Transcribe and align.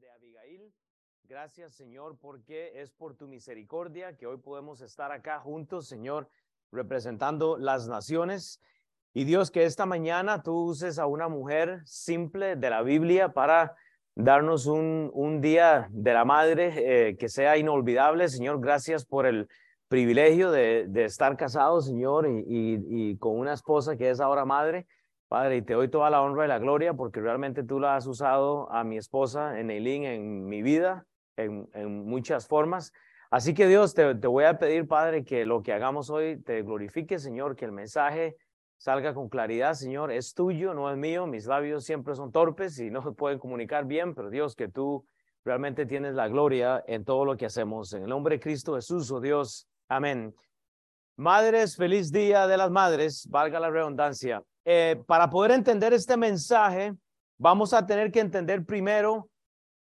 de 0.00 0.10
Abigail. 0.10 0.72
Gracias, 1.24 1.74
Señor, 1.74 2.18
porque 2.20 2.80
es 2.80 2.90
por 2.90 3.14
tu 3.14 3.26
misericordia 3.28 4.16
que 4.16 4.26
hoy 4.26 4.38
podemos 4.38 4.80
estar 4.80 5.12
acá 5.12 5.40
juntos, 5.40 5.86
Señor, 5.86 6.28
representando 6.72 7.56
las 7.56 7.88
naciones. 7.88 8.60
Y 9.12 9.24
Dios, 9.24 9.50
que 9.50 9.64
esta 9.64 9.86
mañana 9.86 10.42
tú 10.42 10.54
uses 10.64 10.98
a 10.98 11.06
una 11.06 11.28
mujer 11.28 11.82
simple 11.84 12.56
de 12.56 12.70
la 12.70 12.82
Biblia 12.82 13.32
para 13.32 13.74
darnos 14.14 14.66
un, 14.66 15.10
un 15.14 15.40
día 15.40 15.88
de 15.90 16.12
la 16.12 16.24
madre 16.24 16.72
eh, 16.76 17.16
que 17.16 17.28
sea 17.28 17.56
inolvidable. 17.56 18.28
Señor, 18.28 18.60
gracias 18.60 19.04
por 19.04 19.26
el 19.26 19.48
privilegio 19.88 20.50
de, 20.50 20.86
de 20.88 21.04
estar 21.04 21.36
casado, 21.36 21.80
Señor, 21.80 22.26
y, 22.26 22.38
y, 22.40 23.10
y 23.10 23.18
con 23.18 23.38
una 23.38 23.52
esposa 23.52 23.96
que 23.96 24.10
es 24.10 24.20
ahora 24.20 24.44
madre. 24.44 24.86
Padre, 25.34 25.56
y 25.56 25.62
te 25.62 25.74
doy 25.74 25.88
toda 25.88 26.10
la 26.10 26.22
honra 26.22 26.44
y 26.44 26.48
la 26.48 26.60
gloria 26.60 26.94
porque 26.94 27.20
realmente 27.20 27.64
tú 27.64 27.80
la 27.80 27.96
has 27.96 28.06
usado 28.06 28.70
a 28.70 28.84
mi 28.84 28.96
esposa, 28.96 29.58
en 29.58 29.68
Eileen, 29.68 30.04
en 30.04 30.46
mi 30.46 30.62
vida, 30.62 31.08
en, 31.34 31.68
en 31.74 32.04
muchas 32.04 32.46
formas. 32.46 32.92
Así 33.32 33.52
que 33.52 33.66
Dios, 33.66 33.94
te, 33.94 34.14
te, 34.14 34.28
voy 34.28 34.44
a 34.44 34.60
pedir, 34.60 34.86
Padre, 34.86 35.24
que 35.24 35.44
lo 35.44 35.60
que 35.60 35.72
hagamos 35.72 36.08
hoy 36.08 36.40
te 36.40 36.62
glorifique, 36.62 37.18
Señor, 37.18 37.56
que 37.56 37.64
el 37.64 37.72
mensaje 37.72 38.36
salga 38.76 39.12
con 39.12 39.28
claridad, 39.28 39.74
Señor. 39.74 40.12
Es 40.12 40.34
tuyo, 40.34 40.72
no 40.72 40.88
es 40.88 40.96
mío. 40.96 41.26
Mis 41.26 41.46
labios 41.46 41.84
siempre 41.84 42.14
son 42.14 42.30
torpes 42.30 42.78
y 42.78 42.88
no 42.92 43.02
se 43.02 43.10
pueden 43.10 43.40
comunicar 43.40 43.86
bien, 43.86 44.14
pero 44.14 44.30
Dios, 44.30 44.54
que 44.54 44.68
tú 44.68 45.04
realmente 45.44 45.84
tienes 45.84 46.14
la 46.14 46.28
gloria 46.28 46.84
en 46.86 47.04
todo 47.04 47.24
lo 47.24 47.36
que 47.36 47.46
hacemos. 47.46 47.92
En 47.92 48.04
el 48.04 48.08
nombre 48.08 48.36
de 48.36 48.40
Cristo 48.40 48.76
Jesús, 48.76 49.10
oh 49.10 49.18
Dios. 49.18 49.66
Amén. 49.88 50.32
Madres, 51.16 51.74
feliz 51.74 52.12
día 52.12 52.46
de 52.46 52.56
las 52.56 52.70
madres, 52.70 53.26
valga 53.28 53.58
la 53.58 53.70
redundancia. 53.70 54.44
Eh, 54.64 55.02
para 55.06 55.28
poder 55.28 55.50
entender 55.50 55.92
este 55.92 56.16
mensaje, 56.16 56.94
vamos 57.38 57.74
a 57.74 57.86
tener 57.86 58.10
que 58.10 58.20
entender 58.20 58.64
primero 58.64 59.28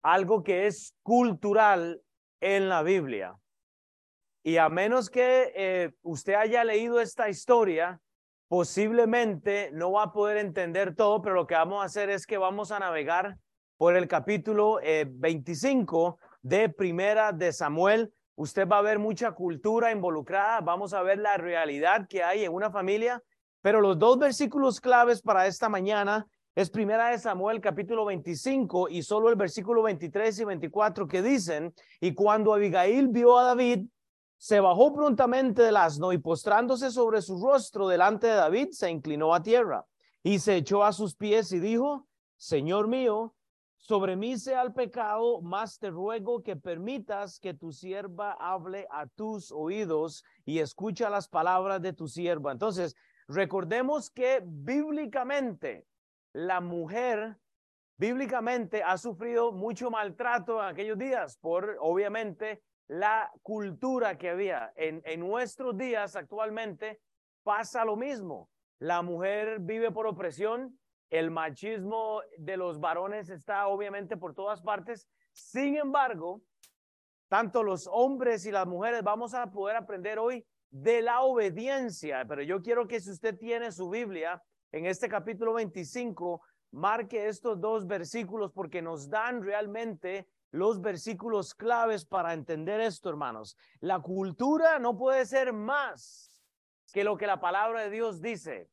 algo 0.01 0.43
que 0.43 0.67
es 0.67 0.95
cultural 1.03 2.01
en 2.39 2.69
la 2.69 2.81
Biblia. 2.81 3.35
Y 4.43 4.57
a 4.57 4.69
menos 4.69 5.09
que 5.09 5.51
eh, 5.55 5.91
usted 6.01 6.33
haya 6.33 6.63
leído 6.63 6.99
esta 6.99 7.29
historia, 7.29 7.99
posiblemente 8.47 9.69
no 9.73 9.91
va 9.91 10.03
a 10.03 10.13
poder 10.13 10.37
entender 10.37 10.95
todo, 10.95 11.21
pero 11.21 11.35
lo 11.35 11.47
que 11.47 11.55
vamos 11.55 11.81
a 11.81 11.85
hacer 11.85 12.09
es 12.09 12.25
que 12.25 12.37
vamos 12.37 12.71
a 12.71 12.79
navegar 12.79 13.37
por 13.77 13.95
el 13.95 14.07
capítulo 14.07 14.79
eh, 14.81 15.05
25 15.07 16.17
de 16.41 16.69
Primera 16.69 17.33
de 17.33 17.53
Samuel. 17.53 18.13
Usted 18.35 18.67
va 18.67 18.79
a 18.79 18.81
ver 18.81 18.99
mucha 18.99 19.33
cultura 19.33 19.91
involucrada, 19.91 20.61
vamos 20.61 20.93
a 20.93 21.01
ver 21.03 21.19
la 21.19 21.37
realidad 21.37 22.07
que 22.07 22.23
hay 22.23 22.45
en 22.45 22.53
una 22.53 22.71
familia 22.71 23.21
pero 23.61 23.81
los 23.81 23.97
dos 23.97 24.17
versículos 24.17 24.79
claves 24.79 25.21
para 25.21 25.47
esta 25.47 25.69
mañana 25.69 26.27
es 26.55 26.69
primera 26.69 27.09
de 27.09 27.19
Samuel 27.19 27.61
capítulo 27.61 28.05
25 28.05 28.89
y 28.89 29.03
solo 29.03 29.29
el 29.29 29.35
versículo 29.35 29.83
23 29.83 30.39
y 30.39 30.45
24 30.45 31.07
que 31.07 31.21
dicen, 31.21 31.73
y 31.99 32.13
cuando 32.13 32.53
Abigail 32.53 33.07
vio 33.07 33.37
a 33.37 33.45
David, 33.45 33.85
se 34.37 34.59
bajó 34.59 34.91
prontamente 34.91 35.61
del 35.61 35.77
asno 35.77 36.11
y 36.11 36.17
postrándose 36.17 36.91
sobre 36.91 37.21
su 37.21 37.41
rostro 37.41 37.87
delante 37.87 38.27
de 38.27 38.33
David, 38.33 38.69
se 38.71 38.89
inclinó 38.89 39.33
a 39.33 39.43
tierra 39.43 39.85
y 40.23 40.39
se 40.39 40.55
echó 40.55 40.83
a 40.83 40.91
sus 40.91 41.15
pies 41.15 41.51
y 41.51 41.59
dijo, 41.59 42.07
Señor 42.37 42.87
mío, 42.87 43.35
sobre 43.77 44.15
mí 44.15 44.37
sea 44.37 44.61
el 44.63 44.73
pecado, 44.73 45.41
más 45.41 45.79
te 45.79 45.89
ruego 45.89 46.43
que 46.43 46.55
permitas 46.55 47.39
que 47.39 47.53
tu 47.53 47.71
sierva 47.71 48.33
hable 48.33 48.87
a 48.91 49.07
tus 49.07 49.51
oídos 49.51 50.23
y 50.43 50.59
escucha 50.59 51.09
las 51.09 51.27
palabras 51.27 51.81
de 51.81 51.93
tu 51.93 52.07
sierva. 52.07 52.51
Entonces, 52.51 52.95
Recordemos 53.33 54.09
que 54.09 54.41
bíblicamente 54.43 55.87
la 56.33 56.59
mujer 56.59 57.37
bíblicamente 57.97 58.83
ha 58.83 58.97
sufrido 58.97 59.53
mucho 59.53 59.89
maltrato 59.89 60.61
en 60.61 60.67
aquellos 60.67 60.97
días 60.97 61.37
por 61.37 61.77
obviamente 61.79 62.61
la 62.89 63.31
cultura 63.41 64.17
que 64.17 64.31
había. 64.31 64.73
En, 64.75 65.01
en 65.05 65.21
nuestros 65.21 65.77
días 65.77 66.17
actualmente 66.17 66.99
pasa 67.43 67.85
lo 67.85 67.95
mismo. 67.95 68.49
La 68.79 69.01
mujer 69.01 69.59
vive 69.61 69.91
por 69.91 70.07
opresión, 70.07 70.77
el 71.09 71.31
machismo 71.31 72.21
de 72.37 72.57
los 72.57 72.81
varones 72.81 73.29
está 73.29 73.67
obviamente 73.67 74.17
por 74.17 74.33
todas 74.33 74.61
partes. 74.61 75.07
Sin 75.31 75.77
embargo, 75.77 76.41
tanto 77.29 77.63
los 77.63 77.87
hombres 77.89 78.45
y 78.45 78.51
las 78.51 78.67
mujeres 78.67 79.03
vamos 79.03 79.33
a 79.33 79.49
poder 79.51 79.77
aprender 79.77 80.19
hoy 80.19 80.45
de 80.71 81.01
la 81.01 81.21
obediencia. 81.21 82.25
Pero 82.27 82.41
yo 82.41 82.61
quiero 82.61 82.87
que 82.87 82.99
si 82.99 83.11
usted 83.11 83.37
tiene 83.37 83.71
su 83.71 83.89
Biblia 83.89 84.41
en 84.71 84.85
este 84.85 85.07
capítulo 85.07 85.53
25, 85.53 86.41
marque 86.71 87.27
estos 87.27 87.59
dos 87.59 87.85
versículos 87.85 88.51
porque 88.53 88.81
nos 88.81 89.09
dan 89.09 89.43
realmente 89.43 90.27
los 90.51 90.81
versículos 90.81 91.53
claves 91.53 92.05
para 92.05 92.33
entender 92.33 92.81
esto, 92.81 93.09
hermanos. 93.09 93.57
La 93.79 93.99
cultura 93.99 94.79
no 94.79 94.97
puede 94.97 95.25
ser 95.25 95.53
más 95.53 96.41
que 96.91 97.03
lo 97.03 97.17
que 97.17 97.27
la 97.27 97.39
palabra 97.39 97.81
de 97.81 97.89
Dios 97.89 98.21
dice. 98.21 98.69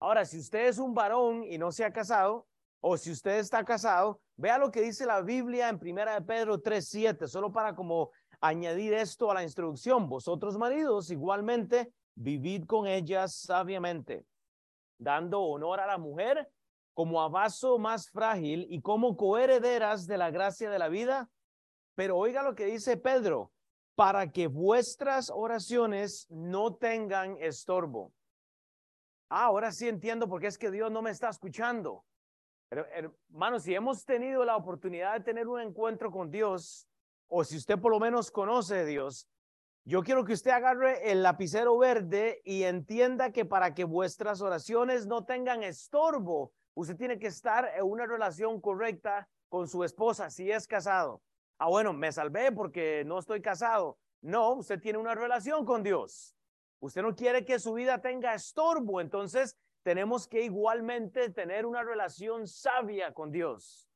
Ahora, 0.00 0.24
si 0.24 0.38
usted 0.38 0.66
es 0.66 0.78
un 0.78 0.94
varón 0.94 1.44
y 1.44 1.58
no 1.58 1.70
se 1.70 1.84
ha 1.84 1.92
casado, 1.92 2.48
o 2.80 2.96
si 2.96 3.10
usted 3.10 3.38
está 3.38 3.64
casado, 3.64 4.20
vea 4.36 4.58
lo 4.58 4.70
que 4.70 4.80
dice 4.80 5.04
la 5.04 5.20
Biblia 5.20 5.68
en 5.68 5.78
Primera 5.78 6.14
de 6.14 6.22
Pedro 6.22 6.60
3:7, 6.60 7.28
solo 7.28 7.52
para 7.52 7.74
como 7.74 8.10
añadir 8.40 8.94
esto 8.94 9.30
a 9.30 9.34
la 9.34 9.42
instrucción. 9.42 10.08
Vosotros 10.08 10.56
maridos 10.58 11.10
igualmente 11.10 11.92
vivid 12.14 12.64
con 12.64 12.86
ellas 12.86 13.34
sabiamente, 13.34 14.26
dando 14.98 15.40
honor 15.42 15.80
a 15.80 15.86
la 15.86 15.98
mujer 15.98 16.50
como 16.94 17.22
a 17.22 17.28
vaso 17.28 17.78
más 17.78 18.10
frágil 18.10 18.66
y 18.68 18.80
como 18.82 19.16
coherederas 19.16 20.06
de 20.06 20.18
la 20.18 20.30
gracia 20.30 20.70
de 20.70 20.78
la 20.78 20.88
vida. 20.88 21.30
Pero 21.94 22.16
oiga 22.16 22.42
lo 22.42 22.54
que 22.54 22.66
dice 22.66 22.96
Pedro, 22.96 23.52
para 23.94 24.30
que 24.30 24.46
vuestras 24.46 25.30
oraciones 25.30 26.26
no 26.30 26.74
tengan 26.74 27.36
estorbo. 27.40 28.12
Ah, 29.28 29.44
ahora 29.44 29.70
sí 29.70 29.88
entiendo 29.88 30.28
por 30.28 30.40
qué 30.40 30.48
es 30.48 30.58
que 30.58 30.70
Dios 30.70 30.90
no 30.90 31.02
me 31.02 31.10
está 31.10 31.28
escuchando. 31.28 32.04
Hermanos, 32.70 33.62
si 33.62 33.74
hemos 33.74 34.04
tenido 34.04 34.44
la 34.44 34.56
oportunidad 34.56 35.14
de 35.14 35.24
tener 35.24 35.48
un 35.48 35.60
encuentro 35.60 36.10
con 36.10 36.30
Dios, 36.30 36.89
o 37.30 37.44
si 37.44 37.56
usted 37.56 37.78
por 37.78 37.92
lo 37.92 38.00
menos 38.00 38.30
conoce 38.30 38.80
a 38.80 38.84
Dios, 38.84 39.28
yo 39.84 40.02
quiero 40.02 40.24
que 40.24 40.34
usted 40.34 40.50
agarre 40.50 41.10
el 41.10 41.22
lapicero 41.22 41.78
verde 41.78 42.42
y 42.44 42.64
entienda 42.64 43.32
que 43.32 43.44
para 43.44 43.74
que 43.74 43.84
vuestras 43.84 44.42
oraciones 44.42 45.06
no 45.06 45.24
tengan 45.24 45.62
estorbo, 45.62 46.52
usted 46.74 46.96
tiene 46.96 47.18
que 47.18 47.28
estar 47.28 47.70
en 47.76 47.84
una 47.84 48.04
relación 48.04 48.60
correcta 48.60 49.28
con 49.48 49.68
su 49.68 49.84
esposa 49.84 50.28
si 50.28 50.50
es 50.50 50.66
casado. 50.66 51.22
Ah, 51.58 51.68
bueno, 51.68 51.92
me 51.92 52.12
salvé 52.12 52.52
porque 52.52 53.04
no 53.06 53.18
estoy 53.18 53.40
casado. 53.40 53.98
No, 54.22 54.52
usted 54.52 54.80
tiene 54.80 54.98
una 54.98 55.14
relación 55.14 55.64
con 55.64 55.82
Dios. 55.82 56.36
Usted 56.80 57.02
no 57.02 57.14
quiere 57.14 57.44
que 57.44 57.58
su 57.58 57.74
vida 57.74 58.00
tenga 58.00 58.34
estorbo, 58.34 59.00
entonces 59.00 59.56
tenemos 59.82 60.26
que 60.26 60.42
igualmente 60.42 61.30
tener 61.30 61.64
una 61.64 61.82
relación 61.82 62.46
sabia 62.46 63.12
con 63.12 63.30
Dios. 63.30 63.89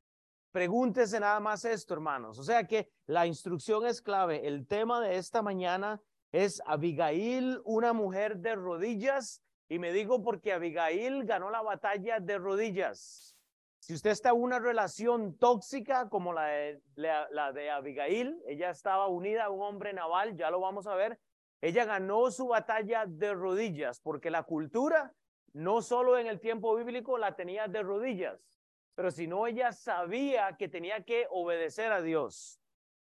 Pregúntese 0.55 1.19
nada 1.19 1.41
más 1.41 1.65
esto, 1.65 1.95
hermanos. 1.95 2.39
O 2.39 2.45
sea 2.45 2.65
que 2.65 2.89
la 3.07 3.27
instrucción 3.27 3.85
es 3.87 4.01
clave. 4.01 4.47
El 4.47 4.69
tema 4.69 5.01
de 5.01 5.17
esta 5.17 5.43
mañana 5.43 6.01
es 6.31 6.63
Abigail, 6.65 7.61
una 7.65 7.93
mujer 7.93 8.37
de 8.37 8.55
rodillas. 8.55 9.43
Y 9.69 9.81
me 9.81 9.93
digo 9.93 10.23
porque 10.23 10.53
Abigail 10.53 11.25
ganó 11.25 11.51
la 11.51 11.61
batalla 11.61 12.21
de 12.21 12.39
rodillas. 12.39 13.37
Si 13.81 13.95
usted 13.95 14.11
está 14.11 14.29
en 14.29 14.37
una 14.37 14.61
relación 14.61 15.37
tóxica 15.39 16.09
como 16.09 16.33
la 16.33 16.45
de, 16.45 16.81
la, 16.95 17.53
de 17.53 17.71
Abigail, 17.73 18.41
ella 18.47 18.71
estaba 18.71 19.09
unida 19.09 19.47
a 19.47 19.51
un 19.51 19.61
hombre 19.61 19.93
naval, 19.93 20.37
ya 20.37 20.53
lo 20.53 20.61
vamos 20.61 20.87
a 20.87 20.95
ver. 20.95 21.19
Ella 21.63 21.85
ganó 21.85 22.31
su 22.31 22.47
batalla 22.47 23.07
de 23.09 23.35
rodillas 23.35 23.99
porque 23.99 24.31
la 24.31 24.45
cultura, 24.45 25.13
no 25.53 25.83
solo 25.83 26.17
en 26.17 26.29
el 26.29 26.39
tiempo 26.39 26.77
bíblico, 26.77 27.19
la 27.19 27.35
tenía 27.35 27.67
de 27.67 27.83
rodillas 27.83 28.54
pero 28.95 29.11
si 29.11 29.27
no, 29.27 29.47
ella 29.47 29.73
sabía 29.73 30.57
que 30.57 30.69
tenía 30.69 31.05
que 31.05 31.27
obedecer 31.31 31.93
a 31.93 32.01
Dios. 32.01 32.61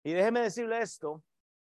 Y 0.02 0.12
déjeme 0.12 0.40
decirle 0.40 0.80
esto, 0.80 1.22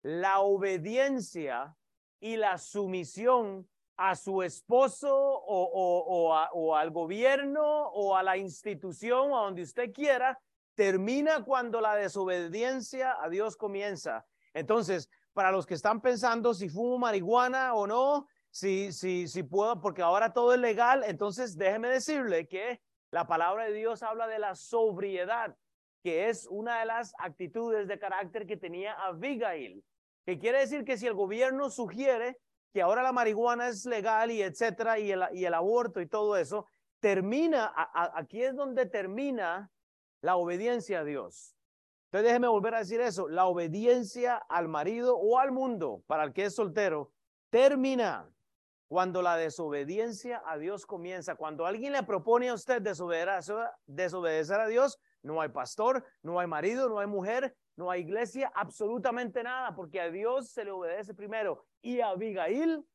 la 0.02 0.40
obediencia 0.40 1.76
y 2.20 2.38
la 2.38 2.58
sumisión 2.58 3.68
a 3.98 4.16
su 4.16 4.44
esposo 4.44 5.16
o, 5.16 6.50
o, 6.54 6.76
al 6.76 6.92
gobierno 6.92 7.64
o 7.64 8.16
a 8.16 8.24
la 8.24 8.38
institución 8.38 9.32
o 9.32 9.40
a 9.40 9.44
donde 9.46 9.62
usted 9.62 9.94
quiera, 9.94 10.40
termina 10.76 11.44
cuando 11.44 11.80
la 11.80 11.96
desobediencia 11.96 13.16
a 13.22 13.30
Dios 13.30 13.56
comienza. 13.56 14.26
Entonces, 14.54 15.10
para 15.34 15.52
los 15.52 15.66
que 15.66 15.74
están 15.74 16.02
pensando 16.02 16.54
si 16.54 16.70
fumo 16.70 16.98
marihuana 16.98 17.74
o 17.74 17.88
no, 17.88 18.28
si, 18.50 18.92
si, 18.92 19.28
si 19.28 19.44
puedo, 19.44 19.80
porque 19.82 20.02
ahora 20.02 20.34
todo 20.34 20.54
es 20.54 20.60
legal, 20.60 21.04
entonces 21.06 21.58
déjeme 21.58 21.90
decirle 21.90 22.48
que 22.48 22.82
la 23.16 23.26
palabra 23.28 23.64
de 23.64 23.72
Dios 23.72 24.04
habla 24.04 24.28
de 24.28 24.40
la 24.40 24.56
sobriedad, 24.56 25.56
que 26.04 26.28
es 26.28 26.48
una 26.50 26.82
de 26.82 26.86
las 26.86 27.14
actitudes 27.18 27.88
de 27.88 27.98
carácter 27.98 28.46
que 28.46 28.58
tenía 28.58 28.92
Abigail, 28.92 29.86
que 30.26 30.38
quiere 30.38 30.60
decir 30.60 30.84
que 30.84 30.98
si 30.98 31.08
el 31.08 31.14
gobierno 31.14 31.70
sugiere 31.70 32.38
que 32.74 32.82
ahora 32.82 33.02
la 33.02 33.14
marihuana 33.14 33.70
es 33.70 33.86
legal 33.86 34.32
y 34.32 34.42
etcétera, 34.42 35.00
y 35.00 35.14
el, 35.14 35.54
aborto 35.54 36.02
y 36.02 36.08
todo 36.08 36.36
eso, 36.36 36.68
termina, 37.00 37.72
aquí 37.94 38.44
es 38.44 38.54
donde 38.54 38.86
termina 38.86 39.72
la 40.20 40.36
obediencia 40.36 41.00
a 41.00 41.04
Dios. 41.06 41.56
Entonces 42.08 42.28
déjeme 42.28 42.50
volver 42.50 42.76
a 42.76 42.80
decir 42.80 43.00
eso. 43.00 43.30
La 43.30 43.46
obediencia 43.46 44.36
al 44.36 44.68
marido 44.68 45.16
o 45.16 45.40
al 45.40 45.54
mundo, 45.54 46.04
para 46.06 46.26
el 46.26 46.34
que 46.34 46.44
es 46.44 46.56
soltero, 46.56 47.14
termina 47.50 48.30
cuando 48.88 49.22
la 49.22 49.36
desobediencia 49.36 50.42
a 50.46 50.58
Dios 50.58 50.86
comienza. 50.86 51.36
Cuando 51.36 51.66
alguien 51.66 51.94
le 51.94 52.04
propone 52.04 52.50
a 52.50 52.54
usted 52.54 52.82
desobedecer, 52.82 54.60
a 54.60 54.68
Dios, 54.68 55.00
no 55.24 55.42
hay 55.42 55.50
pastor, 55.50 56.06
no 56.22 56.40
hay 56.40 56.48
marido, 56.48 56.88
no 56.88 57.00
hay 57.00 57.08
mujer, 57.08 57.56
no 57.76 57.90
hay 57.90 58.02
iglesia, 58.02 58.52
absolutamente 58.56 59.44
nada, 59.44 59.76
porque 59.76 60.00
a 60.00 60.12
Dios 60.12 60.50
se 60.50 60.64
le 60.64 60.72
obedece 60.72 61.14
primero. 61.14 61.66
Y 61.82 62.00
Abigail 62.02 62.86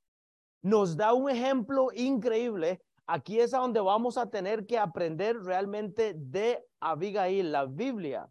nos 0.63 0.97
da 0.97 1.13
un 1.13 1.29
ejemplo 1.29 1.89
increíble. 1.93 2.81
Aquí 3.07 3.41
es 3.41 3.53
a 3.53 3.59
donde 3.59 3.81
vamos 3.81 4.17
a 4.17 4.31
tener 4.31 4.67
que 4.67 4.79
aprender 4.79 5.37
realmente 5.41 6.15
de 6.17 6.65
Abigail. 6.79 7.51
La 7.51 7.67
Biblia 7.67 8.31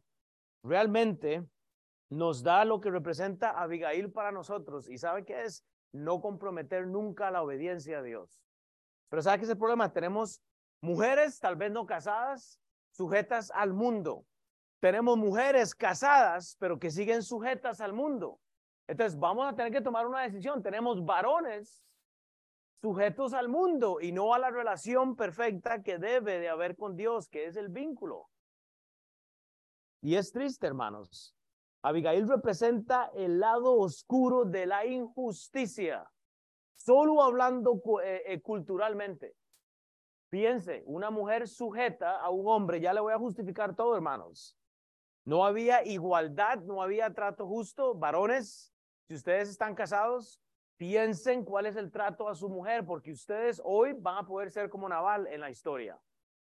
realmente 0.64 1.46
nos 2.10 2.42
da 2.42 2.64
lo 2.64 2.80
que 2.80 2.90
representa 2.90 3.52
Abigail 3.52 4.12
para 4.12 4.32
nosotros. 4.32 4.90
¿Y 4.90 4.98
sabe 4.98 5.26
qué 5.26 5.44
es? 5.44 5.66
No 5.92 6.22
comprometer 6.22 6.88
nunca 6.88 7.32
la 7.32 7.42
obediencia 7.42 8.00
a 8.00 8.04
Dios. 8.04 8.42
Pero 9.10 9.22
¿sabe 9.22 9.40
qué 9.40 9.46
es 9.46 9.50
el 9.50 9.58
problema? 9.58 9.92
Tenemos 9.92 10.42
mujeres, 10.82 11.40
tal 11.40 11.56
vez 11.56 11.72
no 11.72 11.86
casadas, 11.86 12.60
sujetas 12.92 13.52
al 13.52 13.74
mundo. 13.74 14.26
Tenemos 14.80 15.18
mujeres 15.18 15.76
casadas, 15.76 16.56
pero 16.60 16.80
que 16.80 16.92
siguen 16.92 17.24
sujetas 17.24 17.82
al 17.82 17.94
mundo. 17.94 18.40
Entonces 18.88 19.20
vamos 19.20 19.52
a 19.52 19.56
tener 19.56 19.72
que 19.72 19.82
tomar 19.82 20.08
una 20.08 20.22
decisión. 20.22 20.64
Tenemos 20.64 21.04
varones 21.04 21.84
sujetos 22.82 23.34
al 23.34 23.50
mundo 23.50 24.00
y 24.00 24.12
no 24.12 24.34
a 24.34 24.40
la 24.40 24.52
relación 24.52 25.16
perfecta 25.16 25.84
que 25.84 25.98
debe 25.98 26.40
de 26.40 26.50
haber 26.50 26.76
con 26.76 26.96
Dios, 26.96 27.28
que 27.28 27.46
es 27.46 27.56
el 27.56 27.70
vínculo. 27.70 28.30
Y 30.02 30.16
es 30.16 30.32
triste, 30.32 30.66
hermanos. 30.66 31.36
Abigail 31.82 32.28
representa 32.28 33.10
el 33.16 33.40
lado 33.40 33.78
oscuro 33.78 34.44
de 34.44 34.66
la 34.66 34.86
injusticia, 34.86 36.12
solo 36.76 37.24
hablando 37.24 37.82
eh, 38.04 38.24
eh, 38.26 38.42
culturalmente. 38.42 39.36
Piense, 40.30 40.84
una 40.86 41.10
mujer 41.10 41.48
sujeta 41.48 42.20
a 42.20 42.30
un 42.30 42.48
hombre, 42.48 42.82
ya 42.82 42.94
le 42.94 43.00
voy 43.00 43.14
a 43.14 43.18
justificar 43.18 43.76
todo, 43.76 43.96
hermanos. 43.96 44.58
No 45.26 45.46
había 45.46 45.84
igualdad, 45.86 46.60
no 46.60 46.82
había 46.82 47.14
trato 47.14 47.48
justo. 47.48 47.96
Varones, 47.96 48.74
si 49.08 49.16
ustedes 49.16 49.50
están 49.50 49.74
casados, 49.74 50.42
piensen 50.78 51.44
cuál 51.44 51.66
es 51.66 51.76
el 51.78 51.92
trato 51.92 52.28
a 52.28 52.36
su 52.36 52.50
mujer, 52.50 52.86
porque 52.86 53.12
ustedes 53.12 53.62
hoy 53.64 53.94
van 53.94 54.18
a 54.18 54.28
poder 54.28 54.52
ser 54.52 54.70
como 54.70 54.90
Naval 54.90 55.28
en 55.28 55.40
la 55.40 55.50
historia. 55.50 56.00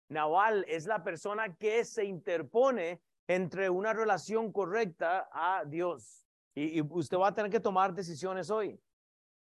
Naval 0.09 0.65
es 0.69 0.87
la 0.87 1.05
persona 1.05 1.55
que 1.57 1.85
se 1.85 2.05
interpone 2.05 3.03
entre 3.29 3.69
una 3.69 3.93
relación 3.93 4.51
correcta 4.51 5.29
a 5.31 5.65
Dios. 5.65 6.27
Y, 6.55 6.81
usted 6.81 7.19
va 7.19 7.29
a 7.29 7.35
tener 7.35 7.51
que 7.51 7.61
tomar 7.61 7.95
decisiones 7.95 8.51
hoy. 8.51 8.81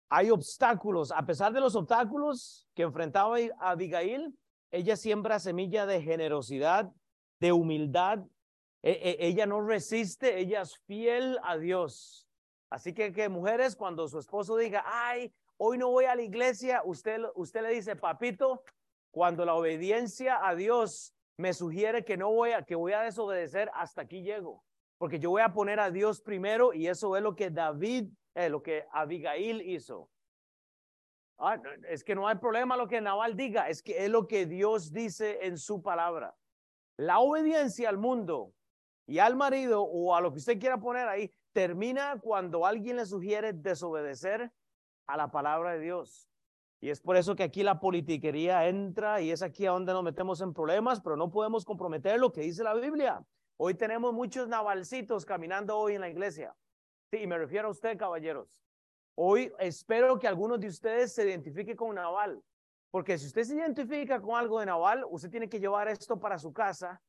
Hay 0.09 0.29
obstáculos. 0.29 1.11
A 1.11 1.25
pesar 1.25 1.51
de 1.51 1.59
los 1.59 1.75
obstáculos 1.75 2.67
que 2.75 2.83
enfrentaba 2.83 3.37
Abigail, 3.59 4.37
ella 4.71 4.95
siembra 4.95 5.39
semilla 5.39 5.85
de 5.85 6.01
generosidad, 6.01 6.91
de 7.39 7.51
humildad. 7.51 8.19
E, 8.83 8.91
e, 8.91 9.27
ella 9.27 9.45
no 9.47 9.61
resiste, 9.61 10.39
ella 10.39 10.61
es 10.61 10.77
fiel 10.85 11.39
a 11.43 11.57
Dios. 11.57 12.27
Así 12.69 12.93
que, 12.93 13.11
que 13.11 13.27
mujeres, 13.27 13.75
cuando 13.75 14.07
su 14.07 14.19
esposo 14.19 14.55
diga, 14.55 14.83
ay, 14.85 15.33
hoy 15.57 15.77
no 15.77 15.89
voy 15.89 16.05
a 16.05 16.15
la 16.15 16.21
iglesia, 16.21 16.81
usted, 16.85 17.21
usted 17.35 17.61
le 17.63 17.69
dice, 17.69 17.95
papito, 17.95 18.63
cuando 19.11 19.45
la 19.45 19.55
obediencia 19.55 20.45
a 20.45 20.55
Dios 20.55 21.12
me 21.37 21.53
sugiere 21.53 22.05
que 22.05 22.17
no 22.17 22.31
voy 22.31 22.51
a, 22.51 22.63
que 22.63 22.75
voy 22.75 22.93
a 22.93 23.01
desobedecer, 23.01 23.69
hasta 23.73 24.01
aquí 24.01 24.21
llego. 24.21 24.63
Porque 24.97 25.19
yo 25.19 25.31
voy 25.31 25.41
a 25.41 25.53
poner 25.53 25.79
a 25.79 25.91
Dios 25.91 26.21
primero 26.21 26.73
y 26.73 26.87
eso 26.87 27.15
es 27.17 27.23
lo 27.23 27.35
que 27.35 27.49
David, 27.49 28.09
eh, 28.35 28.49
lo 28.49 28.61
que 28.61 28.85
Abigail 28.91 29.61
hizo. 29.61 30.09
Ah, 31.37 31.59
es 31.89 32.03
que 32.03 32.15
no 32.15 32.27
hay 32.27 32.35
problema 32.35 32.77
lo 32.77 32.87
que 32.87 33.01
Naval 33.01 33.35
diga, 33.35 33.67
es 33.67 33.81
que 33.81 34.05
es 34.05 34.09
lo 34.09 34.27
que 34.27 34.45
Dios 34.45 34.93
dice 34.93 35.39
en 35.41 35.57
su 35.57 35.81
palabra. 35.81 36.35
La 36.97 37.19
obediencia 37.19 37.89
al 37.89 37.97
mundo 37.97 38.53
y 39.07 39.19
al 39.19 39.35
marido 39.35 39.83
o 39.83 40.15
a 40.15 40.21
lo 40.21 40.31
que 40.31 40.37
usted 40.37 40.59
quiera 40.59 40.79
poner 40.79 41.07
ahí 41.07 41.31
termina 41.51 42.19
cuando 42.21 42.65
alguien 42.65 42.97
le 42.97 43.05
sugiere 43.05 43.51
desobedecer 43.51 44.51
a 45.07 45.17
la 45.17 45.31
palabra 45.31 45.73
de 45.73 45.79
Dios. 45.79 46.29
Y 46.83 46.89
es 46.89 46.99
por 46.99 47.15
eso 47.15 47.33
que 47.33 47.43
aquí 47.43 47.63
la 47.63 47.79
politiquería 47.79 48.67
entra 48.67 49.21
y 49.21 49.31
es 49.31 49.41
aquí 49.41 49.65
a 49.65 49.71
donde 49.71 49.93
nos 49.93 50.03
metemos 50.03 50.41
en 50.41 50.53
problemas, 50.53 50.99
pero 50.99 51.15
no 51.15 51.31
podemos 51.31 51.63
comprometer 51.63 52.19
lo 52.19 52.33
que 52.33 52.41
dice 52.41 52.61
la 52.61 52.73
Biblia. 52.73 53.25
Hoy 53.55 53.73
tenemos 53.73 54.13
muchos 54.13 54.49
navalcitos 54.49 55.23
caminando 55.23 55.77
hoy 55.77 55.95
en 55.95 56.01
la 56.01 56.09
iglesia. 56.09 56.53
Sí, 57.09 57.19
y 57.19 57.25
me 57.25 57.37
refiero 57.37 57.69
a 57.69 57.71
usted, 57.71 57.97
caballeros. 57.97 58.65
Hoy 59.15 59.49
espero 59.59 60.19
que 60.19 60.27
algunos 60.27 60.59
de 60.59 60.67
ustedes 60.67 61.13
se 61.13 61.25
identifiquen 61.25 61.77
con 61.77 61.95
Naval, 61.95 62.43
porque 62.91 63.17
si 63.17 63.27
usted 63.27 63.45
se 63.45 63.55
identifica 63.55 64.21
con 64.21 64.35
algo 64.35 64.59
de 64.59 64.65
Naval, 64.65 65.05
usted 65.09 65.29
tiene 65.29 65.47
que 65.47 65.61
llevar 65.61 65.87
esto 65.87 66.19
para 66.19 66.37
su 66.37 66.51
casa 66.51 67.01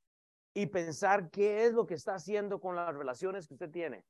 y 0.55 0.67
pensar 0.67 1.31
qué 1.31 1.65
es 1.67 1.73
lo 1.73 1.85
que 1.85 1.95
está 1.95 2.15
haciendo 2.15 2.61
con 2.61 2.77
las 2.77 2.95
relaciones 2.95 3.49
que 3.49 3.55
usted 3.55 3.73
tiene 3.73 4.05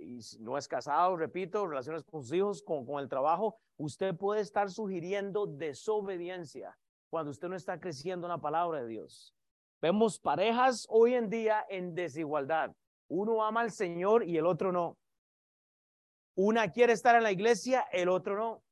y 0.00 0.20
no 0.40 0.56
es 0.56 0.66
casado, 0.66 1.16
repito, 1.16 1.66
relaciones 1.66 2.04
con 2.04 2.22
sus 2.22 2.32
hijos, 2.32 2.62
con, 2.62 2.84
con 2.86 3.00
el 3.02 3.08
trabajo, 3.08 3.58
usted 3.76 4.16
puede 4.16 4.40
estar 4.40 4.70
sugiriendo 4.70 5.46
desobediencia 5.46 6.76
cuando 7.10 7.30
usted 7.30 7.48
no 7.48 7.56
está 7.56 7.78
creciendo 7.78 8.26
en 8.26 8.32
la 8.32 8.40
palabra 8.40 8.82
de 8.82 8.88
Dios. 8.88 9.34
Vemos 9.82 10.18
parejas 10.18 10.86
hoy 10.88 11.14
en 11.14 11.30
día 11.30 11.64
en 11.68 11.94
desigualdad. 11.94 12.74
Uno 13.08 13.44
ama 13.44 13.62
al 13.62 13.72
Señor 13.72 14.24
y 14.24 14.36
el 14.36 14.46
otro 14.46 14.72
no. 14.72 14.96
Una 16.36 16.70
quiere 16.70 16.92
estar 16.92 17.16
en 17.16 17.22
la 17.22 17.32
iglesia, 17.32 17.86
el 17.92 18.08
otro 18.08 18.36
no. 18.36 18.62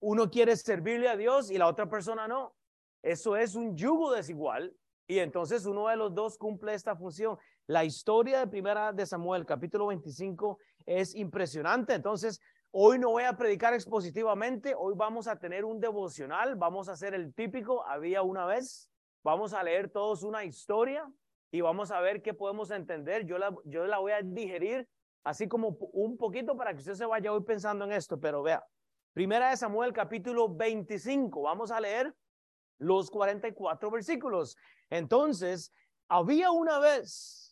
Uno 0.00 0.30
quiere 0.30 0.56
servirle 0.56 1.08
a 1.08 1.16
Dios 1.16 1.50
y 1.50 1.58
la 1.58 1.66
otra 1.66 1.88
persona 1.88 2.28
no. 2.28 2.54
Eso 3.02 3.36
es 3.36 3.54
un 3.54 3.76
yugo 3.76 4.12
desigual 4.12 4.74
y 5.10 5.18
entonces 5.18 5.66
uno 5.66 5.88
de 5.88 5.96
los 5.96 6.14
dos 6.14 6.38
cumple 6.38 6.72
esta 6.72 6.94
función. 6.94 7.36
La 7.66 7.84
historia 7.84 8.38
de 8.38 8.46
Primera 8.46 8.92
de 8.92 9.04
Samuel, 9.06 9.44
capítulo 9.44 9.88
25, 9.88 10.58
es 10.98 11.14
impresionante. 11.14 11.94
Entonces, 11.94 12.40
hoy 12.72 12.98
no 12.98 13.10
voy 13.10 13.22
a 13.22 13.36
predicar 13.36 13.74
expositivamente, 13.74 14.74
hoy 14.76 14.94
vamos 14.96 15.28
a 15.28 15.38
tener 15.38 15.64
un 15.64 15.80
devocional, 15.80 16.56
vamos 16.56 16.88
a 16.88 16.92
hacer 16.92 17.14
el 17.14 17.32
típico, 17.32 17.86
había 17.86 18.22
una 18.22 18.44
vez, 18.44 18.90
vamos 19.22 19.52
a 19.54 19.62
leer 19.62 19.90
todos 19.90 20.24
una 20.24 20.44
historia 20.44 21.08
y 21.52 21.60
vamos 21.60 21.92
a 21.92 22.00
ver 22.00 22.22
qué 22.22 22.34
podemos 22.34 22.72
entender. 22.72 23.24
Yo 23.24 23.38
la, 23.38 23.54
yo 23.64 23.86
la 23.86 23.98
voy 23.98 24.12
a 24.12 24.22
digerir 24.22 24.88
así 25.22 25.46
como 25.46 25.76
un 25.92 26.16
poquito 26.16 26.56
para 26.56 26.72
que 26.72 26.80
usted 26.80 26.94
se 26.94 27.06
vaya 27.06 27.32
hoy 27.32 27.42
pensando 27.44 27.84
en 27.84 27.92
esto, 27.92 28.18
pero 28.18 28.42
vea, 28.42 28.64
Primera 29.12 29.50
de 29.50 29.56
Samuel, 29.56 29.92
capítulo 29.92 30.48
25, 30.48 31.42
vamos 31.42 31.70
a 31.70 31.80
leer 31.80 32.14
los 32.78 33.10
44 33.10 33.90
versículos. 33.90 34.56
Entonces, 34.88 35.72
había 36.08 36.50
una 36.50 36.78
vez 36.78 37.49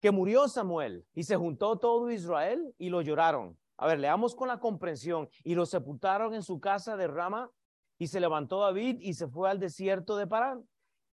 que 0.00 0.10
murió 0.10 0.48
Samuel 0.48 1.06
y 1.14 1.24
se 1.24 1.36
juntó 1.36 1.78
todo 1.78 2.10
Israel 2.10 2.74
y 2.78 2.88
lo 2.88 3.02
lloraron. 3.02 3.58
A 3.76 3.86
ver, 3.86 4.00
leamos 4.00 4.34
con 4.34 4.48
la 4.48 4.58
comprensión. 4.58 5.28
Y 5.44 5.54
lo 5.54 5.64
sepultaron 5.64 6.34
en 6.34 6.42
su 6.42 6.60
casa 6.60 6.96
de 6.96 7.06
Rama 7.06 7.50
y 7.98 8.08
se 8.08 8.20
levantó 8.20 8.60
David 8.60 8.98
y 9.00 9.14
se 9.14 9.28
fue 9.28 9.48
al 9.50 9.60
desierto 9.60 10.16
de 10.16 10.26
Parán. 10.26 10.68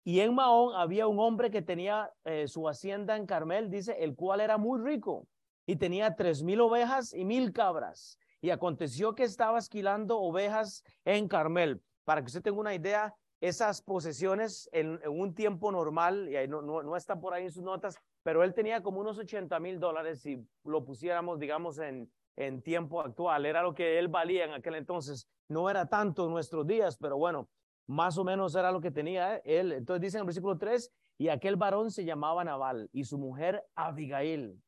Y 0.05 0.21
en 0.21 0.35
Mahón 0.35 0.75
había 0.77 1.07
un 1.07 1.19
hombre 1.19 1.51
que 1.51 1.63
tenía 1.63 2.13
eh, 2.25 2.49
su 2.49 2.69
hacienda 2.69 3.17
en 3.17 3.27
Carmel, 3.27 3.71
dice, 3.71 3.97
el 4.01 4.15
cual 4.15 4.41
era 4.41 4.57
muy 4.57 4.81
rico 4.81 5.27
y 5.67 5.77
tenía 5.77 6.17
tres 6.17 6.43
mil 6.43 6.61
ovejas 6.61 7.15
y 7.15 7.25
mil 7.25 7.53
cabras. 7.53 8.19
Y 8.41 8.51
aconteció 8.51 9.15
que 9.15 9.25
estaba 9.25 9.59
esquilando 9.59 10.19
ovejas 10.19 10.83
en 11.05 11.29
Carmel. 11.29 11.83
Para 12.05 12.23
que 12.23 12.27
usted 12.27 12.43
tenga 12.43 12.59
una 12.59 12.75
idea, 12.75 13.15
esas 13.41 13.81
posesiones 13.83 14.69
en, 14.73 15.01
un 15.07 15.35
tiempo 15.35 15.71
normal, 15.71 16.29
y 16.29 16.49
no, 16.49 16.61
no, 16.63 16.83
no, 16.83 16.97
está 16.97 17.21
por 17.21 17.35
ahí 17.35 17.45
en 17.45 17.53
sus 17.53 17.63
notas, 17.63 17.97
pero 18.23 18.43
él 18.45 18.55
tenía 18.55 18.83
como 18.83 19.01
unos 19.01 19.19
80 19.19 19.59
mil 19.61 19.81
dólares 19.81 20.21
si 20.21 20.47
lo 20.65 20.85
pusiéramos, 20.85 21.39
digamos, 21.39 21.79
en, 21.79 22.11
en 22.37 22.63
tiempo 22.63 23.01
actual. 23.01 23.47
Era 23.47 23.63
lo 23.63 23.75
que 23.75 23.99
él 23.99 24.09
valía 24.09 24.45
en 24.45 24.53
aquel 24.53 24.75
entonces. 24.75 25.29
No 25.49 25.71
era 25.71 25.87
tanto 25.87 26.27
en 26.27 26.31
nuestros 26.31 26.67
días, 26.67 26.97
pero 26.99 27.17
bueno, 27.17 27.49
más 27.87 28.19
o 28.19 28.25
menos 28.25 28.55
era 28.55 28.71
lo 28.73 28.81
que 28.81 28.91
tenía 28.91 29.37
él. 29.39 29.73
Entonces 29.73 30.01
dice 30.01 30.17
en 30.19 30.23
el 30.23 30.27
versículo 30.27 30.59
3, 30.59 30.93
y 31.19 31.29
aquel 31.29 31.57
varón 31.57 31.91
se 31.91 32.05
llamaba 32.05 32.45
Naval 32.45 32.89
y 32.93 33.05
su 33.05 33.19
mujer 33.19 33.65
Abigail. 33.75 34.63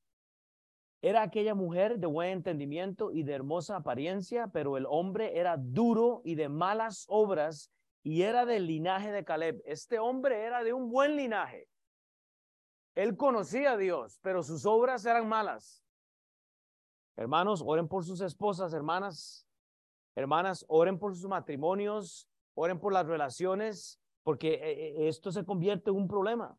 Era 1.01 1.23
aquella 1.23 1.55
mujer 1.55 1.99
de 1.99 2.07
buen 2.07 2.31
entendimiento 2.31 3.11
y 3.11 3.23
de 3.23 3.33
hermosa 3.33 3.77
apariencia, 3.77 4.49
pero 4.53 4.77
el 4.77 4.87
hombre 4.87 5.39
era 5.39 5.57
duro 5.57 6.21
y 6.25 6.35
de 6.35 6.49
malas 6.49 7.07
obras 7.09 7.73
y 8.05 8.23
era 8.23 8.45
del 8.45 8.67
linaje 8.67 9.11
de 9.11 9.25
Caleb. 9.25 9.63
Este 9.65 9.99
hombre 9.99 10.43
era 10.43 10.63
de 10.63 10.73
un 10.73 10.91
buen 10.91 11.17
linaje. 11.17 11.69
Él 12.95 13.17
conocía 13.17 13.73
a 13.73 13.77
Dios, 13.77 14.19
pero 14.23 14.43
sus 14.43 14.67
obras 14.67 15.05
eran 15.07 15.29
malas. 15.29 15.83
Hermanos, 17.17 17.63
oren 17.65 17.89
por 17.89 18.05
sus 18.05 18.21
esposas, 18.21 18.73
hermanas. 18.73 19.47
Hermanas, 20.15 20.65
oren 20.69 20.99
por 20.99 21.15
sus 21.15 21.29
matrimonios, 21.29 22.29
oren 22.55 22.79
por 22.79 22.93
las 22.93 23.07
relaciones, 23.07 23.99
porque 24.23 24.55
eh, 24.55 24.61
eh, 24.63 25.09
esto 25.09 25.33
se 25.33 25.45
convierte 25.45 25.91
en 25.91 25.97
un 25.97 26.09
problema. 26.09 26.59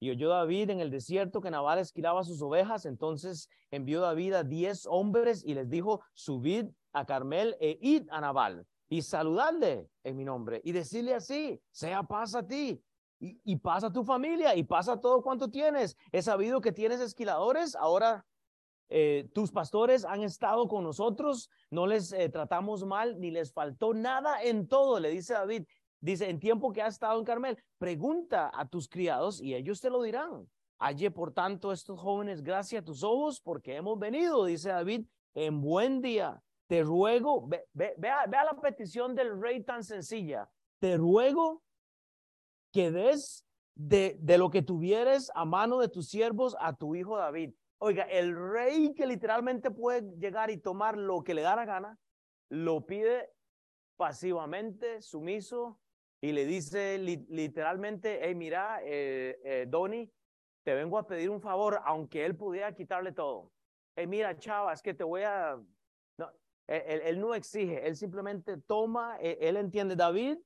Y 0.00 0.10
oyó 0.10 0.30
David 0.30 0.70
en 0.70 0.80
el 0.80 0.90
desierto 0.90 1.40
que 1.40 1.50
Nabal 1.50 1.80
esquilaba 1.80 2.22
sus 2.22 2.40
ovejas, 2.40 2.86
entonces 2.86 3.50
envió 3.70 4.00
David 4.00 4.34
a 4.34 4.44
diez 4.44 4.86
hombres 4.86 5.44
y 5.44 5.54
les 5.54 5.68
dijo, 5.68 6.02
subid 6.14 6.70
a 6.92 7.04
Carmel 7.04 7.56
e 7.60 7.78
id 7.82 8.08
a 8.10 8.20
Nabal 8.20 8.66
y 8.88 9.02
saludadle 9.02 9.90
en 10.04 10.16
mi 10.16 10.24
nombre 10.24 10.62
y 10.64 10.72
decirle 10.72 11.14
así, 11.14 11.60
sea 11.72 12.04
paz 12.04 12.34
a 12.34 12.46
ti 12.46 12.82
y, 13.20 13.56
pasa 13.56 13.92
tu 13.92 14.04
familia 14.04 14.54
y 14.54 14.62
pasa 14.62 15.00
todo 15.00 15.22
cuanto 15.22 15.50
tienes. 15.50 15.96
He 16.12 16.22
sabido 16.22 16.60
que 16.60 16.72
tienes 16.72 17.00
esquiladores, 17.00 17.74
ahora 17.74 18.24
eh, 18.88 19.28
tus 19.34 19.50
pastores 19.50 20.04
han 20.04 20.22
estado 20.22 20.68
con 20.68 20.84
nosotros, 20.84 21.50
no 21.70 21.86
les 21.86 22.12
eh, 22.12 22.28
tratamos 22.28 22.84
mal, 22.84 23.20
ni 23.20 23.30
les 23.30 23.52
faltó 23.52 23.92
nada 23.92 24.42
en 24.42 24.68
todo, 24.68 25.00
le 25.00 25.10
dice 25.10 25.34
David. 25.34 25.64
Dice, 26.00 26.30
en 26.30 26.38
tiempo 26.38 26.72
que 26.72 26.80
ha 26.80 26.86
estado 26.86 27.18
en 27.18 27.24
Carmel, 27.24 27.58
pregunta 27.76 28.52
a 28.54 28.68
tus 28.68 28.88
criados 28.88 29.42
y 29.42 29.54
ellos 29.54 29.80
te 29.80 29.90
lo 29.90 30.00
dirán. 30.02 30.48
Halle, 30.78 31.10
por 31.10 31.32
tanto, 31.32 31.72
estos 31.72 31.98
jóvenes 31.98 32.42
gracia 32.44 32.78
a 32.78 32.84
tus 32.84 33.02
ojos, 33.02 33.40
porque 33.40 33.74
hemos 33.74 33.98
venido, 33.98 34.44
dice 34.44 34.68
David, 34.68 35.06
en 35.34 35.60
buen 35.60 36.00
día. 36.00 36.40
Te 36.68 36.84
ruego, 36.84 37.48
ve, 37.48 37.64
vea, 37.72 38.26
vea 38.28 38.44
la 38.44 38.60
petición 38.60 39.16
del 39.16 39.40
rey 39.40 39.64
tan 39.64 39.82
sencilla. 39.82 40.48
Te 40.78 40.96
ruego 40.96 41.62
que 42.72 42.90
des 42.90 43.44
de, 43.74 44.16
de 44.20 44.38
lo 44.38 44.50
que 44.50 44.62
tuvieres 44.62 45.30
a 45.34 45.44
mano 45.44 45.78
de 45.78 45.88
tus 45.88 46.08
siervos 46.08 46.56
a 46.60 46.74
tu 46.76 46.94
hijo 46.94 47.16
David. 47.16 47.54
Oiga, 47.80 48.02
el 48.04 48.34
rey 48.36 48.92
que 48.94 49.06
literalmente 49.06 49.70
puede 49.70 50.02
llegar 50.18 50.50
y 50.50 50.58
tomar 50.58 50.98
lo 50.98 51.22
que 51.22 51.34
le 51.34 51.42
da 51.42 51.54
la 51.54 51.64
gana, 51.64 51.98
lo 52.50 52.84
pide 52.86 53.30
pasivamente, 53.96 55.00
sumiso, 55.00 55.80
y 56.20 56.32
le 56.32 56.44
dice 56.44 56.98
literalmente, 56.98 58.18
hey, 58.22 58.34
mira, 58.34 58.80
eh, 58.82 59.38
eh, 59.44 60.10
te 60.64 60.74
vengo 60.74 60.98
a 60.98 61.06
pedir 61.06 61.30
un 61.30 61.40
favor, 61.40 61.80
aunque 61.84 62.24
él 62.24 62.36
pudiera 62.36 62.74
quitarle 62.74 63.12
todo. 63.12 63.52
Hey, 63.94 64.08
mira, 64.08 64.36
chava, 64.36 64.72
es 64.72 64.82
que 64.82 64.94
te 64.94 65.04
voy 65.04 65.22
a... 65.22 65.56
No, 66.18 66.32
él, 66.66 67.00
él 67.04 67.20
no 67.20 67.34
exige, 67.34 67.86
él 67.86 67.96
simplemente 67.96 68.56
toma, 68.56 69.16
él, 69.20 69.38
él, 69.40 69.56
entiende. 69.56 69.94
David 69.94 70.38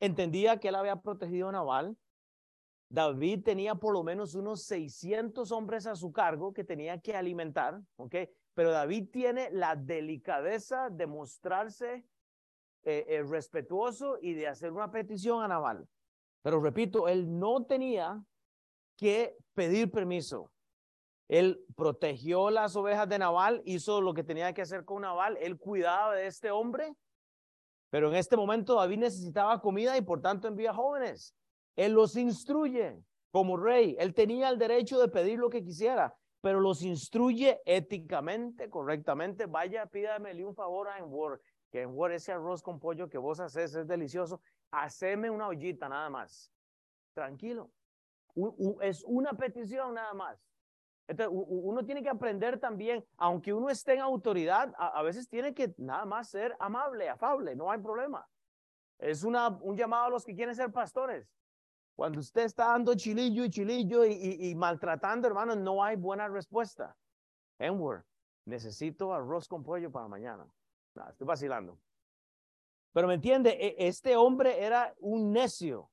entendía 0.00 0.58
que 0.58 0.68
él 0.68 0.74
había 0.74 0.96
protegido 0.96 1.48
a 1.48 1.52
Naval. 1.52 1.96
David 2.88 3.42
tenía 3.42 3.74
por 3.74 3.92
lo 3.92 4.04
menos 4.04 4.34
unos 4.34 4.62
600 4.64 5.50
hombres 5.50 5.86
a 5.86 5.96
su 5.96 6.12
cargo 6.12 6.52
que 6.52 6.64
tenía 6.64 7.00
que 7.00 7.16
alimentar, 7.16 7.80
¿ok? 7.96 8.14
Pero 8.54 8.70
David 8.70 9.10
tiene 9.10 9.50
la 9.50 9.74
delicadeza 9.74 10.88
de 10.90 11.06
mostrarse 11.06 12.06
eh, 12.84 13.04
eh, 13.08 13.22
respetuoso 13.24 14.18
y 14.20 14.34
de 14.34 14.46
hacer 14.46 14.72
una 14.72 14.90
petición 14.90 15.42
a 15.42 15.48
Naval. 15.48 15.88
Pero 16.42 16.60
repito, 16.60 17.08
él 17.08 17.38
no 17.38 17.64
tenía 17.64 18.22
que 18.96 19.36
pedir 19.54 19.90
permiso. 19.90 20.52
Él 21.28 21.64
protegió 21.74 22.50
las 22.50 22.76
ovejas 22.76 23.08
de 23.08 23.18
Naval, 23.18 23.60
hizo 23.64 24.00
lo 24.00 24.14
que 24.14 24.22
tenía 24.22 24.52
que 24.52 24.62
hacer 24.62 24.84
con 24.84 25.02
Naval, 25.02 25.36
él 25.40 25.58
cuidaba 25.58 26.14
de 26.14 26.28
este 26.28 26.52
hombre, 26.52 26.94
pero 27.90 28.08
en 28.08 28.16
este 28.16 28.36
momento 28.36 28.74
David 28.74 28.98
necesitaba 28.98 29.60
comida 29.60 29.96
y 29.96 30.02
por 30.02 30.20
tanto 30.20 30.48
envía 30.48 30.72
jóvenes. 30.72 31.34
Él 31.76 31.92
los 31.92 32.16
instruye 32.16 32.98
como 33.30 33.56
rey, 33.56 33.96
él 33.98 34.14
tenía 34.14 34.48
el 34.48 34.58
derecho 34.58 34.98
de 34.98 35.08
pedir 35.08 35.38
lo 35.38 35.50
que 35.50 35.62
quisiera, 35.62 36.14
pero 36.40 36.60
los 36.60 36.82
instruye 36.82 37.60
éticamente, 37.66 38.70
correctamente. 38.70 39.46
Vaya, 39.46 39.86
pídamele 39.86 40.44
un 40.44 40.54
favor 40.54 40.88
a 40.88 40.98
Enwar 40.98 41.40
que 41.70 41.82
en 41.82 42.12
ese 42.12 42.32
arroz 42.32 42.62
con 42.62 42.78
pollo 42.78 43.08
que 43.08 43.18
vos 43.18 43.40
haces 43.40 43.74
es 43.74 43.86
delicioso, 43.86 44.40
haceme 44.70 45.30
una 45.30 45.48
ollita 45.48 45.88
nada 45.88 46.08
más. 46.08 46.52
Tranquilo. 47.12 47.70
es 48.80 49.04
una 49.04 49.32
petición 49.32 49.94
nada 49.94 50.14
más. 50.14 50.38
Uno 51.28 51.84
tiene 51.84 52.02
que 52.02 52.08
aprender 52.08 52.58
también, 52.58 53.04
aunque 53.16 53.52
uno 53.52 53.70
esté 53.70 53.94
en 53.94 54.00
autoridad, 54.00 54.74
a, 54.76 55.02
veces 55.02 55.28
tiene 55.28 55.54
que 55.54 55.72
nada 55.78 56.04
más 56.04 56.28
ser 56.28 56.56
amable, 56.58 57.08
afable, 57.08 57.54
no 57.54 57.70
hay 57.70 57.80
problema. 57.80 58.28
Es 58.98 59.22
una, 59.22 59.48
un 59.48 59.76
llamado 59.76 60.06
a 60.06 60.10
los 60.10 60.24
que 60.24 60.34
quieren 60.34 60.54
ser 60.54 60.72
pastores. 60.72 61.30
Cuando 61.94 62.18
usted 62.18 62.42
está 62.42 62.68
dando 62.68 62.94
chilillo 62.94 63.44
y 63.44 63.50
chilillo 63.50 64.04
y, 64.04 64.48
y 64.50 64.54
maltratando, 64.54 65.28
hermano, 65.28 65.54
no 65.54 65.82
hay 65.82 65.96
buena 65.96 66.28
respuesta. 66.28 66.96
Enward, 67.58 68.04
necesito 68.44 69.14
arroz 69.14 69.46
con 69.48 69.62
pollo 69.62 69.90
para 69.90 70.08
mañana 70.08 70.46
estoy 71.08 71.26
vacilando. 71.26 71.78
Pero 72.92 73.08
me 73.08 73.14
entiende, 73.14 73.50
e, 73.50 73.88
este 73.88 74.16
hombre 74.16 74.62
era 74.62 74.94
un 74.98 75.32
necio. 75.32 75.90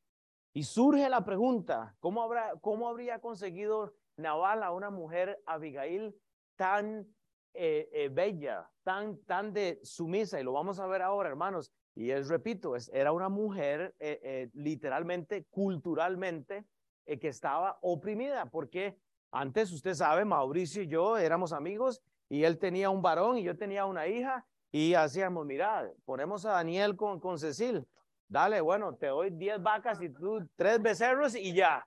Y 0.54 0.64
surge 0.64 1.10
la 1.10 1.26
pregunta, 1.26 1.96
¿cómo, 2.00 2.22
habrá, 2.22 2.54
cómo 2.62 2.88
habría 2.88 3.20
conseguido 3.20 3.96
Naval 4.18 4.64
a 4.64 4.72
una 4.72 4.90
mujer, 4.90 5.42
Abigail, 5.46 6.16
tan 6.56 7.08
eh, 7.54 7.90
eh, 7.92 8.10
bella, 8.10 8.70
tan, 8.84 9.18
tan 9.26 9.54
de 9.54 9.80
sumisa? 9.84 10.40
Y 10.40 10.44
lo 10.44 10.54
vamos 10.54 10.80
a 10.80 10.88
ver 10.88 11.02
ahora, 11.02 11.30
hermanos. 11.30 11.72
Y 11.96 12.12
es, 12.12 12.28
repito, 12.28 12.76
es, 12.76 12.90
era 12.94 13.12
una 13.12 13.30
mujer 13.30 13.96
eh, 14.00 14.50
literalmente, 14.54 15.46
culturalmente, 15.50 16.66
que 17.06 17.28
estaba 17.28 17.78
oprimida, 17.82 18.46
porque 18.46 18.98
antes, 19.30 19.72
usted 19.74 19.94
sabe, 19.94 20.24
Mauricio 20.26 20.84
y 20.84 20.88
yo 20.88 21.18
éramos 21.18 21.52
amigos 21.52 22.02
y 22.30 22.46
él 22.46 22.60
tenía 22.60 22.90
un 22.90 23.02
varón 23.02 23.38
y 23.38 23.44
yo 23.44 23.58
tenía 23.58 23.86
una 23.86 24.08
hija 24.08 24.46
y 24.72 24.94
hacíamos, 24.94 25.46
mira, 25.46 25.92
ponemos 26.06 26.46
a 26.46 26.54
Daniel 26.54 26.96
con, 26.96 27.20
con 27.20 27.38
Cecil. 27.38 27.86
Dale, 28.28 28.62
bueno, 28.62 28.96
te 28.96 29.08
doy 29.08 29.30
10 29.30 29.62
vacas 29.62 30.02
y 30.02 30.10
tú 30.10 30.48
tres 30.56 30.82
becerros 30.82 31.36
y 31.36 31.54
ya. 31.54 31.86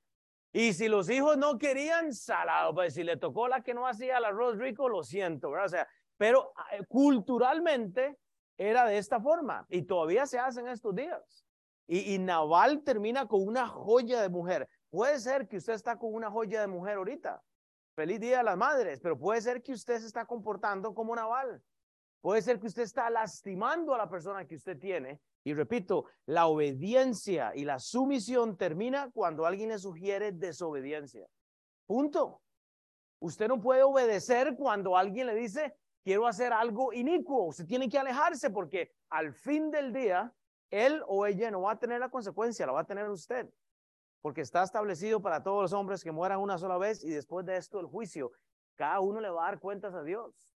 Y 0.58 0.72
si 0.72 0.88
los 0.88 1.10
hijos 1.10 1.36
no 1.36 1.58
querían, 1.58 2.14
salado. 2.14 2.72
Pues 2.74 2.94
si 2.94 3.04
le 3.04 3.18
tocó 3.18 3.46
la 3.46 3.60
que 3.60 3.74
no 3.74 3.86
hacía 3.86 4.16
el 4.16 4.24
arroz 4.24 4.56
rico, 4.56 4.88
lo 4.88 5.02
siento, 5.02 5.50
¿verdad? 5.50 5.66
O 5.66 5.68
sea, 5.68 5.88
pero 6.16 6.54
eh, 6.72 6.82
culturalmente 6.88 8.16
era 8.56 8.86
de 8.86 8.96
esta 8.96 9.20
forma 9.20 9.66
y 9.68 9.82
todavía 9.82 10.24
se 10.24 10.38
hace 10.38 10.60
en 10.60 10.68
estos 10.68 10.94
días. 10.94 11.44
Y, 11.86 12.18
Naval 12.18 12.82
termina 12.82 13.28
con 13.28 13.46
una 13.46 13.68
joya 13.68 14.22
de 14.22 14.30
mujer. 14.30 14.66
Puede 14.88 15.20
ser 15.20 15.46
que 15.46 15.58
usted 15.58 15.74
está 15.74 15.98
con 15.98 16.14
una 16.14 16.30
joya 16.30 16.62
de 16.62 16.68
mujer 16.68 16.96
ahorita. 16.96 17.42
Feliz 17.94 18.18
Día 18.18 18.38
de 18.38 18.44
las 18.44 18.56
Madres, 18.56 18.98
pero 19.02 19.18
puede 19.18 19.42
ser 19.42 19.62
que 19.62 19.72
usted 19.72 20.00
se 20.00 20.06
está 20.06 20.24
comportando 20.24 20.94
como 20.94 21.14
Naval. 21.14 21.62
Puede 22.22 22.40
ser 22.40 22.58
que 22.58 22.68
usted 22.68 22.84
está 22.84 23.10
lastimando 23.10 23.94
a 23.94 23.98
la 23.98 24.08
persona 24.08 24.46
que 24.46 24.54
usted 24.54 24.78
tiene. 24.78 25.20
Y 25.46 25.54
repito, 25.54 26.06
la 26.26 26.48
obediencia 26.48 27.52
y 27.54 27.64
la 27.64 27.78
sumisión 27.78 28.56
termina 28.56 29.12
cuando 29.12 29.46
alguien 29.46 29.68
le 29.68 29.78
sugiere 29.78 30.32
desobediencia. 30.32 31.28
Punto. 31.86 32.42
Usted 33.20 33.46
no 33.46 33.60
puede 33.60 33.84
obedecer 33.84 34.56
cuando 34.56 34.96
alguien 34.96 35.28
le 35.28 35.36
dice, 35.36 35.76
quiero 36.02 36.26
hacer 36.26 36.52
algo 36.52 36.92
inicuo. 36.92 37.44
Usted 37.44 37.64
tiene 37.64 37.88
que 37.88 37.96
alejarse 37.96 38.50
porque 38.50 38.90
al 39.08 39.32
fin 39.34 39.70
del 39.70 39.92
día, 39.92 40.34
él 40.68 41.00
o 41.06 41.24
ella 41.26 41.48
no 41.52 41.62
va 41.62 41.72
a 41.72 41.78
tener 41.78 42.00
la 42.00 42.10
consecuencia, 42.10 42.66
la 42.66 42.72
va 42.72 42.80
a 42.80 42.86
tener 42.86 43.08
usted. 43.08 43.48
Porque 44.22 44.40
está 44.40 44.64
establecido 44.64 45.22
para 45.22 45.44
todos 45.44 45.62
los 45.62 45.72
hombres 45.72 46.02
que 46.02 46.10
mueran 46.10 46.40
una 46.40 46.58
sola 46.58 46.76
vez 46.76 47.04
y 47.04 47.10
después 47.10 47.46
de 47.46 47.56
esto 47.56 47.78
el 47.78 47.86
juicio. 47.86 48.32
Cada 48.74 48.98
uno 48.98 49.20
le 49.20 49.30
va 49.30 49.46
a 49.46 49.50
dar 49.52 49.60
cuentas 49.60 49.94
a 49.94 50.02
Dios 50.02 50.50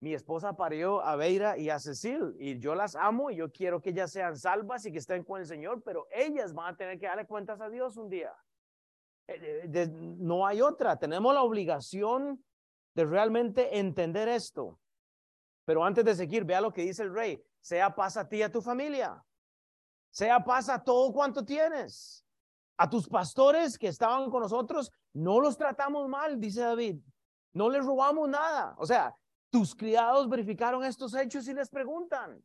mi 0.00 0.14
esposa 0.14 0.54
parió 0.54 1.02
a 1.02 1.14
Beira 1.14 1.58
y 1.58 1.68
a 1.68 1.78
Cecil 1.78 2.34
y 2.38 2.58
yo 2.58 2.74
las 2.74 2.96
amo 2.96 3.30
y 3.30 3.36
yo 3.36 3.52
quiero 3.52 3.82
que 3.82 3.90
ellas 3.90 4.10
sean 4.10 4.36
salvas 4.36 4.86
y 4.86 4.92
que 4.92 4.98
estén 4.98 5.22
con 5.24 5.40
el 5.40 5.46
Señor, 5.46 5.82
pero 5.82 6.08
ellas 6.10 6.54
van 6.54 6.72
a 6.74 6.76
tener 6.76 6.98
que 6.98 7.06
darle 7.06 7.26
cuentas 7.26 7.60
a 7.60 7.68
Dios 7.68 7.98
un 7.98 8.08
día. 8.08 8.34
Eh, 9.28 9.88
no 9.92 10.46
hay 10.46 10.62
otra, 10.62 10.98
tenemos 10.98 11.34
la 11.34 11.42
obligación 11.42 12.42
de 12.94 13.04
realmente 13.04 13.78
entender 13.78 14.28
esto. 14.28 14.80
Pero 15.66 15.84
antes 15.84 16.04
de 16.04 16.14
seguir, 16.14 16.44
vea 16.44 16.62
lo 16.62 16.72
que 16.72 16.82
dice 16.82 17.02
el 17.02 17.14
rey, 17.14 17.40
sea 17.60 17.94
paz 17.94 18.16
a 18.16 18.26
ti 18.26 18.38
y 18.38 18.42
a 18.42 18.50
tu 18.50 18.62
familia, 18.62 19.22
sea 20.10 20.42
paz 20.42 20.70
a 20.70 20.82
todo 20.82 21.12
cuanto 21.12 21.44
tienes. 21.44 22.24
A 22.78 22.88
tus 22.88 23.06
pastores 23.06 23.76
que 23.76 23.88
estaban 23.88 24.30
con 24.30 24.40
nosotros, 24.40 24.90
no 25.12 25.38
los 25.38 25.58
tratamos 25.58 26.08
mal, 26.08 26.40
dice 26.40 26.62
David. 26.62 26.98
No 27.52 27.68
les 27.68 27.84
robamos 27.84 28.26
nada. 28.26 28.74
O 28.78 28.86
sea, 28.86 29.14
tus 29.50 29.74
criados 29.74 30.28
verificaron 30.28 30.84
estos 30.84 31.14
hechos 31.14 31.46
y 31.48 31.54
les 31.54 31.68
preguntan. 31.68 32.42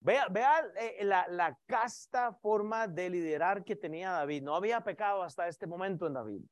Vea, 0.00 0.26
vea 0.28 0.60
eh, 0.76 1.04
la, 1.04 1.26
la 1.28 1.58
casta 1.66 2.32
forma 2.32 2.86
de 2.86 3.08
liderar 3.08 3.64
que 3.64 3.76
tenía 3.76 4.10
David. 4.10 4.42
No 4.42 4.54
había 4.54 4.82
pecado 4.82 5.22
hasta 5.22 5.48
este 5.48 5.66
momento 5.66 6.06
en 6.06 6.14
David. 6.14 6.42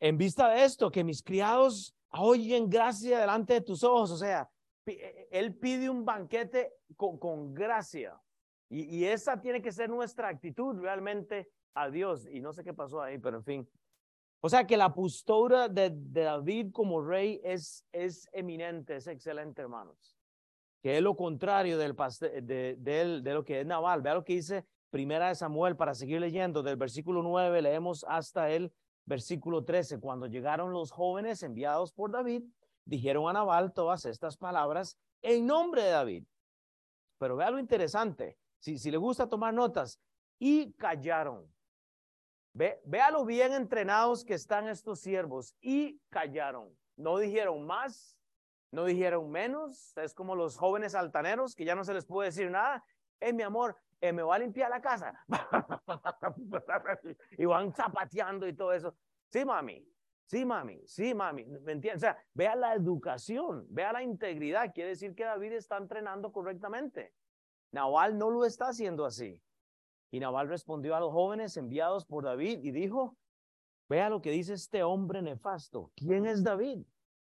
En 0.00 0.16
vista 0.16 0.48
de 0.48 0.64
esto, 0.64 0.90
que 0.90 1.04
mis 1.04 1.22
criados 1.22 1.94
oyen 2.12 2.68
gracia 2.68 3.20
delante 3.20 3.54
de 3.54 3.60
tus 3.60 3.84
ojos. 3.84 4.10
O 4.10 4.16
sea, 4.16 4.50
eh, 4.86 5.28
él 5.30 5.54
pide 5.54 5.90
un 5.90 6.04
banquete 6.04 6.72
con, 6.96 7.18
con 7.18 7.54
gracia. 7.54 8.20
Y, 8.68 8.98
y, 8.98 9.04
esa 9.04 9.40
tiene 9.40 9.60
que 9.60 9.72
ser 9.72 9.90
nuestra 9.90 10.28
actitud 10.28 10.80
realmente 10.80 11.50
a 11.74 11.90
Dios. 11.90 12.26
Y 12.26 12.40
no 12.40 12.52
sé 12.52 12.64
qué 12.64 12.72
pasó 12.72 13.02
ahí, 13.02 13.18
pero 13.18 13.38
en 13.38 13.44
fin. 13.44 13.70
O 14.42 14.48
sea 14.48 14.66
que 14.66 14.76
la 14.76 14.94
postura 14.94 15.68
de, 15.68 15.90
David 15.92 16.72
como 16.72 17.02
rey 17.02 17.40
es, 17.44 17.84
es 17.92 18.28
eminente, 18.32 18.96
es 18.96 19.06
excelente, 19.06 19.60
hermanos. 19.60 20.16
Que 20.82 20.96
es 20.96 21.02
lo 21.02 21.14
contrario 21.14 21.76
del 21.76 21.94
de, 21.94 23.20
lo 23.24 23.44
que 23.44 23.60
es 23.60 23.66
Naval. 23.66 24.00
Vea 24.00 24.14
lo 24.14 24.24
que 24.24 24.34
dice 24.34 24.64
Primera 24.88 25.28
de 25.28 25.34
Samuel, 25.34 25.76
para 25.76 25.94
seguir 25.94 26.20
leyendo, 26.20 26.62
del 26.62 26.76
versículo 26.76 27.22
9 27.22 27.62
leemos 27.62 28.04
hasta 28.08 28.50
el 28.50 28.72
versículo 29.04 29.62
13. 29.62 30.00
Cuando 30.00 30.26
llegaron 30.26 30.72
los 30.72 30.90
jóvenes 30.90 31.42
enviados 31.42 31.92
por 31.92 32.10
David, 32.10 32.42
dijeron 32.86 33.28
a 33.28 33.34
Nabal 33.34 33.74
todas 33.74 34.06
estas 34.06 34.38
palabras 34.38 34.98
en 35.20 35.46
nombre 35.46 35.82
de 35.82 35.90
David. 35.90 36.24
Pero 37.18 37.36
vea 37.36 37.50
lo 37.50 37.58
interesante, 37.58 38.38
si, 38.58 38.78
si 38.78 38.90
le 38.90 38.96
gusta 38.96 39.28
tomar 39.28 39.52
notas, 39.52 40.00
y 40.38 40.72
callaron. 40.72 41.46
Ve, 42.52 42.80
vea 42.84 43.10
lo 43.10 43.24
bien 43.24 43.52
entrenados 43.52 44.24
que 44.24 44.34
están 44.34 44.68
estos 44.68 45.00
siervos 45.00 45.56
y 45.60 46.00
callaron. 46.10 46.76
No 46.96 47.18
dijeron 47.18 47.66
más, 47.66 48.18
no 48.72 48.84
dijeron 48.84 49.30
menos. 49.30 49.96
Es 49.96 50.14
como 50.14 50.34
los 50.34 50.56
jóvenes 50.56 50.94
altaneros 50.94 51.54
que 51.54 51.64
ya 51.64 51.74
no 51.74 51.84
se 51.84 51.94
les 51.94 52.04
puede 52.04 52.28
decir 52.28 52.50
nada. 52.50 52.84
Eh, 53.20 53.32
mi 53.32 53.42
amor, 53.42 53.76
eh, 54.00 54.12
me 54.12 54.22
va 54.22 54.36
a 54.36 54.38
limpiar 54.38 54.70
la 54.70 54.80
casa. 54.80 55.24
y 57.38 57.44
van 57.44 57.72
zapateando 57.72 58.46
y 58.46 58.54
todo 58.54 58.72
eso. 58.72 58.94
Sí, 59.30 59.44
mami. 59.44 59.86
Sí, 60.26 60.44
mami. 60.44 60.80
Sí, 60.86 61.14
mami. 61.14 61.44
¿Me 61.44 61.72
entiendes? 61.72 62.02
O 62.02 62.06
sea, 62.06 62.18
vea 62.34 62.54
la 62.54 62.74
educación, 62.74 63.66
vea 63.68 63.92
la 63.92 64.02
integridad. 64.02 64.72
Quiere 64.72 64.90
decir 64.90 65.14
que 65.14 65.24
David 65.24 65.52
está 65.52 65.76
entrenando 65.76 66.32
correctamente. 66.32 67.12
Naval 67.72 68.18
no 68.18 68.30
lo 68.30 68.44
está 68.44 68.68
haciendo 68.68 69.04
así. 69.04 69.40
Y 70.10 70.20
Naval 70.20 70.48
respondió 70.48 70.96
a 70.96 71.00
los 71.00 71.12
jóvenes 71.12 71.56
enviados 71.56 72.04
por 72.04 72.24
David 72.24 72.60
y 72.62 72.72
dijo, 72.72 73.16
vea 73.88 74.10
lo 74.10 74.20
que 74.20 74.30
dice 74.30 74.54
este 74.54 74.82
hombre 74.82 75.22
nefasto. 75.22 75.92
¿Quién 75.94 76.26
es 76.26 76.42
David? 76.42 76.84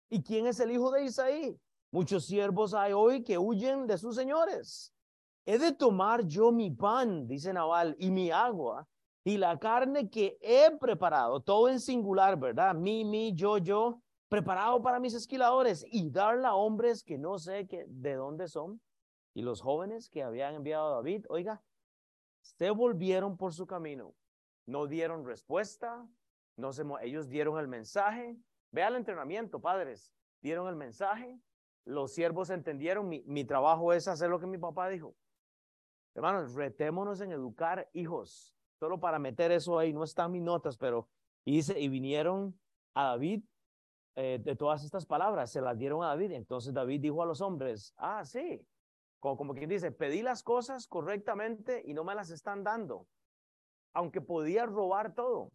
¿Y 0.09 0.23
quién 0.23 0.47
es 0.47 0.59
el 0.59 0.71
hijo 0.71 0.91
de 0.91 1.03
Isaí? 1.03 1.59
Muchos 1.91 2.25
siervos 2.25 2.73
hay 2.73 2.93
hoy 2.93 3.23
que 3.23 3.37
huyen 3.37 3.85
de 3.85 3.97
sus 3.97 4.15
señores. 4.15 4.91
He 5.45 5.59
de 5.59 5.73
tomar 5.73 6.25
yo 6.25 6.51
mi 6.51 6.71
pan, 6.71 7.27
dice 7.27 7.53
Naval, 7.53 7.95
y 7.99 8.09
mi 8.09 8.31
agua, 8.31 8.87
y 9.23 9.37
la 9.37 9.59
carne 9.59 10.09
que 10.09 10.37
he 10.41 10.71
preparado, 10.77 11.41
todo 11.41 11.69
en 11.69 11.79
singular, 11.79 12.39
¿verdad? 12.39 12.73
Mi, 12.73 13.05
mi, 13.05 13.33
yo, 13.33 13.57
yo, 13.57 14.01
preparado 14.29 14.81
para 14.81 14.99
mis 14.99 15.13
esquiladores, 15.13 15.85
y 15.91 16.09
darla 16.09 16.49
a 16.49 16.55
hombres 16.55 17.03
que 17.03 17.17
no 17.17 17.37
sé 17.37 17.67
que, 17.67 17.85
de 17.87 18.15
dónde 18.15 18.47
son. 18.47 18.81
Y 19.35 19.41
los 19.41 19.61
jóvenes 19.61 20.09
que 20.09 20.23
habían 20.23 20.55
enviado 20.55 20.87
a 20.87 20.95
David, 20.95 21.25
oiga, 21.29 21.61
se 22.43 22.69
volvieron 22.71 23.37
por 23.37 23.53
su 23.53 23.65
camino, 23.65 24.13
no 24.67 24.85
dieron 24.85 25.25
respuesta, 25.25 26.07
no 26.57 26.73
se, 26.73 26.83
ellos 27.01 27.29
dieron 27.29 27.57
el 27.57 27.67
mensaje. 27.67 28.37
Vea 28.71 28.87
el 28.89 28.95
entrenamiento, 28.95 29.61
padres, 29.61 30.13
dieron 30.41 30.67
el 30.67 30.75
mensaje, 30.75 31.39
los 31.85 32.11
siervos 32.13 32.49
entendieron, 32.49 33.07
mi, 33.07 33.23
mi 33.25 33.45
trabajo 33.45 33.93
es 33.93 34.07
hacer 34.07 34.29
lo 34.29 34.39
que 34.39 34.47
mi 34.47 34.57
papá 34.57 34.89
dijo. 34.89 35.15
Hermanos, 36.15 36.53
retémonos 36.55 37.21
en 37.21 37.31
educar 37.31 37.89
hijos, 37.93 38.55
solo 38.79 38.99
para 38.99 39.19
meter 39.19 39.51
eso 39.51 39.79
ahí, 39.79 39.93
no 39.93 40.03
están 40.03 40.31
mis 40.31 40.41
notas, 40.41 40.77
pero 40.77 41.07
hice, 41.45 41.79
y 41.79 41.87
vinieron 41.87 42.59
a 42.93 43.09
David 43.09 43.43
eh, 44.15 44.39
de 44.43 44.55
todas 44.55 44.83
estas 44.83 45.05
palabras, 45.05 45.51
se 45.51 45.61
las 45.61 45.77
dieron 45.77 46.03
a 46.03 46.07
David. 46.07 46.31
Entonces 46.31 46.73
David 46.73 47.01
dijo 47.01 47.21
a 47.21 47.25
los 47.25 47.41
hombres, 47.41 47.93
ah, 47.97 48.25
sí, 48.25 48.65
como, 49.23 49.53
quien 49.53 49.69
dice, 49.69 49.91
pedí 49.91 50.21
las 50.21 50.43
cosas 50.43 50.85
correctamente 50.87 51.81
y 51.85 51.93
no 51.93 52.03
me 52.03 52.13
las 52.13 52.29
están 52.29 52.63
dando, 52.63 53.07
aunque 53.93 54.19
podía 54.19 54.65
robar 54.65 55.15
todo. 55.15 55.51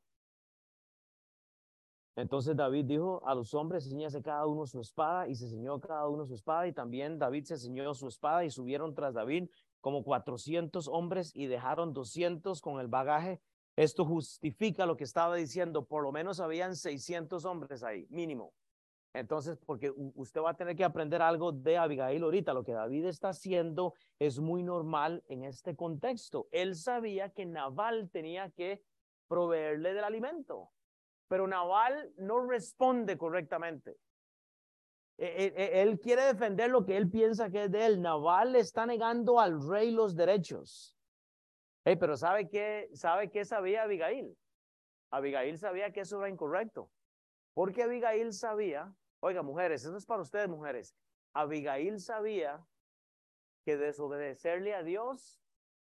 Entonces 2.16 2.56
David 2.56 2.87
dijo 2.87 3.22
a 3.26 3.34
los 3.34 3.52
hombres, 3.54 3.84
ciñase 3.84 4.22
cada 4.22 4.46
uno 4.46 4.66
su 4.66 4.80
espada 4.80 5.28
y 5.28 5.34
se 5.37 5.48
ceñó 5.48 5.78
cada 5.78 6.08
uno 6.08 6.25
su 6.25 6.34
espada 6.34 6.66
y 6.66 6.72
también 6.72 7.18
David 7.18 7.44
se 7.44 7.58
ceñó 7.58 7.94
su 7.94 8.08
espada 8.08 8.44
y 8.44 8.50
subieron 8.50 8.94
tras 8.94 9.14
David 9.14 9.48
como 9.80 10.02
400 10.02 10.88
hombres 10.88 11.30
y 11.37 11.46
dejaron 11.46 11.92
200 11.92 12.60
con 12.60 12.80
el 12.80 12.88
bagaje. 12.88 13.40
Esto 13.76 14.04
justifica 14.04 14.87
lo 14.87 14.96
que 14.96 15.04
estaba 15.04 15.37
diciendo, 15.37 15.84
por 15.84 16.02
lo 16.02 16.10
menos 16.10 16.40
habían 16.40 16.75
600 16.75 17.44
hombres 17.44 17.84
ahí, 17.84 18.07
mínimo. 18.11 18.52
Entonces, 19.14 19.59
porque 19.64 19.92
usted 20.14 20.40
va 20.40 20.51
a 20.51 20.57
tener 20.57 20.77
que 20.77 20.85
aprender 20.85 21.23
algo 21.23 21.51
de 21.53 21.79
Abigail 21.79 22.23
ahorita, 22.23 22.53
lo 22.53 22.62
que 22.62 22.73
David 22.73 23.07
está 23.07 23.31
haciendo 23.31 23.94
es 24.18 24.38
muy 24.38 24.62
normal 24.62 25.25
en 25.29 25.44
este 25.44 25.75
contexto. 25.75 26.49
Él 26.53 26.77
sabía 26.77 27.31
que 27.31 27.47
Naval 27.47 28.11
tenía 28.11 28.51
que 28.51 28.83
proveerle 29.27 29.94
del 29.94 30.05
alimento, 30.05 30.71
pero 31.27 31.47
Naval 31.47 32.12
no 32.16 32.47
responde 32.47 33.16
correctamente. 33.16 33.97
E, 35.16 35.27
e, 35.27 35.62
e, 35.64 35.83
él 35.83 35.99
quiere 35.99 36.23
defender 36.23 36.71
lo 36.71 36.85
que 36.85 36.97
él 36.97 37.11
piensa 37.11 37.51
que 37.51 37.64
es 37.64 37.71
de 37.73 37.87
él. 37.87 38.01
Naval 38.01 38.53
le 38.53 38.61
está 38.61 38.87
negando 38.87 39.40
al 39.40 39.66
rey 39.68 39.90
los 39.90 40.14
derechos. 40.14 40.94
pero 41.83 42.16
¿sabe 42.16 42.49
qué, 42.49 42.88
¿sabe 42.92 43.31
qué 43.31 43.44
sabía 43.44 43.83
Abigail? 43.83 44.37
Abigail 45.11 45.59
sabía 45.59 45.90
que 45.90 46.01
eso 46.01 46.18
era 46.18 46.29
incorrecto. 46.29 46.90
Porque 47.59 47.83
Abigail 47.83 48.33
sabía, 48.33 48.94
oiga, 49.18 49.42
mujeres, 49.42 49.85
eso 49.85 49.97
es 49.97 50.07
para 50.07 50.23
ustedes, 50.23 50.49
mujeres. 50.49 50.94
Abigail 51.33 51.99
sabía 51.99 52.64
que 53.64 53.77
desobedecerle 53.77 54.77
a 54.77 54.85
Dios 54.85 55.42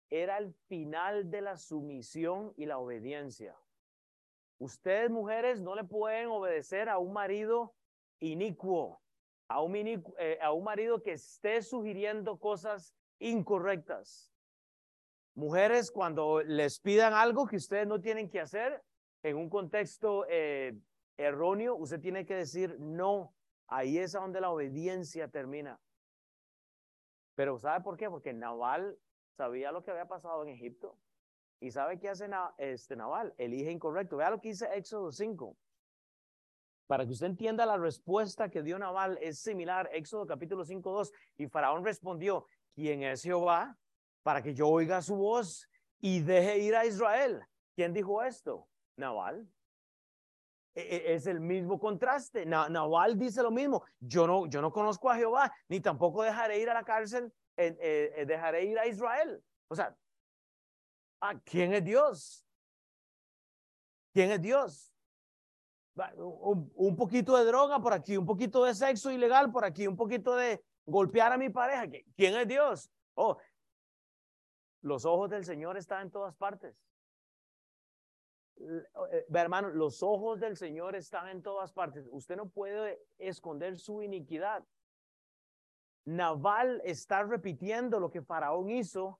era 0.10 0.39
el 0.39 0.52
final 0.67 1.32
de 1.32 1.39
la 1.39 1.56
sumisión 1.56 2.54
y 2.58 2.65
la 2.65 2.80
obediencia. 2.80 3.56
Ustedes, 4.60 5.10
mujeres, 5.10 5.62
no 5.62 5.73
le 5.73 5.86
pueden 5.86 6.28
obedecer 6.28 6.89
a 6.89 6.97
un 6.97 7.13
marido 7.13 7.73
inicuo 8.19 9.02
a 9.47 9.62
un, 9.62 9.73
eh, 9.78 10.39
marido 10.62 11.02
que 11.02 11.13
esté 11.13 11.62
sugiriendo 11.62 12.39
cosas 12.39 12.93
incorrectas. 13.19 14.34
Mujeres, 15.34 15.91
cuando 15.91 16.43
les 16.43 16.82
pidan 16.82 17.13
algo 17.13 17.47
que 17.47 17.56
ustedes 17.56 17.88
no 17.88 18.02
tienen 18.02 18.30
que 18.30 18.41
hacer 18.41 18.84
en 19.23 19.38
un 19.38 19.49
contexto 19.49 20.26
eh, 20.28 20.78
erróneo, 21.17 21.76
usted 21.76 21.99
tiene 21.99 22.26
que 22.26 22.36
decir 22.36 22.78
no. 22.80 23.34
Ahí 23.67 23.97
es 23.97 24.12
donde 24.12 24.41
la 24.41 24.52
obediencia 24.52 25.28
termina. 25.30 25.80
Pero 27.36 27.58
¿sabe 27.58 27.84
por 27.84 27.97
qué? 27.97 28.10
Porque 28.10 28.34
Naval 28.34 28.97
sabía 29.36 29.71
lo 29.71 29.84
que 29.84 29.91
había 29.91 30.08
pasado 30.08 30.43
en 30.43 30.49
Egipto. 30.49 30.97
¿Y 31.60 31.71
sabe 31.71 31.99
qué 31.99 32.10
hace 32.10 32.30
este 32.58 32.95
Naval? 32.95 33.34
Elige 33.38 33.71
incorrecto. 33.71 34.17
Vea 34.17 34.30
lo 34.30 34.41
que 34.41 34.49
dice 34.49 34.67
Éxodo 34.73 35.12
5. 35.12 35.58
Para 36.88 37.06
que 37.06 37.12
usted 37.12 37.28
entienda 37.28 37.65
la 37.65 37.78
respuesta 37.78 38.49
que 38.49 38.62
dio 38.62 38.78
Naval 38.78 39.17
es 39.21 39.39
similar, 39.39 39.89
Éxodo 39.93 40.28
capítulo 40.28 40.65
5, 40.65 40.91
2, 40.91 41.12
y 41.38 41.47
Faraón 41.47 41.86
respondió, 41.86 42.45
¿quién 42.76 43.04
es 43.04 43.23
Jehová? 43.23 43.78
Para 44.21 44.41
que 44.43 44.54
yo 44.54 44.67
oiga 44.67 45.02
su 45.02 45.15
voz 45.15 45.69
y 46.02 46.19
deje 46.19 46.60
ir 46.60 46.76
a 46.76 46.86
Israel. 46.86 47.41
¿Quién 47.76 47.93
dijo 47.93 48.21
esto? 48.21 48.67
Naval. 48.97 49.49
E, 50.75 50.81
e, 50.81 51.13
es 51.13 51.27
el 51.27 51.39
mismo 51.39 51.79
contraste. 51.79 52.45
Naval 52.45 53.17
dice 53.17 53.43
lo 53.43 53.51
mismo. 53.51 53.83
Yo 53.99 54.25
no, 54.27 54.47
yo 54.47 54.62
no 54.62 54.71
conozco 54.71 55.09
a 55.09 55.15
Jehová, 55.15 55.53
ni 55.67 55.79
tampoco 55.79 56.23
dejaré 56.23 56.59
ir 56.59 56.69
a 56.69 56.73
la 56.73 56.83
cárcel, 56.83 57.31
eh, 57.57 57.77
eh, 58.15 58.25
dejaré 58.25 58.65
ir 58.65 58.79
a 58.79 58.88
Israel. 58.88 59.43
O 59.67 59.75
sea, 59.75 59.95
¿a 61.21 61.39
quién 61.39 61.73
es 61.73 61.83
Dios? 61.83 62.45
¿Quién 64.13 64.31
es 64.31 64.41
Dios? 64.41 64.93
un, 65.95 66.95
poquito 66.95 67.38
de 67.38 67.45
droga 67.45 67.79
por 67.79 67.93
aquí, 67.93 68.17
un 68.17 68.25
poquito 68.25 68.63
de 68.63 68.73
sexo 68.73 69.12
ilegal 69.12 69.51
por 69.51 69.63
aquí, 69.63 69.88
un 69.88 69.95
poquito 69.95 70.36
de 70.36 70.63
golpear 70.86 71.31
a 71.31 71.38
mi 71.38 71.49
pareja. 71.49 71.86
¿Quién 72.15 72.36
es 72.36 72.47
Dios? 72.47 72.89
Oh, 73.13 73.38
los 74.81 75.05
ojos 75.05 75.29
del 75.29 75.45
Señor 75.45 75.77
están 75.77 76.03
en 76.03 76.12
todas 76.12 76.36
partes. 76.36 76.75
Eh, 78.57 79.25
hermano, 79.33 79.69
los 79.69 80.03
ojos 80.03 80.39
del 80.39 80.57
Señor 80.57 80.95
están 80.95 81.27
en 81.29 81.41
todas 81.41 81.73
partes. 81.73 82.07
Usted 82.11 82.35
no 82.35 82.49
puede 82.49 83.01
esconder 83.17 83.77
su 83.77 84.01
iniquidad. 84.01 84.63
Naval 86.05 86.81
está 86.83 87.23
repitiendo 87.23 87.99
lo 87.99 88.11
que 88.11 88.21
Faraón 88.21 88.69
hizo 88.69 89.19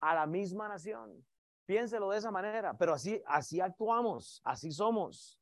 a 0.00 0.14
la 0.14 0.26
misma 0.26 0.68
nación. 0.68 1.24
Piénselo 1.66 2.10
de 2.10 2.18
esa 2.18 2.30
manera, 2.30 2.76
pero 2.76 2.92
así, 2.92 3.22
así 3.26 3.60
actuamos, 3.60 4.40
así 4.44 4.70
somos. 4.70 5.38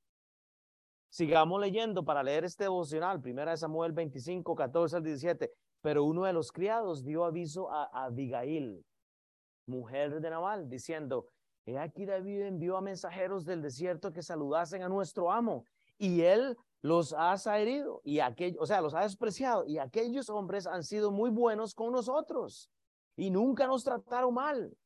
Sigamos 1.08 1.60
leyendo 1.60 2.04
para 2.04 2.22
leer 2.22 2.44
este 2.44 2.64
devocional, 2.64 3.20
primera 3.20 3.50
de 3.50 3.56
Samuel 3.56 3.92
25, 3.92 4.54
14 4.54 4.96
al 4.96 5.02
17. 5.02 5.52
Pero 5.82 6.04
uno 6.04 6.24
de 6.24 6.32
los 6.32 6.52
criados 6.52 7.04
dio 7.04 7.24
aviso 7.24 7.70
a 7.70 8.04
Abigail, 8.04 8.84
mujer 9.66 10.20
de 10.20 10.30
Nabal, 10.30 10.68
diciendo, 10.68 11.26
he 11.66 11.78
aquí 11.78 12.04
David 12.04 12.42
envió 12.42 12.76
a 12.76 12.80
mensajeros 12.80 13.44
del 13.44 13.62
desierto 13.62 14.12
que 14.12 14.22
saludasen 14.22 14.82
a 14.82 14.88
nuestro 14.88 15.30
amo, 15.30 15.64
y 15.98 16.22
él 16.22 16.56
los 16.80 17.12
ha 17.12 17.36
herido, 17.58 18.00
y 18.04 18.20
aquellos, 18.20 18.60
o 18.60 18.66
sea, 18.66 18.80
los 18.80 18.94
ha 18.94 19.02
despreciado, 19.02 19.64
y 19.64 19.78
aquellos 19.78 20.28
hombres 20.28 20.66
han 20.66 20.82
sido 20.82 21.10
muy 21.10 21.30
buenos 21.30 21.74
con 21.74 21.92
nosotros, 21.92 22.70
y 23.16 23.30
nunca 23.30 23.66
nos 23.66 23.84
trataron 23.84 24.34
mal, 24.34 24.76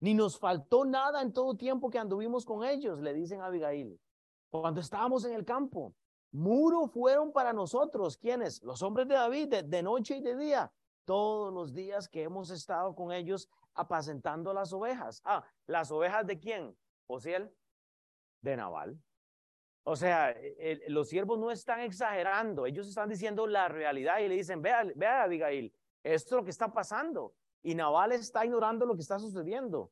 ni 0.00 0.14
nos 0.14 0.38
faltó 0.38 0.84
nada 0.84 1.22
en 1.22 1.32
todo 1.32 1.56
tiempo 1.56 1.90
que 1.90 1.98
anduvimos 1.98 2.44
con 2.44 2.64
ellos, 2.64 3.00
le 3.00 3.14
dicen 3.14 3.40
a 3.40 3.46
Abigail. 3.46 3.98
Cuando 4.50 4.80
estábamos 4.80 5.24
en 5.24 5.34
el 5.34 5.44
campo, 5.44 5.94
muro 6.32 6.86
fueron 6.86 7.32
para 7.32 7.52
nosotros, 7.52 8.16
¿quiénes? 8.16 8.62
Los 8.62 8.82
hombres 8.82 9.08
de 9.08 9.14
David, 9.14 9.54
de, 9.64 9.82
noche 9.82 10.18
y 10.18 10.20
de 10.20 10.36
día. 10.36 10.72
Todos 11.04 11.52
los 11.52 11.72
días 11.74 12.08
que 12.08 12.22
hemos 12.22 12.50
estado 12.50 12.94
con 12.94 13.12
ellos, 13.12 13.48
apacentando 13.78 14.52
las 14.52 14.72
ovejas. 14.72 15.22
Ah, 15.24 15.44
¿las 15.66 15.90
ovejas 15.90 16.26
de 16.26 16.38
quién? 16.38 16.76
Osiel, 17.06 17.50
de 18.42 18.56
Naval. 18.56 19.00
O 19.84 19.96
sea, 19.96 20.36
los 20.88 21.08
siervos 21.08 21.38
no 21.38 21.50
están 21.50 21.80
exagerando, 21.80 22.66
ellos 22.66 22.86
están 22.86 23.08
diciendo 23.08 23.46
la 23.46 23.68
realidad 23.68 24.18
y 24.18 24.28
le 24.28 24.34
dicen, 24.34 24.60
vea, 24.60 24.84
vea 24.94 25.22
Abigail, 25.22 25.72
esto 26.02 26.34
es 26.34 26.40
lo 26.40 26.44
que 26.44 26.50
está 26.50 26.70
pasando. 26.70 27.34
Y 27.62 27.74
Naval 27.74 28.12
está 28.12 28.44
ignorando 28.44 28.84
lo 28.84 28.94
que 28.94 29.00
está 29.00 29.18
sucediendo. 29.18 29.90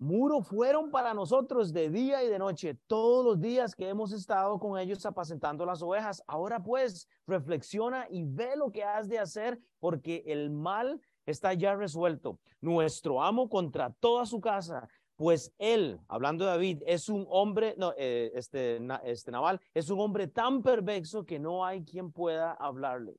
Muro 0.00 0.42
fueron 0.42 0.92
para 0.92 1.12
nosotros 1.12 1.72
de 1.72 1.90
día 1.90 2.22
y 2.22 2.28
de 2.28 2.38
noche, 2.38 2.78
todos 2.86 3.24
los 3.24 3.40
días 3.40 3.74
que 3.74 3.88
hemos 3.88 4.12
estado 4.12 4.60
con 4.60 4.78
ellos 4.78 5.04
apacentando 5.04 5.66
las 5.66 5.82
ovejas. 5.82 6.22
Ahora 6.28 6.62
pues, 6.62 7.08
reflexiona 7.26 8.06
y 8.08 8.22
ve 8.22 8.54
lo 8.54 8.70
que 8.70 8.84
has 8.84 9.08
de 9.08 9.18
hacer, 9.18 9.58
porque 9.80 10.22
el 10.26 10.50
mal 10.50 11.00
está 11.30 11.52
ya 11.52 11.74
resuelto. 11.74 12.38
Nuestro 12.60 13.22
amo 13.22 13.48
contra 13.48 13.90
toda 14.00 14.24
su 14.24 14.40
casa, 14.40 14.88
pues 15.16 15.52
él, 15.58 16.00
hablando 16.08 16.44
de 16.44 16.50
David, 16.50 16.82
es 16.86 17.08
un 17.08 17.26
hombre, 17.28 17.74
no, 17.76 17.92
eh, 17.96 18.30
este, 18.34 18.80
este 19.04 19.30
Naval, 19.30 19.60
es 19.74 19.90
un 19.90 20.00
hombre 20.00 20.28
tan 20.28 20.62
perverso 20.62 21.24
que 21.24 21.38
no 21.38 21.64
hay 21.64 21.84
quien 21.84 22.12
pueda 22.12 22.52
hablarle. 22.52 23.16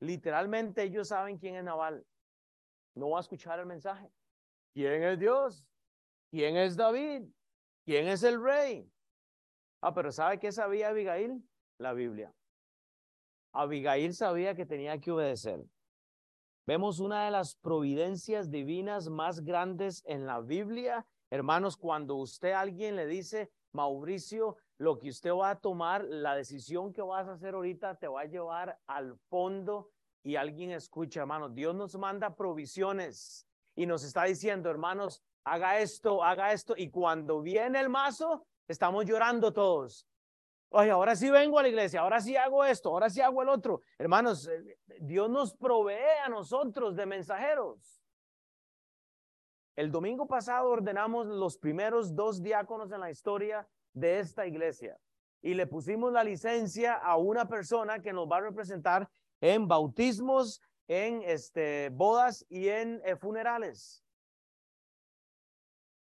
Literalmente 0.00 0.82
ellos 0.82 1.08
saben 1.08 1.38
quién 1.38 1.54
es 1.56 1.64
Naval. 1.64 2.04
No 2.96 3.10
va 3.10 3.18
a 3.18 3.20
escuchar 3.20 3.60
el 3.60 3.66
mensaje. 3.66 4.10
¿Quién 4.72 5.02
es 5.02 5.18
Dios? 5.18 5.64
¿Quién 6.30 6.56
es 6.56 6.76
David? 6.76 7.22
¿Quién 7.84 8.08
es 8.08 8.22
el 8.22 8.42
rey? 8.42 8.90
Ah, 9.82 9.94
pero 9.94 10.10
¿sabe 10.10 10.38
qué 10.38 10.52
sabía 10.52 10.88
Abigail? 10.88 11.42
La 11.78 11.92
Biblia. 11.92 12.32
Abigail 13.52 14.14
sabía 14.14 14.54
que 14.54 14.66
tenía 14.66 14.98
que 14.98 15.10
obedecer. 15.10 15.60
Vemos 16.70 17.00
una 17.00 17.24
de 17.24 17.32
las 17.32 17.56
providencias 17.56 18.48
divinas 18.48 19.08
más 19.08 19.40
grandes 19.40 20.04
en 20.06 20.24
la 20.24 20.40
Biblia. 20.40 21.04
Hermanos, 21.28 21.76
cuando 21.76 22.14
usted 22.14 22.52
a 22.52 22.60
alguien 22.60 22.94
le 22.94 23.08
dice, 23.08 23.50
Mauricio, 23.72 24.56
lo 24.78 24.96
que 24.96 25.08
usted 25.08 25.32
va 25.32 25.50
a 25.50 25.58
tomar, 25.58 26.04
la 26.04 26.36
decisión 26.36 26.92
que 26.92 27.02
vas 27.02 27.26
a 27.26 27.32
hacer 27.32 27.54
ahorita 27.54 27.96
te 27.96 28.06
va 28.06 28.20
a 28.20 28.26
llevar 28.26 28.78
al 28.86 29.16
fondo 29.28 29.90
y 30.22 30.36
alguien 30.36 30.70
escucha, 30.70 31.22
hermanos, 31.22 31.56
Dios 31.56 31.74
nos 31.74 31.96
manda 31.96 32.36
provisiones 32.36 33.48
y 33.74 33.84
nos 33.84 34.04
está 34.04 34.22
diciendo, 34.26 34.70
hermanos, 34.70 35.24
haga 35.42 35.80
esto, 35.80 36.22
haga 36.22 36.52
esto. 36.52 36.74
Y 36.76 36.88
cuando 36.90 37.42
viene 37.42 37.80
el 37.80 37.88
mazo, 37.88 38.46
estamos 38.68 39.06
llorando 39.06 39.52
todos. 39.52 40.06
Oye, 40.72 40.90
ahora 40.90 41.16
sí 41.16 41.28
vengo 41.30 41.58
a 41.58 41.62
la 41.62 41.68
iglesia, 41.68 42.00
ahora 42.00 42.20
sí 42.20 42.36
hago 42.36 42.64
esto, 42.64 42.90
ahora 42.90 43.10
sí 43.10 43.20
hago 43.20 43.42
el 43.42 43.48
otro. 43.48 43.82
Hermanos, 43.98 44.46
eh, 44.46 44.78
Dios 45.00 45.28
nos 45.28 45.52
provee 45.56 46.20
a 46.24 46.28
nosotros 46.28 46.94
de 46.94 47.06
mensajeros. 47.06 48.00
El 49.74 49.90
domingo 49.90 50.28
pasado 50.28 50.70
ordenamos 50.70 51.26
los 51.26 51.58
primeros 51.58 52.14
dos 52.14 52.40
diáconos 52.40 52.92
en 52.92 53.00
la 53.00 53.10
historia 53.10 53.68
de 53.92 54.20
esta 54.20 54.46
iglesia 54.46 54.96
y 55.42 55.54
le 55.54 55.66
pusimos 55.66 56.12
la 56.12 56.22
licencia 56.22 56.94
a 56.94 57.16
una 57.16 57.48
persona 57.48 58.00
que 58.00 58.12
nos 58.12 58.30
va 58.30 58.36
a 58.36 58.42
representar 58.42 59.10
en 59.40 59.66
bautismos, 59.66 60.62
en 60.86 61.22
este, 61.24 61.88
bodas 61.90 62.46
y 62.48 62.68
en 62.68 63.00
eh, 63.04 63.16
funerales. 63.16 64.04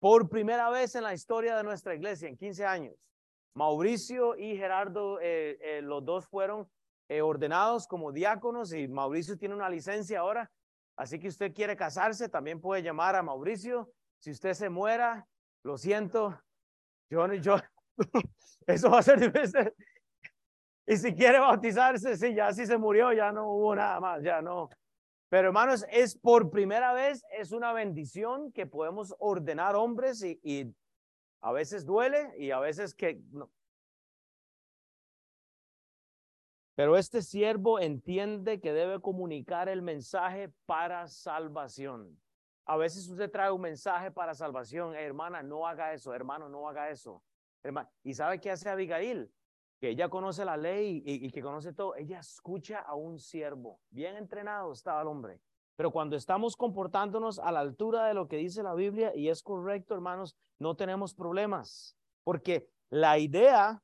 Por 0.01 0.29
primera 0.29 0.71
vez 0.71 0.97
en 0.97 1.05
la 1.05 1.15
historia 1.15 1.57
de 1.57 1.63
nuestra 1.63 1.95
iglesia, 1.95 2.29
en 2.29 2.37
15 2.37 2.65
años. 2.65 3.10
Mauricio 3.55 4.37
y 4.37 4.57
Gerardo, 4.57 5.21
eh, 5.21 5.59
eh, 5.61 5.83
los 5.83 6.05
dos 6.05 6.27
fueron 6.27 6.69
eh, 7.09 7.23
ordenados 7.23 7.87
como 7.87 8.13
diáconos 8.13 8.73
y 8.73 8.87
Mauricio 8.87 9.37
tiene 9.37 9.55
una 9.55 9.69
licencia 9.69 10.21
ahora. 10.21 10.51
Así 10.97 11.19
que 11.19 11.29
usted 11.29 11.53
quiere 11.53 11.77
casarse, 11.77 12.29
también 12.29 12.61
puede 12.61 12.83
llamar 12.83 13.17
a 13.17 13.23
Mauricio. 13.23 13.91
Si 14.19 14.31
usted 14.31 14.53
se 14.53 14.69
muera, 14.69 15.27
lo 15.65 15.79
siento, 15.79 16.39
yo, 17.11 17.27
yo, 17.35 17.57
eso 18.67 18.91
va 18.91 18.99
a 18.99 19.03
ser 19.03 19.19
difícil. 19.19 19.73
Y 20.87 20.97
si 20.97 21.15
quiere 21.15 21.39
bautizarse, 21.39 22.17
sí, 22.17 22.35
ya 22.35 22.53
si 22.53 22.67
se 22.67 22.77
murió, 22.77 23.13
ya 23.13 23.33
no 23.33 23.49
hubo 23.49 23.75
nada 23.75 23.99
más, 24.01 24.23
ya 24.23 24.43
no. 24.43 24.69
Pero 25.29 25.49
hermanos, 25.49 25.85
es 25.91 26.19
por 26.19 26.51
primera 26.51 26.93
vez, 26.93 27.25
es 27.39 27.53
una 27.53 27.73
bendición 27.73 28.53
que 28.53 28.67
podemos 28.67 29.15
ordenar 29.21 29.77
hombres 29.77 30.23
y, 30.23 30.41
y 30.43 30.75
a 31.41 31.53
veces 31.53 31.87
duele 31.87 32.35
y 32.39 32.51
a 32.51 32.59
veces 32.59 32.95
que 32.95 33.23
no. 33.31 33.51
Pero 36.75 36.97
este 36.97 37.21
siervo 37.21 37.79
entiende 37.79 38.61
que 38.61 38.73
debe 38.73 39.01
comunicar 39.01 39.69
el 39.69 39.83
mensaje 39.83 40.51
para 40.65 41.09
salvación. 41.09 42.19
A 42.65 42.77
veces 42.77 43.09
usted 43.09 43.31
trae 43.31 43.51
un 43.51 43.61
mensaje 43.61 44.11
para 44.11 44.35
salvación. 44.35 44.95
hermana, 44.95 45.43
no 45.43 45.67
haga 45.67 45.93
eso. 45.93 46.15
Hermano, 46.15 46.49
no 46.49 46.69
haga 46.69 46.89
eso. 46.89 47.23
¿Y 48.03 48.15
sabe 48.15 48.41
qué 48.41 48.51
hace 48.51 48.71
Abigail? 48.71 49.31
Que 49.79 49.91
ella 49.91 50.09
conoce 50.09 50.45
la 50.45 50.57
ley 50.57 51.03
y, 51.05 51.27
y 51.27 51.31
que 51.31 51.43
conoce 51.43 51.73
todo. 51.73 51.97
Ella 51.97 52.21
escucha 52.21 52.79
a 52.79 52.95
un 52.95 53.19
siervo. 53.19 53.81
Bien 53.91 54.17
entrenado 54.17 54.73
estaba 54.73 55.03
el 55.03 55.09
hombre. 55.09 55.41
Pero 55.81 55.93
cuando 55.93 56.15
estamos 56.15 56.59
comportándonos 56.59 57.39
a 57.39 57.51
la 57.51 57.61
altura 57.61 58.05
de 58.05 58.13
lo 58.13 58.29
que 58.29 58.37
dice 58.37 58.63
la 58.63 58.75
Biblia 58.75 59.17
y 59.17 59.31
es 59.31 59.43
correcto, 59.43 59.95
hermanos, 59.95 60.37
no 60.59 60.77
tenemos 60.77 61.15
problemas. 61.15 61.97
Porque 62.23 62.69
la 62.91 63.17
idea 63.17 63.83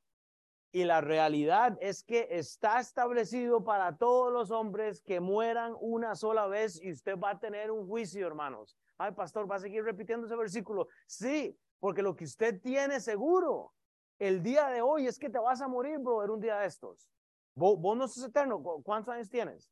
y 0.71 0.83
la 0.83 1.01
realidad 1.01 1.75
es 1.81 2.03
que 2.03 2.27
está 2.29 2.79
establecido 2.79 3.63
para 3.63 3.97
todos 3.97 4.31
los 4.31 4.51
hombres 4.51 5.01
que 5.01 5.19
mueran 5.19 5.75
una 5.79 6.13
sola 6.13 6.45
vez 6.45 6.79
y 6.83 6.91
usted 6.91 7.17
va 7.17 7.31
a 7.31 7.39
tener 7.39 7.71
un 7.71 7.87
juicio, 7.87 8.27
hermanos. 8.27 8.77
Ay, 8.99 9.13
pastor, 9.13 9.49
va 9.49 9.55
a 9.55 9.59
seguir 9.59 9.83
repitiendo 9.83 10.27
ese 10.27 10.35
versículo. 10.35 10.89
Sí, 11.07 11.57
porque 11.79 12.03
lo 12.03 12.15
que 12.15 12.25
usted 12.25 12.61
tiene 12.61 12.99
seguro 12.99 13.73
el 14.19 14.43
día 14.43 14.67
de 14.67 14.83
hoy 14.83 15.07
es 15.07 15.17
que 15.17 15.31
te 15.31 15.39
vas 15.39 15.61
a 15.61 15.67
morir, 15.67 15.97
brother, 15.97 16.29
un 16.29 16.41
día 16.41 16.59
de 16.59 16.67
estos. 16.67 17.09
Vos, 17.55 17.79
vos 17.79 17.97
no 17.97 18.07
sos 18.07 18.23
eterno. 18.23 18.61
¿Cuántos 18.83 19.15
años 19.15 19.31
tienes? 19.31 19.71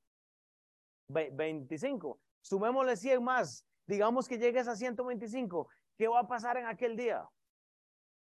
25. 1.08 2.20
Sumémosle 2.42 2.96
100 2.96 3.24
más. 3.24 3.66
Digamos 3.88 4.28
que 4.28 4.38
llegues 4.38 4.68
a 4.68 4.76
125. 4.76 5.68
¿Qué 5.98 6.08
va 6.08 6.22
a 6.22 6.28
pasar 6.28 6.58
en 6.58 6.66
aquel 6.66 6.96
día? 6.96 7.28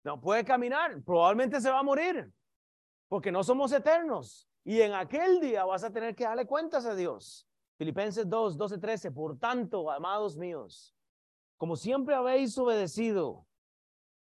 No 0.05 0.21
puede 0.21 0.45
caminar. 0.45 1.03
Probablemente 1.03 1.61
se 1.61 1.71
va 1.71 1.81
a 1.81 1.83
morir. 1.83 2.33
Porque 3.09 3.33
no 3.33 3.43
somos 3.43 3.73
eternos. 3.73 4.49
Y 4.65 4.81
en 4.81 4.95
aquel 4.95 5.41
día 5.41 5.65
vas 5.65 5.85
a 5.85 5.93
tener 5.93 6.15
que 6.15 6.25
darle 6.25 6.47
cuentas 6.47 6.85
a 6.87 6.95
Dios. 6.95 7.49
Filipenses 7.79 8.29
2, 8.29 8.57
12, 8.57 8.79
13. 8.79 9.11
Por 9.13 9.39
tanto, 9.39 9.91
amados 9.91 10.37
míos, 10.37 10.95
como 11.57 11.77
siempre 11.77 12.15
habéis 12.15 12.57
obedecido, 12.59 13.47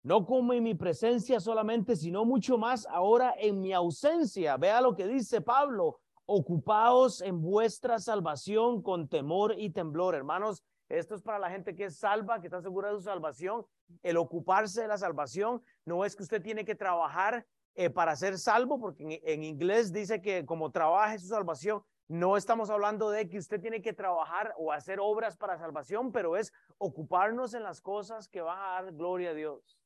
no 0.04 0.26
como 0.26 0.54
en 0.54 0.64
mi 0.64 0.76
presencia 0.76 1.40
solamente, 1.40 1.96
sino 1.96 2.26
mucho 2.26 2.58
más 2.58 2.88
ahora 2.88 3.34
en 3.38 3.60
mi 3.60 3.74
ausencia. 3.74 4.56
Vea 4.58 4.82
lo 4.82 4.96
que 4.96 5.08
dice 5.08 5.42
Pablo 5.42 6.00
ocupaos 6.32 7.22
en 7.22 7.42
vuestra 7.42 7.98
salvación 7.98 8.84
con 8.84 9.08
temor 9.08 9.56
y 9.58 9.72
temblor. 9.72 10.14
Hermanos, 10.14 10.64
esto 10.88 11.16
es 11.16 11.24
para 11.24 11.40
la 11.40 11.50
gente 11.50 11.76
que 11.76 11.86
es 11.86 11.98
salva, 11.98 12.40
que 12.40 12.46
está 12.46 12.62
segura 12.62 12.90
de 12.90 12.98
su 12.98 13.02
salvación. 13.02 13.66
El 14.04 14.18
ocuparse 14.18 14.82
de 14.82 14.88
la 14.88 15.00
salvación 15.00 15.64
no 15.86 16.06
es 16.06 16.16
que 16.16 16.22
usted 16.22 16.40
tiene 16.40 16.66
que 16.66 16.76
trabajar 16.76 17.48
eh, 17.74 17.90
para 17.90 18.16
ser 18.16 18.38
salvo, 18.38 18.80
porque 18.80 19.20
en, 19.24 19.44
inglés 19.44 19.92
dice 19.92 20.22
que 20.22 20.46
como 20.46 20.72
trabaje 20.72 21.18
su 21.18 21.28
salvación, 21.28 21.82
no 22.08 22.38
estamos 22.38 22.70
hablando 22.70 23.10
de 23.10 23.28
que 23.28 23.40
usted 23.40 23.60
tiene 23.60 23.82
que 23.82 23.94
trabajar 23.94 24.54
o 24.60 24.72
hacer 24.72 25.00
obras 25.02 25.36
para 25.36 25.58
salvación, 25.58 26.12
pero 26.12 26.38
es 26.38 26.54
ocuparnos 26.78 27.56
en 27.56 27.64
las 27.64 27.82
cosas 27.82 28.28
que 28.28 28.42
van 28.42 28.60
a 28.60 28.84
dar 28.84 28.94
gloria 28.94 29.32
a 29.32 29.34
Dios. 29.34 29.80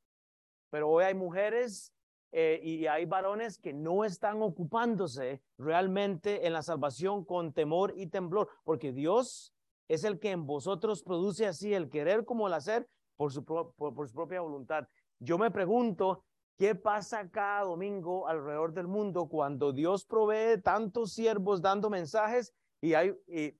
Pero 0.70 0.90
hoy 0.90 1.06
hay 1.06 1.14
mujeres 1.14 1.94
eh, 2.36 2.60
y 2.64 2.88
hay 2.88 3.06
varones 3.06 3.60
que 3.60 3.74
no 3.74 4.04
están 4.04 4.42
ocupándose 4.42 5.44
realmente 5.60 6.48
en 6.48 6.54
la 6.54 6.64
salvación 6.64 7.24
con 7.24 7.54
temor 7.54 7.94
y 7.96 8.08
temblor, 8.08 8.50
porque 8.64 8.92
Dios 8.92 9.54
es 9.88 10.04
el 10.04 10.20
que 10.20 10.32
en 10.32 10.48
vosotros 10.48 11.04
produce 11.04 11.46
así 11.46 11.76
el 11.76 11.92
querer 11.92 12.26
como 12.26 12.48
el 12.48 12.54
hacer 12.54 12.90
por 13.18 13.32
su, 13.32 13.46
por, 13.46 14.08
su 14.08 14.16
propia 14.16 14.42
voluntad. 14.42 14.88
Yo 15.20 15.38
me 15.38 15.52
pregunto, 15.52 16.24
¿qué 16.58 16.74
pasa 16.74 17.30
cada 17.30 17.66
domingo 17.66 18.28
alrededor 18.28 18.74
del 18.74 18.88
mundo 18.88 19.28
cuando 19.28 19.72
Dios 19.72 20.04
provee 20.04 20.60
tantos 20.60 21.14
siervos 21.14 21.62
dando 21.62 21.92
mensajes 21.92 22.52
y 22.82 22.96
hay, 22.96 23.16
y, 23.28 23.56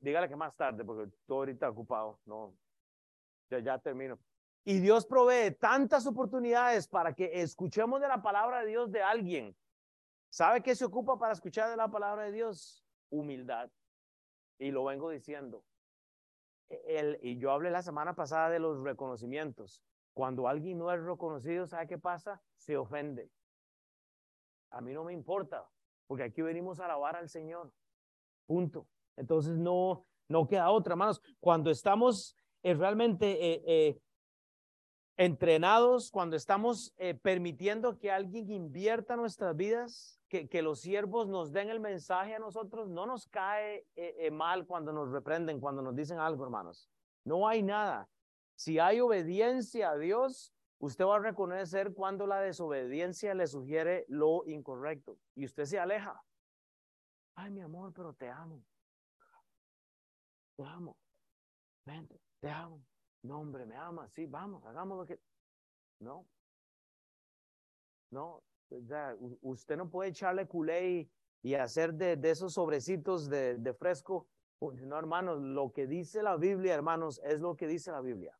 dígale 0.00 0.28
que 0.28 0.36
más 0.36 0.54
tarde, 0.54 0.84
porque 0.84 1.12
estoy 1.12 1.36
ahorita 1.36 1.68
ocupado, 1.68 2.20
no, 2.26 2.54
ya, 3.50 3.58
ya 3.58 3.76
termino. 3.80 4.20
Y 4.64 4.80
Dios 4.80 5.04
provee 5.04 5.50
tantas 5.50 6.06
oportunidades 6.06 6.88
para 6.88 7.14
que 7.14 7.42
escuchemos 7.42 8.00
de 8.00 8.08
la 8.08 8.22
palabra 8.22 8.60
de 8.60 8.66
Dios 8.66 8.90
de 8.90 9.02
alguien. 9.02 9.54
¿Sabe 10.30 10.62
qué 10.62 10.74
se 10.74 10.86
ocupa 10.86 11.18
para 11.18 11.34
escuchar 11.34 11.70
de 11.70 11.76
la 11.76 11.88
palabra 11.88 12.24
de 12.24 12.32
Dios? 12.32 12.82
Humildad. 13.10 13.70
Y 14.58 14.70
lo 14.70 14.84
vengo 14.84 15.10
diciendo. 15.10 15.64
El, 16.68 17.18
y 17.22 17.38
yo 17.38 17.50
hablé 17.50 17.70
la 17.70 17.82
semana 17.82 18.14
pasada 18.14 18.48
de 18.48 18.58
los 18.58 18.82
reconocimientos. 18.82 19.82
Cuando 20.14 20.48
alguien 20.48 20.78
no 20.78 20.90
es 20.90 21.02
reconocido, 21.02 21.66
¿sabe 21.66 21.86
qué 21.86 21.98
pasa? 21.98 22.42
Se 22.56 22.76
ofende. 22.76 23.30
A 24.70 24.80
mí 24.80 24.92
no 24.92 25.04
me 25.04 25.12
importa, 25.12 25.68
porque 26.06 26.24
aquí 26.24 26.40
venimos 26.40 26.80
a 26.80 26.86
alabar 26.86 27.16
al 27.16 27.28
Señor. 27.28 27.70
Punto. 28.46 28.88
Entonces 29.16 29.58
no, 29.58 30.06
No 30.28 30.46
queda 30.46 30.70
otra, 30.70 30.94
hermanos. 30.94 31.20
Cuando 31.38 31.70
estamos 31.70 32.34
eh, 32.62 32.74
realmente 32.74 33.36
eh, 33.88 34.00
entrenados, 35.16 36.10
cuando 36.10 36.36
estamos 36.36 36.94
permitiendo 37.22 37.98
que 37.98 38.10
alguien 38.10 38.50
invierta 38.50 39.16
nuestras 39.16 39.56
vidas, 39.56 40.20
que, 40.28 40.48
que, 40.48 40.62
los 40.62 40.80
siervos 40.80 41.28
nos 41.28 41.52
den 41.52 41.70
el 41.70 41.80
mensaje 41.80 42.34
a 42.34 42.38
nosotros, 42.38 42.88
no 42.88 43.06
nos 43.06 43.28
cae 43.28 43.86
mal 44.32 44.66
cuando 44.66 44.92
nos 44.92 45.10
reprenden, 45.10 45.60
cuando 45.60 45.82
nos 45.82 45.94
dicen 45.94 46.18
algo, 46.18 46.44
hermanos. 46.44 46.90
No 47.24 47.48
hay 47.48 47.62
nada. 47.62 48.08
Si 48.56 48.78
hay 48.78 49.00
obediencia 49.00 49.90
a 49.90 49.98
Dios, 49.98 50.52
usted 50.78 51.04
va 51.04 51.16
a 51.16 51.20
reconocer 51.20 51.92
cuando 51.94 52.26
la 52.26 52.40
desobediencia 52.40 53.34
le 53.34 53.46
sugiere 53.46 54.04
lo 54.08 54.44
incorrecto 54.46 55.18
y 55.34 55.44
usted 55.44 55.64
se 55.64 55.78
aleja. 55.78 56.22
Ay, 57.34 57.50
mi 57.50 57.62
amor, 57.62 57.92
pero 57.92 58.12
te 58.12 58.28
amo. 58.28 58.62
Te 60.56 60.64
amo. 60.64 60.96
Vente, 61.84 62.20
te 62.40 62.48
amo. 62.48 62.80
No, 63.24 63.40
hombre, 63.40 63.64
me 63.64 63.74
ama. 63.74 64.06
Sí, 64.08 64.26
vamos, 64.26 64.64
hagamos 64.66 64.98
lo 64.98 65.06
que. 65.06 65.18
No. 66.00 66.26
No. 68.10 68.44
usted 69.40 69.76
no 69.76 69.90
puede 69.90 70.10
echarle 70.10 70.46
culé 70.46 71.10
y, 71.42 71.54
hacer 71.54 71.94
de, 71.94 72.18
esos 72.30 72.52
sobrecitos 72.52 73.28
de, 73.28 73.56
de 73.56 73.74
fresco. 73.74 74.28
No, 74.60 74.98
hermanos, 74.98 75.40
lo 75.40 75.72
que 75.72 75.86
dice 75.86 76.22
la 76.22 76.36
Biblia, 76.36 76.74
hermanos, 76.74 77.20
es 77.24 77.40
lo 77.40 77.56
que 77.56 77.66
dice 77.66 77.90
la 77.90 78.00
Biblia. 78.00 78.38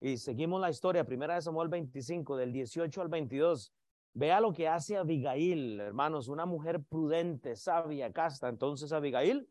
Y 0.00 0.18
seguimos 0.18 0.60
la 0.60 0.70
historia, 0.70 1.04
primera 1.04 1.34
de 1.34 1.42
Samuel 1.42 1.68
25, 1.68 2.36
del 2.36 2.52
18 2.52 3.00
al 3.00 3.08
22. 3.08 3.72
Vea 4.14 4.40
lo 4.40 4.52
que 4.52 4.68
hace 4.68 4.96
Abigail, 4.96 5.80
hermanos, 5.80 6.28
una 6.28 6.44
mujer 6.44 6.82
prudente, 6.82 7.56
sabia, 7.56 8.12
casta. 8.12 8.48
Entonces 8.48 8.92
Abigail, 8.92 9.48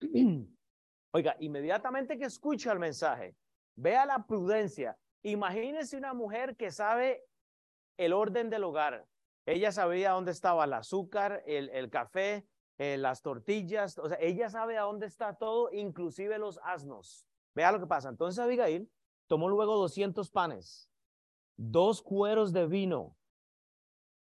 oiga, 1.12 1.36
inmediatamente 1.38 2.18
que 2.18 2.24
escucha 2.24 2.72
el 2.72 2.78
mensaje, 2.78 3.34
vea 3.76 4.06
la 4.06 4.26
prudencia. 4.26 4.98
Imagínese 5.22 5.96
una 5.96 6.14
mujer 6.14 6.56
que 6.56 6.70
sabe 6.70 7.24
el 7.96 8.12
orden 8.12 8.50
del 8.50 8.64
hogar. 8.64 9.06
Ella 9.46 9.72
sabía 9.72 10.12
dónde 10.12 10.32
estaba 10.32 10.64
el 10.64 10.72
azúcar, 10.72 11.42
el, 11.46 11.68
el 11.70 11.90
café, 11.90 12.46
eh, 12.78 12.96
las 12.96 13.22
tortillas. 13.22 13.98
O 13.98 14.08
sea, 14.08 14.18
ella 14.20 14.48
sabe 14.48 14.78
a 14.78 14.82
dónde 14.82 15.06
está 15.06 15.34
todo, 15.34 15.70
inclusive 15.72 16.38
los 16.38 16.58
asnos. 16.62 17.26
Vea 17.54 17.72
lo 17.72 17.80
que 17.80 17.86
pasa. 17.86 18.08
Entonces 18.08 18.38
Abigail 18.38 18.90
Tomó 19.26 19.48
luego 19.48 19.76
200 19.76 20.30
panes, 20.30 20.90
dos 21.56 22.02
cueros 22.02 22.52
de 22.52 22.66
vino, 22.66 23.16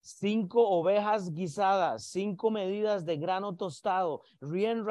cinco 0.05 0.69
ovejas 0.69 1.33
guisadas, 1.33 2.03
cinco 2.03 2.51
medidas 2.51 3.05
de 3.05 3.17
grano 3.17 3.55
tostado, 3.55 4.21
cien 4.39 4.85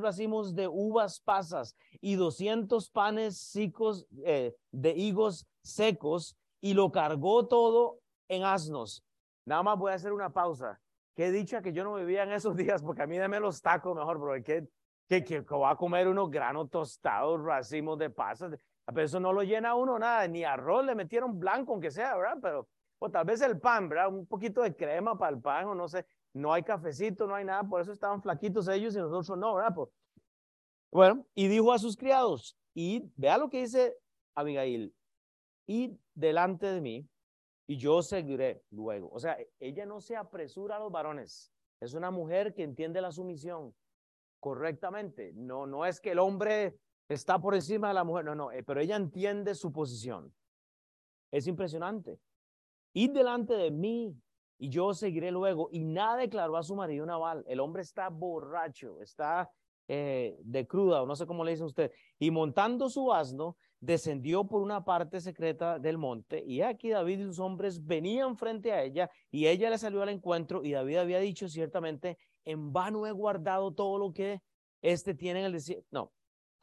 racimos 0.00 0.54
de 0.54 0.68
uvas 0.68 1.20
pasas 1.20 1.74
y 2.00 2.14
200 2.14 2.88
panes 2.90 3.38
secos 3.38 4.06
eh, 4.24 4.54
de 4.70 4.90
higos 4.92 5.48
secos 5.62 6.36
y 6.60 6.74
lo 6.74 6.92
cargó 6.92 7.48
todo 7.48 7.98
en 8.28 8.44
asnos. 8.44 9.04
Nada 9.44 9.64
más 9.64 9.78
voy 9.78 9.90
a 9.90 9.96
hacer 9.96 10.12
una 10.12 10.32
pausa. 10.32 10.80
Qué 11.16 11.32
dicha 11.32 11.60
que 11.60 11.72
yo 11.72 11.82
no 11.82 11.94
vivía 11.94 12.22
en 12.22 12.30
esos 12.30 12.54
días, 12.56 12.84
porque 12.84 13.02
a 13.02 13.06
mí 13.08 13.18
dame 13.18 13.40
los 13.40 13.60
tacos 13.60 13.96
mejor, 13.96 14.18
bro. 14.18 14.34
¿Qué, 14.44 14.68
que, 15.08 15.24
que, 15.24 15.40
va 15.40 15.70
a 15.70 15.76
comer 15.76 16.06
unos 16.06 16.30
granos 16.30 16.70
tostados, 16.70 17.42
racimos 17.42 17.98
de 17.98 18.10
pasas. 18.10 18.56
Pero 18.86 19.02
eso 19.02 19.18
no 19.18 19.32
lo 19.32 19.42
llena 19.42 19.74
uno 19.74 19.98
nada, 19.98 20.28
ni 20.28 20.44
arroz 20.44 20.84
le 20.84 20.94
metieron 20.94 21.36
blanco, 21.40 21.72
aunque 21.72 21.90
sea, 21.90 22.16
¿verdad? 22.16 22.38
Pero, 22.40 22.68
o 22.98 23.10
tal 23.10 23.24
vez 23.24 23.40
el 23.40 23.60
pan, 23.60 23.88
¿verdad? 23.88 24.08
Un 24.08 24.26
poquito 24.26 24.62
de 24.62 24.74
crema 24.74 25.18
para 25.18 25.34
el 25.34 25.42
pan, 25.42 25.66
o 25.66 25.74
no 25.74 25.88
sé, 25.88 26.06
no 26.32 26.52
hay 26.52 26.62
cafecito, 26.62 27.26
no 27.26 27.34
hay 27.34 27.44
nada, 27.44 27.62
por 27.64 27.80
eso 27.80 27.92
estaban 27.92 28.22
flaquitos 28.22 28.68
ellos 28.68 28.94
y 28.94 28.98
nosotros 28.98 29.38
no, 29.38 29.54
¿verdad? 29.54 29.74
Pues, 29.74 29.90
bueno, 30.92 31.26
y 31.34 31.48
dijo 31.48 31.72
a 31.72 31.78
sus 31.78 31.96
criados, 31.96 32.56
y 32.74 33.10
vea 33.16 33.38
lo 33.38 33.50
que 33.50 33.60
dice 33.60 33.96
Abigail, 34.34 34.94
y 35.66 35.98
delante 36.14 36.66
de 36.66 36.80
mí, 36.80 37.08
y 37.68 37.76
yo 37.76 38.00
seguiré 38.02 38.62
luego. 38.70 39.10
O 39.10 39.18
sea, 39.18 39.36
ella 39.58 39.84
no 39.86 40.00
se 40.00 40.16
apresura 40.16 40.76
a 40.76 40.78
los 40.78 40.92
varones, 40.92 41.52
es 41.80 41.94
una 41.94 42.10
mujer 42.10 42.54
que 42.54 42.62
entiende 42.62 43.00
la 43.00 43.12
sumisión 43.12 43.74
correctamente. 44.40 45.32
No, 45.34 45.66
no 45.66 45.84
es 45.84 46.00
que 46.00 46.12
el 46.12 46.18
hombre 46.18 46.78
está 47.08 47.38
por 47.38 47.54
encima 47.54 47.88
de 47.88 47.94
la 47.94 48.04
mujer. 48.04 48.24
No, 48.24 48.34
no, 48.34 48.52
eh, 48.52 48.62
pero 48.62 48.80
ella 48.80 48.96
entiende 48.96 49.54
su 49.54 49.72
posición. 49.72 50.32
Es 51.30 51.46
impresionante. 51.46 52.18
Y 52.96 53.08
delante 53.08 53.52
de 53.52 53.70
mí 53.70 54.16
y 54.56 54.70
yo 54.70 54.94
seguiré 54.94 55.30
luego. 55.30 55.68
Y 55.70 55.84
nada 55.84 56.16
declaró 56.16 56.56
a 56.56 56.62
su 56.62 56.74
marido 56.74 57.04
Naval. 57.04 57.44
El 57.46 57.60
hombre 57.60 57.82
está 57.82 58.08
borracho, 58.08 59.02
está 59.02 59.50
eh, 59.86 60.38
de 60.42 60.66
cruda, 60.66 61.02
o 61.02 61.06
no 61.06 61.14
sé 61.14 61.26
cómo 61.26 61.44
le 61.44 61.50
dice 61.50 61.64
usted. 61.64 61.92
Y 62.18 62.30
montando 62.30 62.88
su 62.88 63.12
asno, 63.12 63.58
descendió 63.80 64.44
por 64.44 64.62
una 64.62 64.82
parte 64.82 65.20
secreta 65.20 65.78
del 65.78 65.98
monte. 65.98 66.42
Y 66.42 66.62
aquí 66.62 66.88
David 66.88 67.18
y 67.18 67.24
sus 67.24 67.38
hombres 67.38 67.84
venían 67.84 68.34
frente 68.34 68.72
a 68.72 68.82
ella. 68.82 69.10
Y 69.30 69.46
ella 69.46 69.68
le 69.68 69.76
salió 69.76 70.00
al 70.00 70.08
encuentro. 70.08 70.64
Y 70.64 70.72
David 70.72 70.96
había 70.96 71.18
dicho 71.18 71.50
ciertamente: 71.50 72.16
En 72.46 72.72
vano 72.72 73.06
he 73.06 73.12
guardado 73.12 73.74
todo 73.74 73.98
lo 73.98 74.14
que 74.14 74.40
este 74.80 75.14
tiene 75.14 75.40
en 75.40 75.46
el 75.46 75.52
desierto. 75.52 75.86
No, 75.90 76.12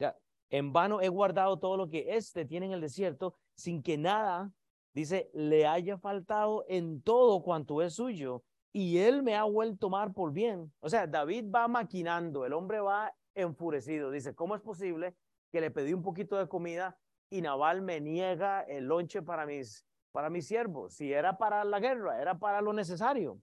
ya, 0.00 0.16
en 0.50 0.72
vano 0.72 1.00
he 1.00 1.08
guardado 1.08 1.60
todo 1.60 1.76
lo 1.76 1.88
que 1.88 2.16
éste 2.16 2.44
tiene 2.44 2.66
en 2.66 2.72
el 2.72 2.80
desierto, 2.80 3.36
sin 3.54 3.84
que 3.84 3.96
nada, 3.96 4.52
dice, 4.94 5.30
le 5.34 5.66
haya 5.66 5.98
faltado 5.98 6.64
en 6.68 7.02
todo 7.02 7.42
cuanto 7.42 7.82
es 7.82 7.94
suyo, 7.94 8.42
y 8.72 8.98
él 8.98 9.22
me 9.22 9.36
ha 9.36 9.44
vuelto 9.44 9.78
tomar 9.78 10.12
por 10.12 10.32
bien. 10.32 10.72
O 10.80 10.88
sea, 10.88 11.06
David 11.06 11.46
va 11.54 11.68
maquinando, 11.68 12.44
el 12.44 12.52
hombre 12.52 12.80
va 12.80 13.14
enfurecido. 13.34 14.10
Dice, 14.10 14.34
¿cómo 14.34 14.56
es 14.56 14.60
posible 14.60 15.14
que 15.52 15.60
le 15.60 15.70
pedí 15.70 15.92
un 15.92 16.02
poquito 16.02 16.36
de 16.36 16.48
comida 16.48 16.98
y 17.30 17.40
Naval 17.40 17.82
me 17.82 18.00
niega 18.00 18.62
el 18.62 18.86
lonche 18.86 19.22
para 19.22 19.46
mis, 19.46 19.86
para 20.10 20.28
mis 20.28 20.48
siervos? 20.48 20.94
Si 20.94 21.12
era 21.12 21.38
para 21.38 21.64
la 21.64 21.78
guerra, 21.78 22.20
era 22.20 22.36
para 22.36 22.60
lo 22.60 22.72
necesario. 22.72 23.40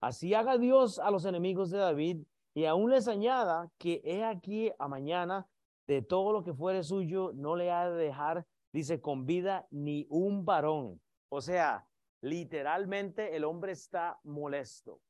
Así 0.00 0.34
haga 0.34 0.58
Dios 0.58 0.98
a 0.98 1.10
los 1.10 1.24
enemigos 1.24 1.70
de 1.70 1.78
David 1.78 2.22
y 2.52 2.66
aún 2.66 2.90
les 2.90 3.08
añada 3.08 3.70
que 3.78 4.02
he 4.04 4.22
aquí 4.22 4.70
a 4.78 4.86
mañana 4.86 5.46
de 5.86 6.02
todo 6.02 6.32
lo 6.32 6.44
que 6.44 6.52
fuere 6.52 6.82
suyo, 6.82 7.32
no 7.34 7.56
le 7.56 7.70
ha 7.70 7.88
de 7.88 7.96
dejar, 7.96 8.46
dice, 8.72 9.00
con 9.00 9.26
vida 9.26 9.66
ni 9.70 10.06
un 10.10 10.44
varón. 10.44 11.00
O 11.30 11.40
sea, 11.40 11.86
literalmente 12.20 13.36
el 13.36 13.44
hombre 13.44 13.72
está 13.72 14.18
molesto. 14.24 15.00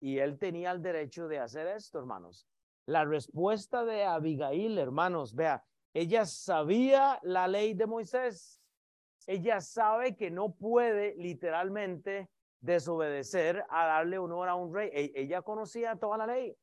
Y 0.00 0.18
él 0.18 0.38
tenía 0.38 0.72
el 0.72 0.82
derecho 0.82 1.28
de 1.28 1.38
hacer 1.38 1.66
esto, 1.68 1.98
hermanos. 1.98 2.48
La 2.86 3.04
respuesta 3.04 3.84
de 3.84 4.04
Abigail, 4.04 4.78
hermanos, 4.78 5.34
vea, 5.34 5.64
ella 5.94 6.26
sabía 6.26 7.20
la 7.22 7.46
ley 7.46 7.74
de 7.74 7.86
Moisés. 7.86 8.60
Ella 9.26 9.60
sabe 9.60 10.16
que 10.16 10.30
no 10.30 10.54
puede 10.54 11.14
literalmente 11.16 12.28
desobedecer 12.60 13.64
a 13.68 13.86
darle 13.86 14.18
honor 14.18 14.48
a 14.48 14.56
un 14.56 14.74
rey. 14.74 14.90
E-, 14.92 15.12
ella 15.14 15.42
conocía 15.42 15.96
toda 15.96 16.18
la 16.18 16.26
ley 16.26 16.56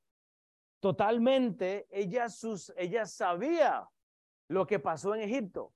totalmente, 0.79 1.87
ella, 1.91 2.29
sus, 2.29 2.73
ella 2.77 3.05
sabía 3.05 3.87
lo 4.47 4.65
que 4.65 4.79
pasó 4.79 5.13
en 5.15 5.21
Egipto. 5.21 5.73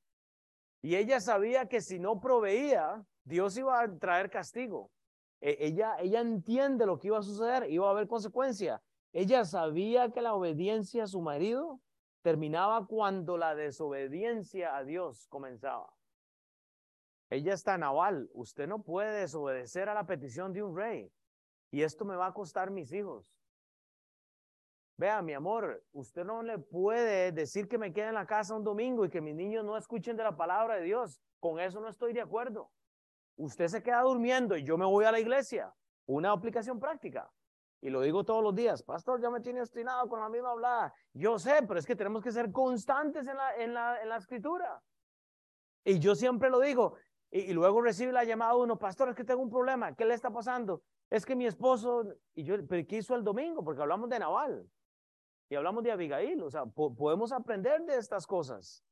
Y 0.84 0.98
ella 0.98 1.22
sabía 1.22 1.68
que 1.70 1.80
si 1.80 1.98
no 1.98 2.20
proveía, 2.20 3.06
Dios 3.24 3.58
iba 3.58 3.82
a 3.82 3.98
traer 3.98 4.30
castigo. 4.30 4.92
E, 5.40 5.56
ella, 5.62 5.96
ella 6.00 6.20
entiende 6.20 6.86
lo 6.86 7.00
que 7.00 7.08
iba 7.08 7.20
a 7.20 7.24
suceder, 7.24 7.72
iba 7.72 7.88
a 7.88 7.92
haber 7.92 8.08
consecuencia. 8.08 8.82
Ella 9.14 9.46
sabía 9.46 10.12
que 10.12 10.22
la 10.22 10.34
obediencia 10.34 11.06
a 11.06 11.08
su 11.08 11.22
marido 11.22 11.80
terminaba 12.22 12.86
cuando 12.86 13.38
la 13.38 13.56
desobediencia 13.56 14.76
a 14.76 14.84
Dios 14.84 15.26
comenzaba. 15.30 15.94
Ella 17.30 17.54
está 17.54 17.78
naval. 17.78 18.30
Usted 18.34 18.68
no 18.68 18.84
puede 18.84 19.22
desobedecer 19.22 19.88
a 19.88 19.94
la 19.94 20.06
petición 20.06 20.52
de 20.52 20.64
un 20.64 20.76
rey. 20.76 21.10
Y 21.72 21.84
esto 21.84 22.04
me 22.04 22.18
va 22.18 22.28
a 22.28 22.34
costar 22.34 22.72
mis 22.72 22.92
hijos. 22.92 23.26
Vea, 25.04 25.22
mi 25.22 25.34
amor, 25.34 25.84
usted 25.92 26.24
no 26.24 26.42
le 26.44 26.58
puede 26.60 27.34
decir 27.34 27.68
que 27.68 27.78
me 27.78 27.92
quede 27.92 28.08
en 28.08 28.14
la 28.14 28.26
casa 28.26 28.56
un 28.56 28.64
domingo 28.64 29.04
y 29.04 29.10
que 29.10 29.20
mis 29.20 29.36
niños 29.36 29.66
no 29.66 29.76
escuchen 29.76 30.16
de 30.16 30.24
la 30.24 30.38
palabra 30.38 30.76
de 30.78 30.84
Dios. 30.84 31.22
Con 31.42 31.60
eso 31.60 31.82
no 31.82 31.90
estoy 31.90 32.14
de 32.14 32.22
acuerdo. 32.22 32.72
Usted 33.36 33.68
se 33.68 33.84
queda 33.84 34.00
durmiendo 34.04 34.56
y 34.56 34.64
yo 34.64 34.78
me 34.78 34.86
voy 34.86 35.04
a 35.04 35.12
la 35.12 35.20
iglesia. 35.20 35.74
Una 36.06 36.32
aplicación 36.32 36.80
práctica. 36.80 37.30
Y 37.82 37.90
lo 37.90 38.00
digo 38.00 38.24
todos 38.24 38.42
los 38.42 38.56
días, 38.56 38.82
pastor, 38.82 39.20
ya 39.20 39.30
me 39.30 39.42
tiene 39.42 39.60
obstinado 39.60 40.08
con 40.08 40.22
la 40.22 40.30
misma 40.30 40.52
hablada. 40.52 40.94
Yo 41.12 41.38
sé, 41.38 41.64
pero 41.68 41.78
es 41.78 41.86
que 41.86 41.98
tenemos 41.98 42.24
que 42.24 42.32
ser 42.32 42.50
constantes 42.54 43.28
en 43.28 43.36
la, 43.36 43.56
en 43.58 43.74
la, 43.74 44.02
en 44.02 44.08
la 44.08 44.16
escritura. 44.16 44.82
Y 45.84 46.00
yo 46.00 46.16
siempre 46.16 46.50
lo 46.50 46.62
digo. 46.62 46.96
Y, 47.30 47.52
luego 47.52 47.82
recibe 47.82 48.14
la 48.14 48.24
llamada 48.24 48.56
uno, 48.56 48.80
pastor, 48.80 49.10
es 49.10 49.16
que 49.16 49.26
tengo 49.26 49.42
un 49.42 49.50
problema. 49.50 49.94
¿Qué 49.94 50.06
le 50.06 50.14
está 50.14 50.32
pasando? 50.32 50.82
Es 51.10 51.26
que 51.26 51.36
mi 51.36 51.46
esposo, 51.46 52.06
y 52.36 52.46
yo, 52.46 52.56
pero 52.66 52.88
¿qué 52.88 53.00
hizo 53.00 53.16
el 53.16 53.26
domingo? 53.26 53.66
Porque 53.66 53.82
hablamos 53.82 54.10
de 54.10 54.20
Naval 54.20 54.66
y 55.50 55.56
hablamos 55.56 55.84
de 55.84 55.92
Abigail, 55.92 56.42
o 56.42 56.50
sea, 56.50 56.66
podemos 56.66 57.32
aprender 57.32 57.82
de 57.84 57.98
estas 57.98 58.26
cosas. 58.26 58.84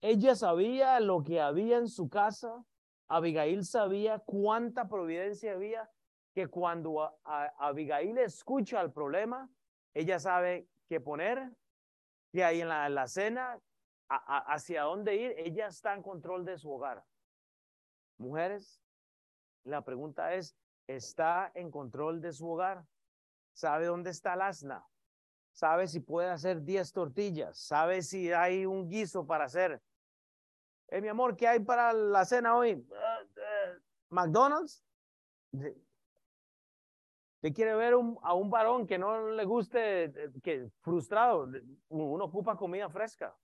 Ella 0.00 0.34
sabía 0.34 1.00
lo 1.00 1.22
que 1.22 1.40
había 1.40 1.78
en 1.78 1.88
su 1.88 2.08
casa, 2.08 2.64
Abigail 3.08 3.64
sabía 3.64 4.18
cuánta 4.18 4.88
providencia 4.88 5.52
había, 5.52 5.90
que 6.34 6.48
cuando 6.48 7.18
Abigail 7.24 8.18
escucha 8.18 8.80
el 8.80 8.92
problema, 8.92 9.48
ella 9.94 10.18
sabe 10.18 10.68
qué 10.88 11.00
poner 11.00 11.50
que 12.32 12.44
hay 12.44 12.60
en 12.60 12.68
la, 12.68 12.88
la 12.88 13.06
cena, 13.06 13.58
hacia 14.08 14.82
dónde 14.82 15.16
ir, 15.16 15.34
ella 15.38 15.66
está 15.66 15.94
en 15.94 16.02
control 16.02 16.44
de 16.44 16.58
su 16.58 16.70
hogar. 16.70 17.04
Mujeres, 18.18 18.80
la 19.64 19.82
pregunta 19.82 20.34
es, 20.34 20.56
¿está 20.86 21.50
en 21.54 21.70
control 21.70 22.20
de 22.20 22.32
su 22.32 22.48
hogar? 22.48 22.86
¿Sabe 23.52 23.86
dónde 23.86 24.10
está 24.10 24.34
el 24.34 24.42
asna? 24.42 24.86
¿Sabe 25.56 25.88
si 25.88 26.00
puede 26.00 26.28
hacer 26.28 26.62
10 26.62 26.92
tortillas? 26.92 27.56
¿Sabe 27.56 28.02
si 28.02 28.30
hay 28.30 28.66
un 28.66 28.90
guiso 28.90 29.26
para 29.26 29.44
hacer? 29.44 29.80
Eh, 30.88 31.00
mi 31.00 31.08
amor, 31.08 31.34
¿qué 31.34 31.48
hay 31.48 31.60
para 31.60 31.94
la 31.94 32.26
cena 32.26 32.54
hoy? 32.54 32.86
¿McDonald's? 34.10 34.84
Usted 35.52 37.54
quiere 37.54 37.74
ver 37.74 37.94
a 37.94 38.34
un 38.34 38.50
varón 38.50 38.86
que 38.86 38.98
no 38.98 39.30
le 39.30 39.44
guste, 39.46 40.12
que 40.42 40.68
frustrado, 40.82 41.48
uno 41.88 42.24
ocupa 42.24 42.54
comida 42.54 42.90
fresca. 42.90 43.34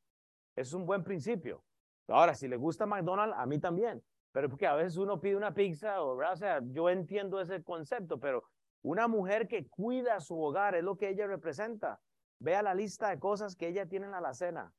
Es 0.54 0.74
un 0.74 0.84
buen 0.84 1.02
principio. 1.02 1.64
Ahora, 2.08 2.34
si 2.34 2.46
le 2.46 2.58
gusta 2.58 2.84
McDonald's, 2.84 3.38
a 3.38 3.46
mí 3.46 3.58
también. 3.58 4.04
Pero 4.32 4.50
porque 4.50 4.66
a 4.66 4.74
veces 4.74 4.98
uno 4.98 5.18
pide 5.18 5.34
una 5.34 5.54
pizza, 5.54 6.02
o, 6.02 6.22
o 6.22 6.36
sea, 6.36 6.60
yo 6.62 6.90
entiendo 6.90 7.40
ese 7.40 7.62
concepto, 7.62 8.20
pero 8.20 8.44
una 8.82 9.06
mujer 9.08 9.46
que 9.46 9.68
cuida 9.68 10.20
su 10.20 10.40
hogar 10.40 10.74
es 10.74 10.82
lo 10.82 10.96
que 10.96 11.08
ella 11.08 11.26
representa. 11.26 12.00
Vea 12.40 12.62
la 12.62 12.74
lista 12.74 13.10
de 13.10 13.20
cosas 13.20 13.54
que 13.54 13.68
ella 13.68 13.86
tiene 13.86 14.06
en 14.06 14.12
la 14.12 14.18
alacena. 14.18 14.74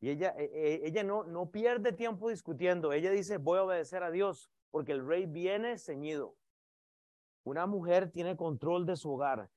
Y 0.00 0.10
ella, 0.10 0.34
e, 0.38 0.44
e, 0.44 0.86
ella 0.86 1.02
no, 1.02 1.24
no 1.24 1.50
pierde 1.50 1.92
tiempo 1.92 2.30
discutiendo. 2.30 2.92
Ella 2.92 3.10
dice, 3.10 3.38
voy 3.38 3.58
a 3.58 3.64
obedecer 3.64 4.02
a 4.02 4.10
Dios, 4.10 4.50
porque 4.70 4.92
el 4.92 5.06
rey 5.06 5.26
viene 5.26 5.78
ceñido. 5.78 6.36
Una 7.44 7.66
mujer 7.66 8.10
tiene 8.10 8.36
control 8.36 8.86
de 8.86 8.96
su 8.96 9.12
hogar. 9.12 9.50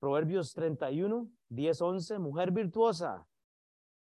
Proverbios 0.00 0.52
31, 0.52 1.28
10, 1.48 1.80
11. 1.80 2.18
Mujer 2.18 2.50
virtuosa, 2.50 3.26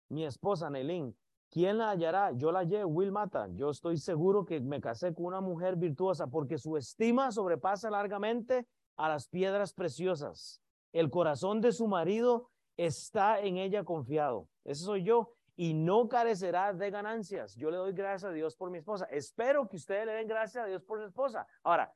mi 0.09 0.25
esposa 0.25 0.69
Nelín, 0.69 1.15
¿quién 1.49 1.77
la 1.77 1.91
hallará? 1.91 2.31
Yo 2.33 2.51
la 2.51 2.59
hallé, 2.59 2.83
Will 2.83 3.11
Mata. 3.11 3.47
Yo 3.53 3.69
estoy 3.69 3.97
seguro 3.97 4.45
que 4.45 4.59
me 4.59 4.81
casé 4.81 5.13
con 5.13 5.25
una 5.25 5.41
mujer 5.41 5.77
virtuosa 5.77 6.27
porque 6.27 6.57
su 6.57 6.75
estima 6.77 7.31
sobrepasa 7.31 7.89
largamente 7.89 8.67
a 8.99 9.07
las 9.07 9.29
piedras 9.29 9.73
preciosas. 9.73 10.61
El 10.91 11.09
corazón 11.09 11.61
de 11.61 11.71
su 11.71 11.87
marido 11.87 12.49
está 12.75 13.39
en 13.39 13.57
ella 13.57 13.85
confiado. 13.85 14.49
Ese 14.65 14.83
soy 14.83 15.03
yo. 15.03 15.33
Y 15.55 15.73
no 15.73 16.07
carecerá 16.07 16.73
de 16.73 16.89
ganancias. 16.89 17.55
Yo 17.55 17.69
le 17.69 17.77
doy 17.77 17.91
gracias 17.93 18.29
a 18.29 18.33
Dios 18.33 18.55
por 18.55 18.71
mi 18.71 18.77
esposa. 18.77 19.05
Espero 19.11 19.67
que 19.67 19.75
ustedes 19.75 20.05
le 20.05 20.13
den 20.13 20.27
gracias 20.27 20.63
a 20.63 20.67
Dios 20.67 20.83
por 20.83 20.99
su 20.99 21.05
esposa. 21.05 21.45
Ahora, 21.63 21.93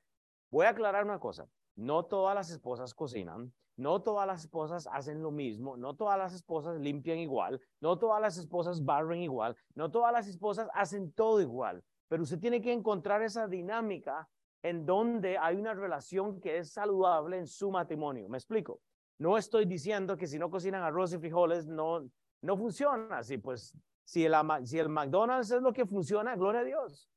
voy 0.50 0.66
a 0.66 0.70
aclarar 0.70 1.06
una 1.06 1.20
cosa. 1.20 1.48
No 1.76 2.04
todas 2.06 2.36
las 2.36 2.50
esposas 2.50 2.94
cocinan. 2.94 3.54
No 3.76 4.02
todas 4.02 4.28
las 4.28 4.42
esposas 4.42 4.88
hacen 4.92 5.24
lo 5.24 5.32
mismo, 5.32 5.78
no 5.78 5.96
todas 5.96 6.16
las 6.16 6.32
esposas 6.36 6.80
limpian 6.80 7.18
igual, 7.18 7.60
no 7.82 7.98
todas 7.98 8.22
las 8.22 8.38
esposas 8.38 8.86
barren 8.86 9.24
igual, 9.24 9.56
no 9.74 9.90
todas 9.90 10.14
las 10.14 10.28
esposas 10.28 10.70
hacen 10.76 11.12
todo 11.12 11.42
igual, 11.42 11.84
pero 12.08 12.22
usted 12.22 12.38
tiene 12.38 12.62
que 12.62 12.72
encontrar 12.72 13.24
esa 13.24 13.48
dinámica 13.48 14.30
en 14.64 14.86
donde 14.86 15.38
hay 15.38 15.58
una 15.58 15.74
relación 15.74 16.40
que 16.40 16.58
es 16.58 16.72
saludable 16.72 17.38
en 17.38 17.48
su 17.48 17.70
matrimonio. 17.70 18.28
¿Me 18.30 18.38
explico? 18.38 18.82
No 19.20 19.38
estoy 19.38 19.66
diciendo 19.66 20.18
que 20.18 20.26
si 20.26 20.40
no 20.40 20.50
cocinan 20.50 20.82
arroz 20.82 21.14
y 21.14 21.20
frijoles 21.20 21.68
no, 21.68 22.10
no 22.42 22.58
funciona 22.58 23.20
así, 23.20 23.38
pues 23.38 23.78
si 24.04 24.26
el, 24.26 24.34
si 24.64 24.80
el 24.80 24.90
McDonald's 24.90 25.52
es 25.52 25.62
lo 25.62 25.72
que 25.72 25.86
funciona, 25.86 26.36
gloria 26.36 26.62
a 26.62 26.66
Dios. 26.66 27.10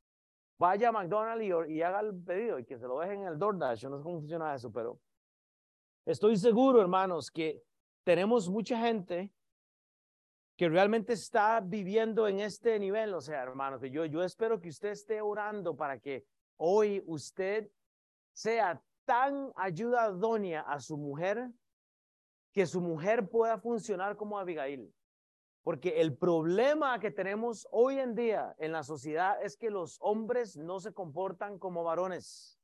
Vaya 0.59 0.91
a 0.91 0.93
McDonald's 0.93 1.45
y, 1.71 1.83
haga 1.83 2.01
el 2.01 2.15
pedido 2.23 2.59
y 2.59 2.65
que 2.65 2.77
se 2.77 2.87
lo 2.87 3.01
dejen 3.01 3.23
en 3.23 3.29
el 3.29 3.39
DoorDash. 3.39 3.81
Yo 3.81 3.89
no 3.89 3.97
sé 3.97 4.03
cómo 4.03 4.21
funciona 4.21 4.55
eso, 4.55 4.71
pero 4.71 5.01
Estoy 6.07 6.37
seguro, 6.37 6.81
hermanos, 6.81 7.33
que 7.33 7.61
tenemos 8.05 8.49
mucha 8.49 8.79
gente 8.79 9.33
que 10.57 10.69
realmente 10.69 11.15
está 11.15 11.61
viviendo 11.61 12.29
en 12.29 12.39
este 12.39 12.79
nivel. 12.79 13.13
O 13.13 13.21
sea, 13.21 13.43
hermanos, 13.43 13.81
yo, 13.91 14.05
yo 14.05 14.23
espero 14.23 14.61
que 14.61 14.69
usted 14.69 14.91
esté 14.91 15.21
orando 15.21 15.77
para 15.77 15.99
que 15.99 16.25
hoy 16.57 17.03
usted 17.07 17.71
sea 18.33 18.83
tan 19.05 19.53
ayuda 19.57 20.13
a 20.67 20.81
su 20.81 20.97
mujer 20.97 21.51
que 22.53 22.67
su 22.67 22.81
mujer 22.81 23.29
pueda 23.29 23.59
funcionar 23.59 24.17
como 24.17 24.39
Abigail. 24.39 24.93
Porque 25.63 26.01
el 26.01 26.17
problema 26.17 26.99
que 27.01 27.11
tenemos 27.11 27.67
hoy 27.71 27.99
en 27.99 28.15
día 28.15 28.55
en 28.59 28.73
la 28.73 28.83
sociedad 28.83 29.43
es 29.43 29.57
que 29.57 29.69
los 29.69 29.99
hombres 30.01 30.57
no 30.57 30.79
se 30.81 30.95
comportan 30.95 31.59
como 31.59 31.83
varones. 31.83 32.59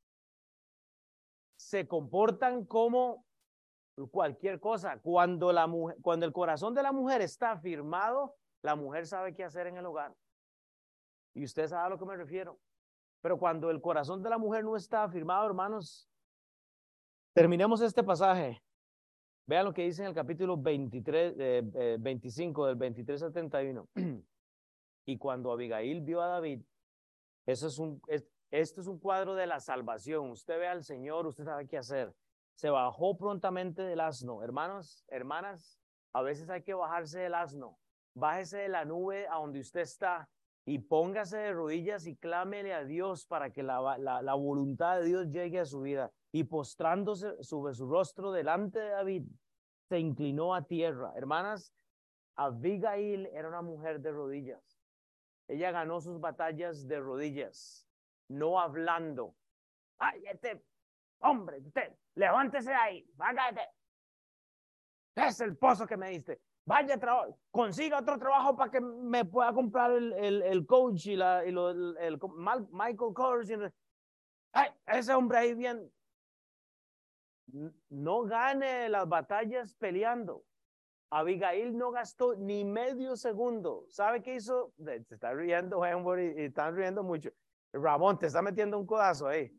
Se 1.56 1.86
comportan 1.86 2.64
como 2.64 3.26
cualquier 4.10 4.60
cosa. 4.60 5.00
Cuando, 5.00 5.52
la 5.52 5.66
mujer, 5.66 5.96
cuando 6.00 6.26
el 6.26 6.32
corazón 6.32 6.74
de 6.74 6.82
la 6.82 6.92
mujer 6.92 7.22
está 7.22 7.58
firmado, 7.58 8.36
la 8.62 8.76
mujer 8.76 9.06
sabe 9.06 9.34
qué 9.34 9.44
hacer 9.44 9.66
en 9.66 9.76
el 9.76 9.86
hogar. 9.86 10.14
Y 11.34 11.44
usted 11.44 11.66
sabe 11.66 11.86
a 11.86 11.88
lo 11.90 11.98
que 11.98 12.06
me 12.06 12.16
refiero. 12.16 12.58
Pero 13.22 13.38
cuando 13.38 13.70
el 13.70 13.80
corazón 13.80 14.22
de 14.22 14.28
la 14.28 14.36
mujer 14.36 14.64
no 14.64 14.76
está 14.76 15.08
firmado, 15.08 15.46
hermanos, 15.46 16.06
terminemos 17.32 17.80
este 17.80 18.02
pasaje. 18.02 18.62
Vean 19.46 19.64
lo 19.64 19.72
que 19.72 19.84
dice 19.84 20.02
en 20.02 20.08
el 20.08 20.14
capítulo 20.14 20.56
23, 20.56 21.34
eh, 21.38 21.96
25 21.98 22.66
del 22.66 22.76
23 22.76 23.22
al 23.22 23.32
31. 23.32 23.88
y 25.06 25.16
cuando 25.16 25.50
Abigail 25.52 26.02
vio 26.02 26.20
a 26.20 26.26
David, 26.26 26.62
eso 27.46 27.68
es 27.68 27.78
un, 27.78 28.02
esto 28.50 28.80
es 28.80 28.86
un 28.86 28.98
cuadro 28.98 29.34
de 29.34 29.46
la 29.46 29.60
salvación. 29.60 30.30
Usted 30.30 30.58
ve 30.58 30.68
al 30.68 30.84
Señor, 30.84 31.26
usted 31.26 31.44
sabe 31.44 31.66
qué 31.66 31.78
hacer 31.78 32.14
se 32.54 32.70
bajó 32.70 33.16
prontamente 33.16 33.82
del 33.82 34.00
asno. 34.00 34.42
Hermanos, 34.42 35.04
hermanas, 35.08 35.80
a 36.12 36.22
veces 36.22 36.48
hay 36.50 36.62
que 36.62 36.74
bajarse 36.74 37.20
del 37.20 37.34
asno. 37.34 37.78
Bájese 38.14 38.58
de 38.58 38.68
la 38.68 38.84
nube 38.84 39.26
a 39.28 39.36
donde 39.36 39.60
usted 39.60 39.80
está 39.80 40.28
y 40.64 40.78
póngase 40.78 41.38
de 41.38 41.52
rodillas 41.52 42.06
y 42.06 42.16
clámele 42.16 42.72
a 42.72 42.84
Dios 42.84 43.26
para 43.26 43.50
que 43.50 43.62
la, 43.62 43.98
la, 43.98 44.34
voluntad 44.34 44.98
de 44.98 45.06
Dios 45.06 45.28
llegue 45.30 45.58
a 45.60 45.64
su 45.64 45.82
vida. 45.82 46.12
Y 46.30 46.44
postrándose 46.44 47.42
sobre 47.42 47.74
su 47.74 47.86
rostro 47.86 48.32
delante 48.32 48.78
de 48.78 48.90
David, 48.90 49.24
se 49.88 49.98
inclinó 49.98 50.54
a 50.54 50.62
tierra. 50.62 51.12
Hermanas, 51.16 51.74
Abigail 52.36 53.26
era 53.26 53.48
una 53.48 53.62
mujer 53.62 54.00
de 54.00 54.12
rodillas. 54.12 54.80
Ella 55.48 55.72
ganó 55.72 56.00
sus 56.00 56.20
batallas 56.20 56.86
de 56.86 57.00
rodillas, 57.00 57.86
no 58.28 58.60
hablando. 58.60 59.34
Ay, 59.98 60.24
este 60.26 60.64
hombre, 61.18 61.58
usted, 61.58 61.92
levántese 62.14 62.72
ahí, 62.72 63.06
vágate. 63.14 63.68
Es 65.14 65.40
el 65.40 65.56
pozo 65.56 65.86
que 65.86 65.96
me 65.96 66.10
diste. 66.10 66.40
Vaya 66.64 66.98
consiga 67.50 67.98
otro 67.98 68.18
trabajo 68.18 68.56
para 68.56 68.70
que 68.70 68.80
me 68.80 69.24
pueda 69.24 69.52
comprar 69.52 69.90
el, 69.90 70.12
el, 70.12 70.42
el 70.42 70.66
coach 70.66 71.06
y, 71.06 71.16
la, 71.16 71.44
y 71.44 71.50
lo, 71.50 71.70
el, 71.70 72.20
Michael 72.70 73.14
Kors. 73.14 73.50
Ay, 74.52 74.70
ese 74.86 75.12
hombre 75.12 75.38
ahí 75.38 75.54
bien. 75.54 75.90
No 77.88 78.22
gane 78.22 78.88
las 78.88 79.08
batallas 79.08 79.74
peleando. 79.74 80.44
Abigail 81.10 81.76
no 81.76 81.90
gastó 81.90 82.36
ni 82.36 82.64
medio 82.64 83.16
segundo. 83.16 83.84
¿Sabe 83.88 84.22
qué 84.22 84.36
hizo? 84.36 84.72
Se 84.78 85.14
está 85.14 85.34
riendo, 85.34 85.84
y, 86.18 86.40
y 86.40 86.44
están 86.44 86.74
riendo 86.74 87.02
mucho. 87.02 87.30
Ramón, 87.72 88.18
te 88.18 88.26
está 88.26 88.40
metiendo 88.40 88.78
un 88.78 88.86
codazo 88.86 89.26
ahí. 89.26 89.54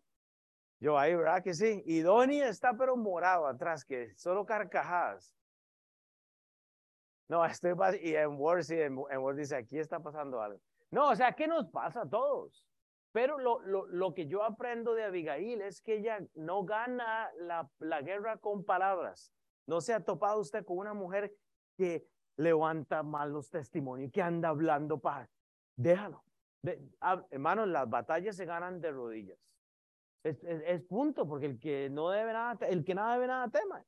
Yo 0.80 0.98
ahí, 0.98 1.16
¿verdad 1.16 1.44
que 1.44 1.54
sí? 1.54 1.84
Y 1.86 2.00
Donnie 2.00 2.44
está 2.44 2.76
pero 2.76 2.98
morado 2.98 3.46
atrás, 3.46 3.86
que 3.86 4.14
solo 4.16 4.46
carcajadas. 4.46 5.34
No, 7.30 7.46
estoy 7.46 7.74
y 8.02 8.16
en 8.16 8.38
Word, 8.40 8.70
en, 8.72 8.98
Word 8.98 9.38
dice, 9.38 9.56
aquí 9.56 9.80
está 9.80 10.00
pasando 10.00 10.42
algo. 10.42 10.60
No, 10.92 11.10
o 11.10 11.16
sea, 11.16 11.34
¿qué 11.34 11.48
nos 11.48 11.68
pasa 11.70 12.02
a 12.02 12.10
todos? 12.10 12.66
Pero 13.12 13.38
lo, 13.38 13.60
lo, 13.62 13.86
lo, 13.88 14.14
que 14.14 14.28
yo 14.28 14.44
aprendo 14.44 14.96
de 14.96 15.04
Abigail 15.04 15.62
es 15.62 15.82
que 15.82 15.96
ella 15.96 16.20
no 16.34 16.64
gana 16.66 17.32
la, 17.38 17.70
la 17.80 18.02
guerra 18.02 18.38
con 18.38 18.64
palabras. 18.64 19.32
No 19.68 19.82
se 19.82 19.94
ha 19.94 20.04
topado 20.04 20.40
usted 20.42 20.66
con 20.66 20.78
una 20.78 20.94
mujer 20.94 21.34
que 21.78 22.08
levanta 22.38 23.04
mal 23.04 23.32
los 23.32 23.50
testimonios, 23.50 24.12
que 24.12 24.22
anda 24.22 24.50
hablando 24.50 25.00
para... 25.00 25.30
Déjalo. 25.76 26.24
De, 26.62 26.82
hermano, 27.30 27.66
las 27.66 27.90
batallas 27.90 28.36
se 28.36 28.46
ganan 28.46 28.82
de 28.82 28.92
rodillas. 28.92 29.38
Es, 30.24 30.82
punto, 30.84 31.28
porque 31.28 31.48
el 31.48 31.60
que 31.60 31.90
no 31.90 32.10
debe 32.10 32.32
nada, 32.32 32.66
el 32.68 32.86
que 32.86 32.96
nada 32.96 33.14
debe 33.16 33.28
nada 33.28 33.50
tema. 33.50 33.86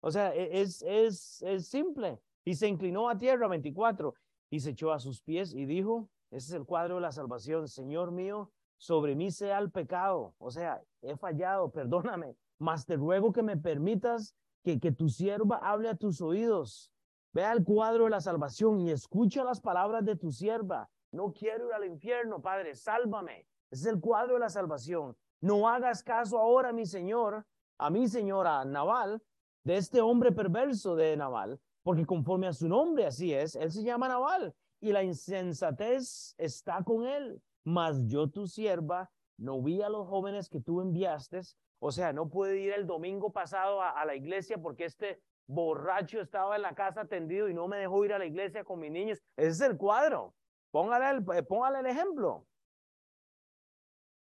O 0.00 0.10
sea, 0.10 0.34
e, 0.34 0.60
es, 0.60 0.82
es, 0.82 1.42
es 1.42 1.68
simple. 1.68 2.20
Y 2.44 2.54
se 2.54 2.68
inclinó 2.68 3.08
a 3.08 3.16
tierra, 3.16 3.48
24, 3.48 4.14
y 4.50 4.60
se 4.60 4.70
echó 4.70 4.92
a 4.92 4.98
sus 4.98 5.22
pies 5.22 5.54
y 5.54 5.64
dijo, 5.64 6.08
ese 6.30 6.48
es 6.48 6.52
el 6.52 6.66
cuadro 6.66 6.96
de 6.96 7.00
la 7.00 7.12
salvación, 7.12 7.68
Señor 7.68 8.10
mío, 8.10 8.50
sobre 8.76 9.14
mí 9.14 9.30
sea 9.30 9.58
el 9.58 9.70
pecado. 9.70 10.34
O 10.38 10.50
sea, 10.50 10.82
he 11.00 11.16
fallado, 11.16 11.70
perdóname, 11.70 12.36
mas 12.58 12.84
te 12.84 12.96
ruego 12.96 13.32
que 13.32 13.42
me 13.42 13.56
permitas 13.56 14.34
que, 14.62 14.78
que 14.78 14.92
tu 14.92 15.08
sierva 15.08 15.56
hable 15.58 15.88
a 15.88 15.96
tus 15.96 16.20
oídos. 16.20 16.90
Vea 17.32 17.52
el 17.52 17.64
cuadro 17.64 18.04
de 18.04 18.10
la 18.10 18.20
salvación 18.20 18.80
y 18.80 18.90
escucha 18.90 19.42
las 19.42 19.60
palabras 19.60 20.04
de 20.04 20.16
tu 20.16 20.30
sierva. 20.30 20.88
No 21.10 21.32
quiero 21.32 21.68
ir 21.68 21.72
al 21.72 21.84
infierno, 21.84 22.40
Padre, 22.40 22.74
sálvame. 22.74 23.46
Ese 23.70 23.82
es 23.82 23.86
el 23.86 24.00
cuadro 24.00 24.34
de 24.34 24.40
la 24.40 24.50
salvación. 24.50 25.16
No 25.40 25.68
hagas 25.68 26.02
caso 26.02 26.38
ahora, 26.38 26.72
mi 26.72 26.86
señor, 26.86 27.44
a 27.78 27.90
mi 27.90 28.08
señora 28.08 28.64
Naval, 28.64 29.22
de 29.64 29.76
este 29.76 30.00
hombre 30.00 30.32
perverso 30.32 30.94
de 30.94 31.16
Naval, 31.16 31.60
porque 31.84 32.06
conforme 32.06 32.48
a 32.48 32.52
su 32.52 32.66
nombre 32.66 33.06
así 33.06 33.32
es, 33.32 33.54
él 33.54 33.70
se 33.70 33.84
llama 33.84 34.08
Naval 34.08 34.54
y 34.80 34.90
la 34.90 35.04
insensatez 35.04 36.34
está 36.38 36.82
con 36.82 37.06
él. 37.06 37.40
Mas 37.62 38.06
yo, 38.06 38.28
tu 38.28 38.46
sierva, 38.46 39.10
no 39.38 39.62
vi 39.62 39.82
a 39.82 39.88
los 39.88 40.08
jóvenes 40.08 40.48
que 40.48 40.60
tú 40.60 40.80
enviaste, 40.80 41.42
o 41.78 41.92
sea, 41.92 42.12
no 42.12 42.28
pude 42.28 42.58
ir 42.58 42.72
el 42.72 42.86
domingo 42.86 43.30
pasado 43.30 43.82
a, 43.82 44.04
la 44.06 44.14
iglesia 44.14 44.56
porque 44.58 44.86
este 44.86 45.20
borracho 45.46 46.20
estaba 46.20 46.56
en 46.56 46.62
la 46.62 46.74
casa 46.74 47.04
tendido 47.04 47.48
y 47.48 47.54
no 47.54 47.68
me 47.68 47.76
dejó 47.76 48.04
ir 48.04 48.14
a 48.14 48.18
la 48.18 48.24
iglesia 48.24 48.64
con 48.64 48.80
mis 48.80 48.90
niños. 48.90 49.22
Ese 49.36 49.50
es 49.50 49.60
el 49.60 49.76
cuadro. 49.76 50.34
Póngale 50.70 51.10
el, 51.10 51.36
eh, 51.36 51.42
póngale 51.42 51.80
el 51.80 51.86
ejemplo. 51.86 52.46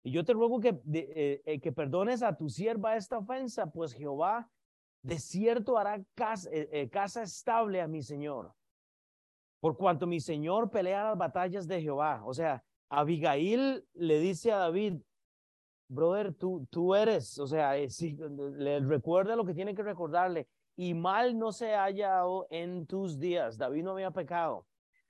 Y 0.05 0.13
yo 0.13 0.25
te 0.25 0.35
ruego 0.35 0.61
que, 0.61 0.79
eh, 0.93 1.43
eh, 1.47 1.61
que 1.61 1.73
perdones 1.73 2.23
a 2.23 2.37
tu 2.37 2.51
sierva 2.51 2.97
esta 2.97 3.19
ofensa, 3.19 3.71
pues 3.71 3.95
Jehová 3.95 4.51
de 5.07 5.21
cierto 5.21 5.79
hará 5.79 6.03
casa, 6.17 6.51
casa 6.91 7.23
estable 7.23 7.81
a 7.81 7.87
mi 7.87 8.03
Señor. 8.03 8.53
Por 9.61 9.77
cuanto 9.77 10.07
mi 10.07 10.19
Señor 10.19 10.69
pelea 10.69 11.05
las 11.05 11.17
batallas 11.17 11.69
de 11.69 11.81
Jehová. 11.81 12.23
O 12.25 12.35
sea, 12.35 12.65
Abigail 12.89 13.87
le 13.95 14.19
dice 14.19 14.51
a 14.51 14.57
David, 14.57 15.01
brother, 15.89 16.35
tú, 16.35 16.67
tú 16.71 16.97
eres, 16.97 17.39
o 17.39 17.47
sea, 17.47 17.75
si, 17.89 18.17
le 18.17 18.81
recuerda 18.81 19.37
lo 19.37 19.45
que 19.45 19.55
tiene 19.55 19.77
que 19.77 19.85
recordarle 19.85 20.49
y 20.75 20.93
mal 20.95 21.39
no 21.39 21.53
se 21.53 21.77
haya 21.77 22.23
en 22.51 22.87
tus 22.87 23.21
días. 23.21 23.57
David 23.57 23.85
no 23.85 23.93
había 23.93 24.11
pecado. 24.11 24.67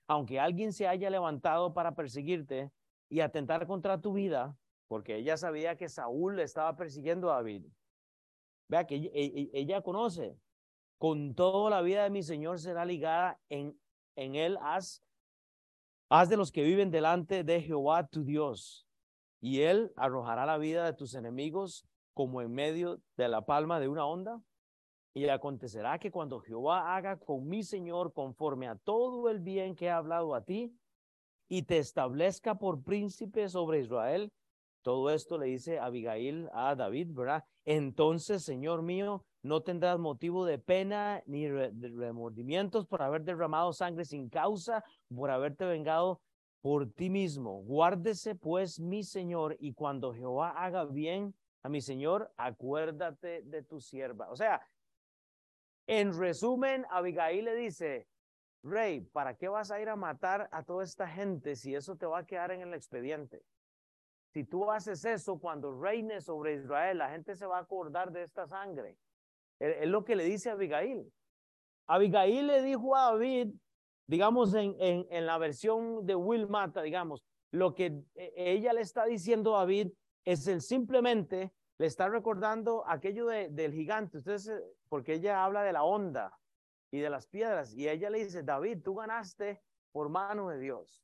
Aunque 0.07 0.39
alguien 0.39 0.75
se 0.75 0.87
haya 0.87 1.09
levantado 1.09 1.73
para 1.73 1.95
perseguirte 1.95 2.71
y 3.09 3.21
atentar 3.21 3.67
contra 3.67 3.99
tu 3.99 4.13
vida, 4.13 4.57
porque 4.89 5.17
ella 5.17 5.39
sabía 5.39 5.77
que 5.77 5.89
Saúl 5.89 6.39
estaba 6.39 6.77
persiguiendo 6.77 7.33
a 7.33 7.37
David. 7.37 7.65
Vea 8.69 8.87
que 8.87 8.97
ella, 8.97 9.11
e, 9.12 9.51
ella 9.53 9.83
conoce, 9.83 10.39
con 10.99 11.35
toda 11.35 11.71
la 11.71 11.83
vida 11.83 12.05
de 12.05 12.11
mi 12.11 12.23
Señor 12.23 12.59
será 12.59 12.85
ligada 12.85 13.39
en, 13.49 13.79
en 14.17 14.35
él. 14.35 14.59
Haz, 14.61 15.03
haz 16.09 16.29
de 16.29 16.37
los 16.37 16.51
que 16.51 16.62
viven 16.62 16.91
delante 16.91 17.45
de 17.45 17.61
Jehová 17.62 18.07
tu 18.07 18.25
Dios, 18.25 18.87
y 19.41 19.61
él 19.61 19.93
arrojará 19.97 20.47
la 20.47 20.59
vida 20.59 20.85
de 20.85 20.95
tus 20.95 21.14
enemigos 21.14 21.87
como 22.14 22.41
en 22.41 22.53
medio 22.53 23.01
de 23.17 23.29
la 23.29 23.45
palma 23.45 23.79
de 23.79 23.89
una 23.89 24.07
onda. 24.07 24.41
Y 25.12 25.29
acontecerá 25.29 25.99
que 25.99 26.11
cuando 26.11 26.41
Jehová 26.41 26.95
haga 26.95 27.19
con 27.19 27.49
mi 27.49 27.62
Señor 27.62 28.12
conforme 28.12 28.69
a 28.69 28.77
todo 28.77 29.31
el 29.31 29.41
bien 29.41 29.75
que 29.75 29.89
ha 29.89 29.97
hablado 29.97 30.35
a 30.35 30.45
ti, 30.45 30.77
y 31.49 31.62
te 31.62 31.79
establezca 31.79 32.57
por 32.57 32.83
príncipe 32.83 33.49
sobre 33.49 33.81
Israel, 33.81 34.33
todo 34.87 35.11
esto 35.11 35.37
le 35.37 35.47
dice 35.47 35.80
Abigail 35.80 36.49
a 36.53 36.76
David, 36.76 37.09
¿verdad? 37.11 37.43
Entonces, 37.64 38.45
Señor 38.45 38.82
mío, 38.82 39.24
no 39.43 39.61
tendrás 39.61 39.99
motivo 39.99 40.47
de 40.47 40.61
pena 40.61 41.24
ni 41.26 41.49
remordimientos 41.49 42.87
por 42.87 43.03
haber 43.03 43.24
derramado 43.24 43.72
sangre 43.72 44.05
sin 44.05 44.28
causa, 44.28 44.84
por 45.12 45.32
haberte 45.32 45.64
vengado 45.64 46.20
por 46.61 46.89
ti 46.89 47.11
mismo. 47.11 47.64
Guárdese 47.64 48.37
pues 48.37 48.78
mi 48.78 49.03
Señor, 49.03 49.57
y 49.59 49.74
cuando 49.74 50.14
Jehová 50.14 50.51
haga 50.51 50.84
bien 50.84 51.34
a 51.64 51.68
mi 51.68 51.80
Señor, 51.80 52.32
acuérdate 52.37 53.43
de 53.43 53.64
tu 53.64 53.80
sierva. 53.80 54.30
O 54.30 54.37
sea, 54.37 54.64
en 55.89 56.16
resumen, 56.16 56.87
Abigail 56.91 57.45
le 57.45 57.57
dice, 57.57 58.07
Rey, 58.62 59.01
¿para 59.01 59.34
qué 59.34 59.49
vas 59.49 59.72
a 59.72 59.80
ir 59.80 59.89
a 59.89 59.97
matar 59.97 60.49
a 60.53 60.62
toda 60.62 60.84
esta 60.84 61.09
gente 61.09 61.57
si 61.57 61.74
eso 61.74 61.97
te 61.97 62.07
va 62.07 62.20
a 62.20 62.24
quedar 62.24 62.53
en 62.53 62.61
el 62.61 62.72
expediente? 62.72 63.43
Si 64.37 64.45
tú 64.45 64.70
haces 64.70 65.03
eso 65.07 65.39
cuando 65.39 65.80
reines 65.80 66.24
sobre 66.24 66.57
Israel, 66.57 66.99
la 66.99 67.09
gente 67.09 67.34
se 67.37 67.47
va 67.47 67.57
a 67.57 67.62
acordar 67.62 68.12
de 68.12 68.22
esta 68.22 68.47
sangre. 68.47 68.99
Es 69.59 69.89
lo 69.89 70.05
que 70.05 70.14
le 70.14 70.24
dice 70.24 70.51
Abigail. 70.51 71.11
Abigail 71.87 72.47
le 72.47 72.61
dijo 72.61 72.95
a 72.95 73.12
David, 73.12 73.55
digamos 74.07 74.53
en, 74.53 74.76
en, 74.78 75.07
en 75.09 75.24
la 75.24 75.39
versión 75.39 76.05
de 76.05 76.14
Will 76.14 76.49
Mata, 76.49 76.82
digamos, 76.82 77.24
lo 77.51 77.74
que 77.74 78.03
e, 78.14 78.32
ella 78.37 78.74
le 78.74 78.82
está 78.82 79.07
diciendo 79.07 79.57
a 79.57 79.61
David 79.61 79.93
es 80.26 80.47
el 80.49 80.61
simplemente 80.61 81.55
le 81.78 81.87
está 81.87 82.11
recordando 82.11 82.87
aquello 82.87 83.28
de, 83.28 83.49
del 83.49 83.72
gigante. 83.72 84.18
Ustedes, 84.18 84.49
eh, 84.49 84.62
porque 84.91 85.14
ella 85.14 85.47
habla 85.47 85.62
de 85.62 85.72
la 85.72 85.82
onda 85.82 86.39
y 86.91 86.99
de 86.99 87.09
las 87.09 87.26
piedras. 87.26 87.72
Y 87.72 87.89
ella 87.89 88.11
le 88.11 88.22
dice, 88.22 88.43
David, 88.43 88.82
tú 88.84 88.97
ganaste 88.97 89.62
por 89.93 90.11
mano 90.11 90.51
de 90.51 90.59
Dios. 90.59 91.03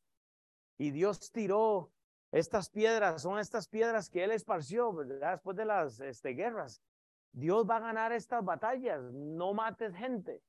Y 0.77 0.91
Dios 0.91 1.33
tiró 1.33 1.93
estas 2.33 2.71
piedras, 2.71 3.21
son 3.21 3.39
estas 3.39 3.69
piedras 3.69 4.09
que 4.09 4.25
él 4.25 4.33
esparció 4.33 4.93
después 4.93 5.55
de 5.55 5.67
las 5.67 6.01
este, 6.01 6.31
guerras. 6.31 6.83
Dios 7.31 7.67
va 7.69 7.77
a 7.77 7.81
ganar 7.81 8.11
estas 8.13 8.43
batallas, 8.43 9.03
no 9.13 9.53
mates 9.53 9.95
gente. 9.95 10.43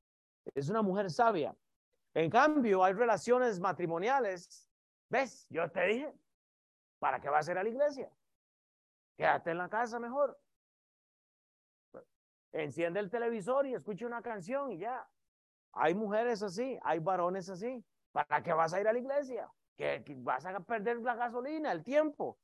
Es 0.56 0.70
una 0.70 0.82
mujer 0.82 1.12
sabia. 1.12 1.56
En 2.14 2.30
cambio, 2.30 2.84
hay 2.84 2.94
relaciones 2.94 3.60
matrimoniales. 3.60 4.70
¿Ves? 5.10 5.46
Yo 5.50 5.70
te 5.72 5.86
dije, 5.86 6.14
¿para 7.00 7.20
qué 7.20 7.30
vas 7.30 7.48
a 7.48 7.52
ir 7.52 7.58
a 7.58 7.64
la 7.64 7.70
iglesia? 7.70 8.10
Quédate 9.18 9.52
en 9.52 9.58
la 9.58 9.70
casa 9.70 10.00
mejor. 10.00 10.40
Enciende 12.54 13.00
el 13.00 13.10
televisor 13.10 13.66
y 13.66 13.74
escucha 13.74 14.06
una 14.06 14.22
canción 14.22 14.72
y 14.72 14.78
ya. 14.78 15.06
Hay 15.74 15.96
mujeres 15.96 16.44
así, 16.44 16.80
hay 16.84 17.00
varones 17.00 17.50
así. 17.50 17.84
¿Para 18.12 18.42
qué 18.42 18.54
vas 18.54 18.74
a 18.74 18.80
ir 18.80 18.88
a 18.88 18.94
la 18.94 19.00
iglesia? 19.00 19.52
Que, 19.78 20.04
vas 20.18 20.46
a 20.46 20.60
perder 20.60 20.98
la 20.98 21.16
gasolina, 21.16 21.72
el 21.72 21.84
tiempo. 21.84 22.38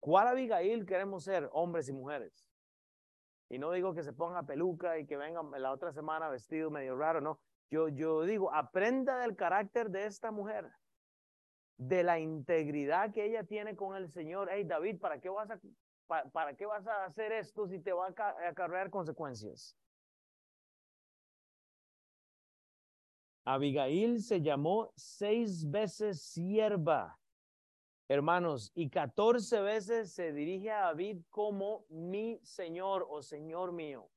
¿Cuál 0.00 0.28
Abigail 0.28 0.86
queremos 0.86 1.24
ser, 1.24 1.48
hombres 1.52 1.88
y 1.88 1.92
mujeres? 1.92 2.46
Y 3.50 3.58
no 3.58 3.72
digo 3.72 3.94
que 3.94 4.02
se 4.02 4.12
ponga 4.12 4.44
peluca 4.44 4.98
y 4.98 5.06
que 5.06 5.16
venga 5.16 5.42
la 5.58 5.72
otra 5.72 5.92
semana 5.92 6.28
vestido 6.28 6.70
medio 6.70 6.96
raro, 6.96 7.20
no. 7.20 7.40
Yo, 7.70 7.88
yo 7.88 8.22
digo, 8.22 8.52
aprenda 8.52 9.18
del 9.18 9.36
carácter 9.36 9.90
de 9.90 10.06
esta 10.06 10.30
mujer 10.30 10.70
de 11.78 12.02
la 12.02 12.18
integridad 12.18 13.12
que 13.12 13.24
ella 13.24 13.44
tiene 13.44 13.76
con 13.76 13.96
el 13.96 14.10
Señor. 14.10 14.48
Hey, 14.50 14.64
David, 14.64 14.98
¿para 14.98 15.20
qué 15.20 15.28
vas 15.28 15.50
a, 15.50 15.58
para, 16.32 16.54
qué 16.54 16.66
vas 16.66 16.86
a 16.86 17.04
hacer 17.04 17.32
esto 17.32 17.66
si 17.68 17.78
te 17.78 17.92
va 17.92 18.08
a 18.08 18.48
acarrear 18.48 18.90
consecuencias? 18.90 19.76
Abigail 23.48 24.20
se 24.22 24.42
llamó 24.42 24.92
seis 24.94 25.70
veces 25.70 26.20
sierva, 26.20 27.18
hermanos, 28.06 28.70
y 28.74 28.90
catorce 28.90 29.62
veces 29.62 30.12
se 30.12 30.34
dirige 30.34 30.70
a 30.70 30.82
David 30.82 31.22
como 31.30 31.86
mi 31.88 32.38
Señor 32.42 33.06
o 33.08 33.22
Señor 33.22 33.72
mío. 33.72 34.10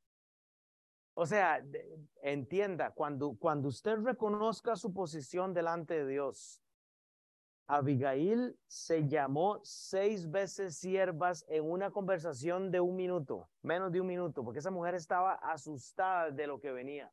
O 1.14 1.26
sea, 1.26 1.64
entienda, 2.22 2.92
cuando, 2.92 3.38
cuando 3.40 3.70
usted 3.70 4.00
reconozca 4.00 4.76
su 4.76 4.92
posición 4.92 5.54
delante 5.54 5.94
de 5.94 6.08
Dios, 6.08 6.62
Abigail 7.68 8.60
se 8.68 9.08
llamó 9.08 9.62
seis 9.64 10.30
veces 10.30 10.76
siervas 10.76 11.46
en 11.48 11.64
una 11.64 11.90
conversación 11.90 12.70
de 12.70 12.82
un 12.82 12.98
minuto, 12.98 13.50
menos 13.62 13.94
de 13.94 14.02
un 14.02 14.08
minuto, 14.08 14.44
porque 14.44 14.60
esa 14.60 14.72
mujer 14.72 14.96
estaba 14.96 15.36
asustada 15.36 16.32
de 16.32 16.48
lo 16.48 16.60
que 16.60 16.74
venía. 16.74 17.10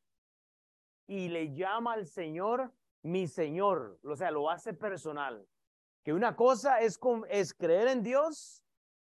Y 1.08 1.28
le 1.28 1.52
llama 1.52 1.94
al 1.94 2.06
Señor 2.06 2.72
mi 3.02 3.26
Señor, 3.26 3.98
o 4.04 4.14
sea, 4.14 4.30
lo 4.30 4.50
hace 4.50 4.74
personal. 4.74 5.46
Que 6.04 6.12
una 6.12 6.36
cosa 6.36 6.80
es, 6.80 7.00
es 7.28 7.54
creer 7.54 7.88
en 7.88 8.02
Dios 8.02 8.62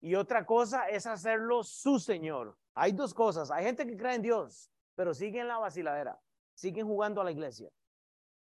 y 0.00 0.14
otra 0.14 0.44
cosa 0.44 0.88
es 0.88 1.06
hacerlo 1.06 1.62
su 1.62 1.98
Señor. 1.98 2.56
Hay 2.74 2.92
dos 2.92 3.14
cosas. 3.14 3.50
Hay 3.50 3.64
gente 3.64 3.86
que 3.86 3.96
cree 3.96 4.16
en 4.16 4.22
Dios, 4.22 4.70
pero 4.94 5.14
siguen 5.14 5.46
la 5.46 5.58
vaciladera, 5.58 6.20
siguen 6.54 6.86
jugando 6.86 7.20
a 7.20 7.24
la 7.24 7.30
iglesia. 7.30 7.70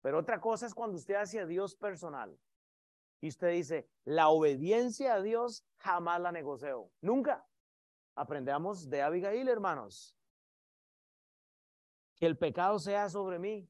Pero 0.02 0.20
otra 0.20 0.39
cosa 0.39 0.66
es 0.66 0.74
cuando 0.74 0.98
usted 0.98 1.16
hace 1.16 1.39
a 1.39 1.46
Dios 1.46 1.76
personal. 1.76 2.38
Y 3.20 3.28
usted 3.28 3.52
dice, 3.52 3.88
la 4.04 4.30
obediencia 4.30 5.14
a 5.16 5.22
Dios 5.22 5.64
jamás 5.78 6.22
la 6.22 6.32
negocio. 6.32 6.89
Nunca. 7.02 7.46
Aprendamos 8.16 8.89
de 8.89 9.02
Abigail, 9.02 9.48
hermanos. 9.48 10.16
Que 12.22 12.28
el 12.28 12.38
pecado 12.38 12.78
sea 12.78 13.10
sobre 13.10 13.40
mí. 13.40 13.68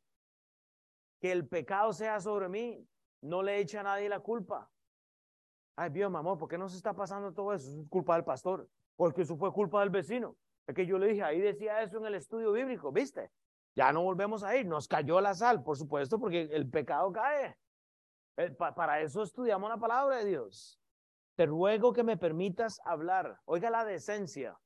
Que 1.21 1.31
el 1.31 1.47
pecado 1.47 1.93
sea 1.93 2.19
sobre 2.19 2.49
mí. 2.49 2.85
No 3.21 3.41
le 3.43 3.59
echa 3.59 3.79
a 3.79 3.83
nadie 3.83 4.09
la 4.09 4.19
culpa. 4.19 4.69
Ay, 5.77 5.89
Dios, 5.91 6.11
mi 6.11 6.17
amor, 6.17 6.37
¿por 6.37 6.49
qué 6.49 6.57
no 6.57 6.67
se 6.67 6.75
está 6.75 6.93
pasando 6.93 7.31
todo 7.31 7.53
eso? 7.53 7.69
Es 7.69 7.87
culpa 7.87 8.15
del 8.15 8.25
pastor. 8.25 8.67
Porque 8.97 9.21
eso 9.21 9.37
fue 9.37 9.53
culpa 9.53 9.79
del 9.79 9.89
vecino. 9.89 10.35
Es 10.67 10.75
que 10.75 10.85
yo 10.85 10.99
le 10.99 11.07
dije, 11.07 11.23
ahí 11.23 11.39
decía 11.39 11.81
eso 11.81 11.99
en 11.99 12.07
el 12.07 12.15
estudio 12.15 12.51
bíblico, 12.51 12.91
¿viste? 12.91 13.31
Ya 13.73 13.93
no 13.93 14.03
volvemos 14.03 14.43
a 14.43 14.53
ir. 14.57 14.65
Nos 14.67 14.85
cayó 14.85 15.21
la 15.21 15.33
sal, 15.33 15.63
por 15.63 15.77
supuesto, 15.77 16.19
porque 16.19 16.41
el 16.51 16.69
pecado 16.69 17.09
cae. 17.13 17.57
Eh, 18.35 18.51
para 18.51 18.99
eso 18.99 19.23
estudiamos 19.23 19.69
la 19.69 19.77
palabra 19.77 20.17
de 20.17 20.25
Dios. 20.25 20.77
Te 21.35 21.45
ruego 21.45 21.93
que 21.93 22.03
me 22.03 22.17
permitas 22.17 22.81
hablar. 22.83 23.39
Oiga 23.45 23.69
la 23.69 23.85
decencia. 23.85 24.59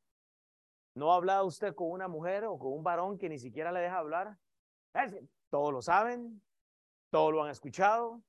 ¿No 0.96 1.12
ha 1.12 1.18
hablado 1.18 1.46
usted 1.46 1.76
con 1.76 1.92
una 1.92 2.08
mujer 2.08 2.46
o 2.46 2.58
con 2.58 2.72
un 2.72 2.84
varón 2.84 3.18
que 3.18 3.30
ni 3.30 3.38
siquiera 3.38 3.72
le 3.72 3.82
deja 3.82 3.98
hablar? 3.98 4.38
todos 5.50 5.74
lo 5.74 5.82
saben, 5.82 6.42
todos 7.12 7.34
lo 7.34 7.44
han 7.44 7.50
escuchado, 7.50 8.22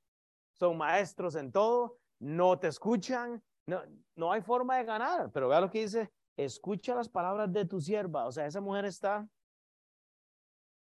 son 0.53 0.77
maestros 0.77 1.37
en 1.37 1.53
todo, 1.53 1.99
no 2.19 2.59
te 2.59 2.67
escuchan, 2.67 3.41
no, 3.67 3.83
no 4.17 4.33
hay 4.33 4.43
forma 4.43 4.79
de 4.79 4.85
ganar. 4.85 5.31
Pero 5.33 5.49
vea 5.49 5.61
lo 5.61 5.71
que 5.71 5.83
dice, 5.83 6.11
escucha 6.37 6.97
las 6.97 7.09
palabras 7.09 7.53
de 7.53 7.64
tu 7.67 7.81
sierva. 7.81 8.27
O 8.27 8.33
sea, 8.33 8.47
esa 8.47 8.61
mujer 8.61 8.85
está 8.85 9.29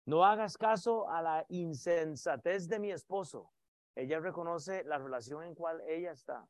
No 0.06 0.24
hagas 0.24 0.56
caso 0.56 1.08
a 1.08 1.20
la 1.20 1.44
insensatez 1.48 2.66
de 2.68 2.78
mi 2.78 2.90
esposo. 2.92 3.52
Ella 3.94 4.20
reconoce 4.20 4.84
la 4.84 4.98
relación 4.98 5.42
en 5.44 5.54
cual 5.54 5.80
ella 5.82 6.12
está. 6.12 6.46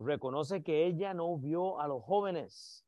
Reconoce 0.00 0.62
que 0.62 0.86
ella 0.86 1.14
no 1.14 1.36
vio 1.38 1.80
a 1.80 1.86
los 1.86 2.02
jóvenes. 2.02 2.84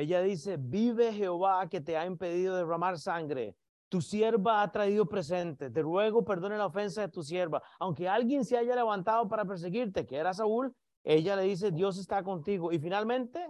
Ella 0.00 0.22
dice, 0.22 0.56
vive 0.58 1.12
Jehová 1.12 1.68
que 1.68 1.82
te 1.82 1.96
ha 1.96 2.06
impedido 2.06 2.56
derramar 2.56 2.98
sangre. 2.98 3.54
Tu 3.90 4.00
sierva 4.00 4.62
ha 4.62 4.72
traído 4.72 5.06
presente. 5.06 5.70
Te 5.70 5.82
ruego 5.82 6.24
perdone 6.24 6.56
la 6.56 6.66
ofensa 6.66 7.02
de 7.02 7.08
tu 7.08 7.22
sierva. 7.22 7.62
Aunque 7.78 8.08
alguien 8.08 8.44
se 8.46 8.56
haya 8.56 8.74
levantado 8.74 9.28
para 9.28 9.44
perseguirte, 9.44 10.06
que 10.06 10.16
era 10.16 10.32
Saúl, 10.32 10.74
ella 11.04 11.36
le 11.36 11.42
dice, 11.42 11.70
Dios 11.70 11.98
está 11.98 12.22
contigo. 12.22 12.72
Y 12.72 12.78
finalmente 12.78 13.46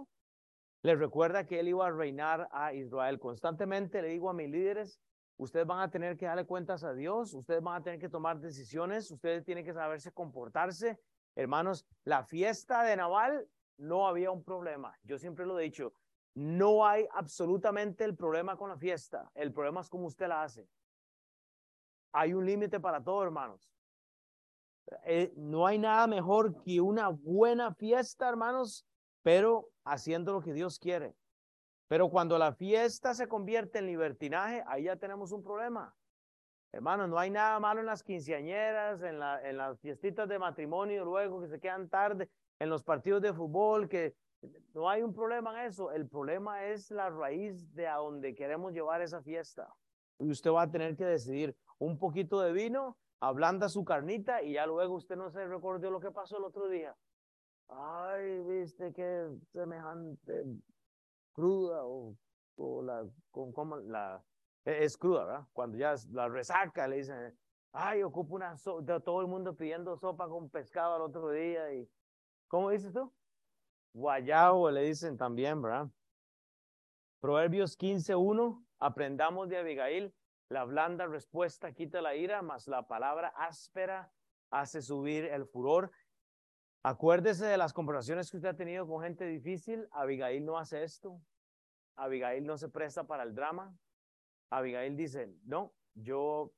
le 0.81 0.95
recuerda 0.95 1.45
que 1.45 1.59
él 1.61 1.69
iba 1.69 1.87
a 1.87 1.91
reinar 1.91 2.49
a 2.51 2.73
Israel. 2.73 3.17
Constantemente 3.17 4.01
le 4.01 4.09
digo 4.09 4.29
a 4.29 4.33
mis 4.33 4.49
líderes, 4.49 4.99
ustedes 5.37 5.65
van 5.65 5.79
a 5.79 5.89
tener 5.89 6.17
que 6.17 6.25
darle 6.25 6.45
cuentas 6.45 6.83
a 6.83 6.93
Dios, 6.93 7.33
ustedes 7.33 7.61
van 7.61 7.79
a 7.79 7.83
tener 7.83 7.99
que 7.99 8.09
tomar 8.09 8.41
decisiones, 8.41 9.09
ustedes 9.09 9.45
tienen 9.45 9.63
que 9.63 9.73
saberse 9.73 10.11
comportarse. 10.11 10.99
Hermanos, 11.33 11.85
la 12.03 12.23
fiesta 12.23 12.83
de 12.83 12.97
Naval 12.97 13.47
no 13.77 14.05
había 14.05 14.31
un 14.31 14.43
problema. 14.43 14.97
Yo 15.03 15.17
siempre 15.17 15.45
lo 15.45 15.57
he 15.59 15.63
dicho, 15.63 15.93
no 16.33 16.85
hay 16.85 17.07
absolutamente 17.13 18.03
el 18.03 18.15
problema 18.15 18.55
con 18.55 18.69
la 18.69 18.77
fiesta. 18.77 19.29
El 19.35 19.51
problema 19.51 19.81
es 19.81 19.89
cómo 19.89 20.05
usted 20.05 20.27
la 20.27 20.43
hace. 20.43 20.67
Hay 22.13 22.33
un 22.33 22.45
límite 22.45 22.79
para 22.79 23.03
todo, 23.03 23.23
hermanos. 23.23 23.69
Eh, 25.05 25.33
no 25.35 25.65
hay 25.65 25.77
nada 25.77 26.07
mejor 26.07 26.61
que 26.63 26.81
una 26.81 27.09
buena 27.09 27.73
fiesta, 27.73 28.27
hermanos, 28.27 28.85
pero 29.21 29.69
haciendo 29.85 30.33
lo 30.33 30.41
que 30.41 30.53
Dios 30.53 30.79
quiere. 30.79 31.15
Pero 31.87 32.09
cuando 32.09 32.37
la 32.37 32.53
fiesta 32.53 33.13
se 33.13 33.27
convierte 33.27 33.79
en 33.79 33.85
libertinaje, 33.85 34.63
ahí 34.67 34.83
ya 34.83 34.95
tenemos 34.95 35.31
un 35.31 35.43
problema. 35.43 35.93
Hermanos, 36.73 37.09
no 37.09 37.19
hay 37.19 37.29
nada 37.29 37.59
malo 37.59 37.81
en 37.81 37.85
las 37.85 38.01
quinceañeras, 38.01 39.01
en, 39.03 39.19
la, 39.19 39.41
en 39.47 39.57
las 39.57 39.77
fiestitas 39.81 40.27
de 40.29 40.39
matrimonio, 40.39 41.03
luego 41.03 41.41
que 41.41 41.49
se 41.49 41.59
quedan 41.59 41.89
tarde, 41.89 42.29
en 42.59 42.69
los 42.69 42.83
partidos 42.83 43.21
de 43.21 43.33
fútbol, 43.33 43.89
que 43.89 44.15
no 44.73 44.89
hay 44.89 45.01
un 45.03 45.13
problema 45.13 45.51
en 45.59 45.69
eso. 45.69 45.91
El 45.91 46.07
problema 46.07 46.65
es 46.65 46.91
la 46.91 47.09
raíz 47.09 47.73
de 47.73 47.87
a 47.87 47.97
donde 47.97 48.33
queremos 48.33 48.73
llevar 48.73 49.01
esa 49.01 49.21
fiesta. 49.21 49.67
Y 50.19 50.29
usted 50.29 50.51
va 50.51 50.63
a 50.63 50.71
tener 50.71 50.95
que 50.95 51.05
decidir 51.05 51.55
un 51.79 51.97
poquito 51.97 52.39
de 52.41 52.51
vino, 52.51 52.97
ablanda 53.19 53.69
su 53.69 53.83
carnita 53.83 54.41
y 54.41 54.53
ya 54.53 54.65
luego 54.65 54.95
usted 54.95 55.15
no 55.15 55.29
se 55.29 55.45
recordó 55.45 55.89
lo 55.89 55.99
que 55.99 56.11
pasó 56.11 56.37
el 56.37 56.43
otro 56.43 56.67
día. 56.69 56.95
Ay, 57.67 58.41
viste 58.41 58.93
que 58.93 59.29
semejante 59.51 60.45
cruda 61.33 61.85
o, 61.85 62.15
o 62.57 62.81
la, 62.81 63.07
con, 63.31 63.51
como 63.51 63.77
la, 63.77 64.23
e, 64.65 64.83
es 64.83 64.97
cruda, 64.97 65.25
¿verdad? 65.25 65.47
Cuando 65.53 65.77
ya 65.77 65.95
la 66.11 66.27
resaca, 66.27 66.87
le 66.87 66.97
dicen, 66.97 67.37
ay, 67.71 68.03
ocupo 68.03 68.35
una 68.35 68.57
sopa, 68.57 68.99
todo 68.99 69.21
el 69.21 69.27
mundo 69.27 69.55
pidiendo 69.55 69.95
sopa 69.97 70.27
con 70.27 70.49
pescado 70.49 70.95
al 70.95 71.01
otro 71.01 71.29
día 71.31 71.73
y, 71.73 71.89
¿cómo 72.47 72.69
dices 72.69 72.93
tú? 72.93 73.11
Guayabo 73.93 74.71
le 74.71 74.83
dicen 74.83 75.17
también, 75.17 75.61
¿verdad? 75.61 75.89
Proverbios 77.19 77.77
15.1, 77.77 78.65
aprendamos 78.79 79.49
de 79.49 79.57
Abigail, 79.57 80.13
la 80.49 80.65
blanda 80.65 81.07
respuesta 81.07 81.71
quita 81.71 82.01
la 82.01 82.15
ira, 82.15 82.41
mas 82.41 82.67
la 82.67 82.87
palabra 82.87 83.29
áspera 83.29 84.11
hace 84.49 84.81
subir 84.81 85.25
el 85.25 85.45
furor. 85.45 85.91
Acuérdese 86.83 87.45
de 87.45 87.57
las 87.57 87.71
conversaciones 87.73 88.29
que 88.29 88.37
usted 88.37 88.49
ha 88.49 88.55
tenido 88.55 88.85
con 88.85 89.01
gente 89.01 89.25
difícil. 89.25 89.87
Abigail 89.91 90.43
no 90.43 90.57
hace 90.57 90.83
esto. 90.83 91.21
Abigail 91.95 92.45
no 92.45 92.57
se 92.57 92.67
presta 92.67 93.05
para 93.05 93.23
el 93.23 93.33
drama. 93.33 93.73
Abigail 94.49 94.97
dice, 94.97 95.33
no, 95.43 95.73
yo, 95.93 96.51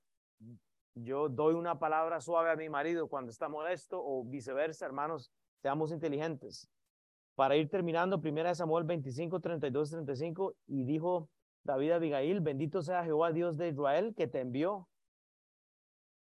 yo 0.95 1.29
doy 1.29 1.53
una 1.53 1.77
palabra 1.77 2.19
suave 2.19 2.49
a 2.49 2.55
mi 2.55 2.69
marido 2.69 3.07
cuando 3.07 3.29
está 3.29 3.47
molesto 3.47 4.01
o 4.03 4.23
viceversa, 4.23 4.87
hermanos, 4.87 5.31
seamos 5.61 5.91
inteligentes. 5.91 6.67
Para 7.35 7.55
ir 7.55 7.69
terminando, 7.69 8.21
primera 8.21 8.53
Samuel 8.53 8.83
25, 8.85 9.39
32, 9.39 9.89
35, 9.89 10.55
y 10.67 10.83
dijo 10.83 11.29
David 11.63 11.91
a 11.91 11.95
Abigail, 11.95 12.41
bendito 12.41 12.81
sea 12.81 13.03
Jehová 13.03 13.31
Dios 13.31 13.57
de 13.57 13.69
Israel 13.69 14.13
que 14.15 14.27
te 14.27 14.41
envió 14.41 14.87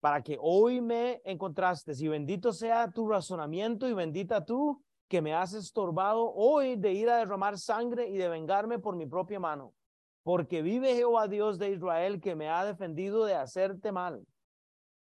para 0.00 0.22
que 0.22 0.38
hoy 0.40 0.80
me 0.80 1.20
encontraste. 1.24 1.92
Y 1.98 2.08
bendito 2.08 2.52
sea 2.52 2.90
tu 2.90 3.08
razonamiento 3.08 3.88
y 3.88 3.92
bendita 3.92 4.44
tú 4.44 4.82
que 5.08 5.22
me 5.22 5.34
has 5.34 5.52
estorbado 5.52 6.32
hoy 6.32 6.76
de 6.76 6.92
ir 6.92 7.08
a 7.08 7.18
derramar 7.18 7.58
sangre 7.58 8.08
y 8.08 8.16
de 8.16 8.28
vengarme 8.28 8.78
por 8.78 8.96
mi 8.96 9.06
propia 9.06 9.38
mano. 9.38 9.74
Porque 10.22 10.62
vive 10.62 10.94
Jehová 10.94 11.28
Dios 11.28 11.58
de 11.58 11.70
Israel 11.70 12.20
que 12.20 12.34
me 12.34 12.48
ha 12.48 12.64
defendido 12.64 13.24
de 13.24 13.34
hacerte 13.34 13.92
mal. 13.92 14.24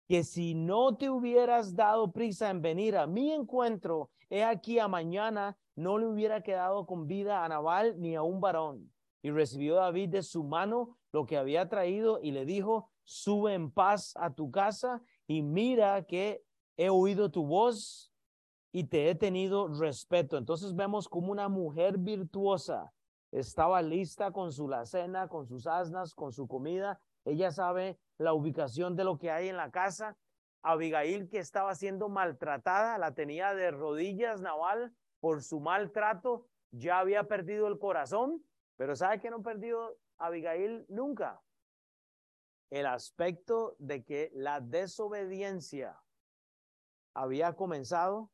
Que 0.08 0.22
si 0.24 0.54
no 0.54 0.96
te 0.96 1.10
hubieras 1.10 1.74
dado 1.74 2.12
prisa 2.12 2.50
en 2.50 2.62
venir 2.62 2.96
a 2.96 3.06
mi 3.06 3.32
encuentro, 3.32 4.10
he 4.30 4.44
aquí 4.44 4.78
a 4.78 4.88
mañana 4.88 5.56
no 5.74 5.98
le 5.98 6.06
hubiera 6.06 6.42
quedado 6.42 6.86
con 6.86 7.06
vida 7.06 7.44
a 7.44 7.48
Nabal 7.48 8.00
ni 8.00 8.14
a 8.14 8.22
un 8.22 8.40
varón. 8.40 8.92
Y 9.22 9.30
recibió 9.30 9.76
David 9.76 10.10
de 10.10 10.22
su 10.22 10.44
mano 10.44 10.96
lo 11.12 11.26
que 11.26 11.36
había 11.36 11.68
traído 11.68 12.20
y 12.22 12.30
le 12.30 12.44
dijo, 12.44 12.90
sube 13.04 13.54
en 13.54 13.70
paz 13.70 14.14
a 14.16 14.34
tu 14.34 14.50
casa 14.50 15.02
y 15.26 15.42
mira 15.42 16.04
que 16.04 16.44
he 16.76 16.88
oído 16.88 17.30
tu 17.30 17.44
voz 17.44 18.12
y 18.72 18.84
te 18.84 19.10
he 19.10 19.14
tenido 19.14 19.68
respeto. 19.68 20.36
Entonces 20.36 20.76
vemos 20.76 21.08
como 21.08 21.32
una 21.32 21.48
mujer 21.48 21.98
virtuosa 21.98 22.92
estaba 23.32 23.82
lista 23.82 24.30
con 24.30 24.52
su 24.52 24.68
lacena, 24.68 25.28
con 25.28 25.46
sus 25.46 25.66
asnas, 25.66 26.14
con 26.14 26.32
su 26.32 26.46
comida. 26.46 27.00
Ella 27.24 27.50
sabe 27.50 27.98
la 28.18 28.32
ubicación 28.32 28.96
de 28.96 29.04
lo 29.04 29.18
que 29.18 29.30
hay 29.30 29.48
en 29.48 29.56
la 29.56 29.70
casa. 29.70 30.16
Abigail, 30.62 31.28
que 31.28 31.38
estaba 31.38 31.74
siendo 31.74 32.08
maltratada, 32.08 32.98
la 32.98 33.14
tenía 33.14 33.54
de 33.54 33.70
rodillas 33.70 34.40
Naval 34.40 34.94
por 35.20 35.42
su 35.42 35.60
maltrato, 35.60 36.46
ya 36.72 36.98
había 36.98 37.24
perdido 37.24 37.68
el 37.68 37.78
corazón, 37.78 38.44
pero 38.76 38.96
¿sabe 38.96 39.20
que 39.20 39.30
no 39.30 39.42
perdió 39.42 39.96
Abigail 40.18 40.84
nunca? 40.88 41.40
el 42.70 42.86
aspecto 42.86 43.76
de 43.78 44.04
que 44.04 44.30
la 44.34 44.60
desobediencia 44.60 46.00
había 47.14 47.54
comenzado, 47.54 48.30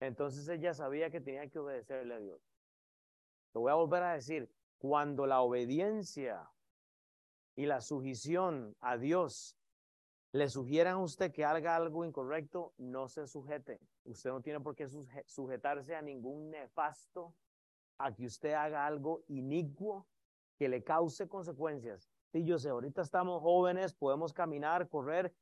entonces 0.00 0.48
ella 0.48 0.74
sabía 0.74 1.10
que 1.10 1.20
tenía 1.20 1.48
que 1.48 1.58
obedecerle 1.58 2.14
a 2.14 2.20
Dios. 2.20 2.40
Te 3.52 3.58
voy 3.58 3.70
a 3.70 3.74
volver 3.74 4.02
a 4.02 4.14
decir, 4.14 4.50
cuando 4.78 5.26
la 5.26 5.40
obediencia 5.40 6.50
y 7.56 7.66
la 7.66 7.80
sujisión 7.80 8.76
a 8.80 8.96
Dios 8.96 9.56
le 10.32 10.48
sugieran 10.48 10.94
a 10.94 11.02
usted 11.02 11.30
que 11.30 11.44
haga 11.44 11.76
algo 11.76 12.04
incorrecto, 12.04 12.74
no 12.76 13.06
se 13.06 13.26
sujete. 13.26 13.78
Usted 14.04 14.30
no 14.30 14.40
tiene 14.40 14.60
por 14.60 14.74
qué 14.74 14.88
sujetarse 15.26 15.94
a 15.94 16.02
ningún 16.02 16.50
nefasto, 16.50 17.32
a 17.98 18.12
que 18.12 18.26
usted 18.26 18.52
haga 18.52 18.84
algo 18.84 19.22
inicuo 19.28 20.08
que 20.58 20.68
le 20.68 20.82
cause 20.82 21.28
consecuencias. 21.28 22.10
Sí, 22.32 22.44
yo 22.44 22.58
sé, 22.58 22.70
ahorita 22.70 23.02
estamos 23.02 23.40
jóvenes, 23.42 23.94
podemos 23.94 24.32
caminar, 24.32 24.88
correr, 24.88 25.32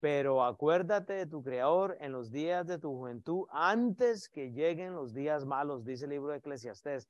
pero 0.00 0.42
acuérdate 0.42 1.12
de 1.12 1.26
tu 1.26 1.42
Creador 1.44 1.96
en 2.00 2.10
los 2.10 2.32
días 2.32 2.66
de 2.66 2.78
tu 2.78 2.90
juventud, 2.90 3.46
antes 3.50 4.28
que 4.28 4.50
lleguen 4.50 4.94
los 4.94 5.14
días 5.14 5.44
malos, 5.44 5.84
dice 5.84 6.06
el 6.06 6.10
libro 6.10 6.32
de 6.32 6.38
Eclesiastés. 6.38 7.08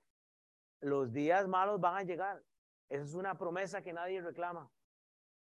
Los 0.81 1.13
días 1.13 1.49
malos 1.49 1.81
van 1.81 1.97
a 1.97 2.03
llegar. 2.03 2.43
Esa 2.91 3.05
es 3.05 3.15
una 3.15 3.37
promesa 3.37 3.83
que 3.83 3.93
nadie 3.93 4.21
reclama. 4.21 4.69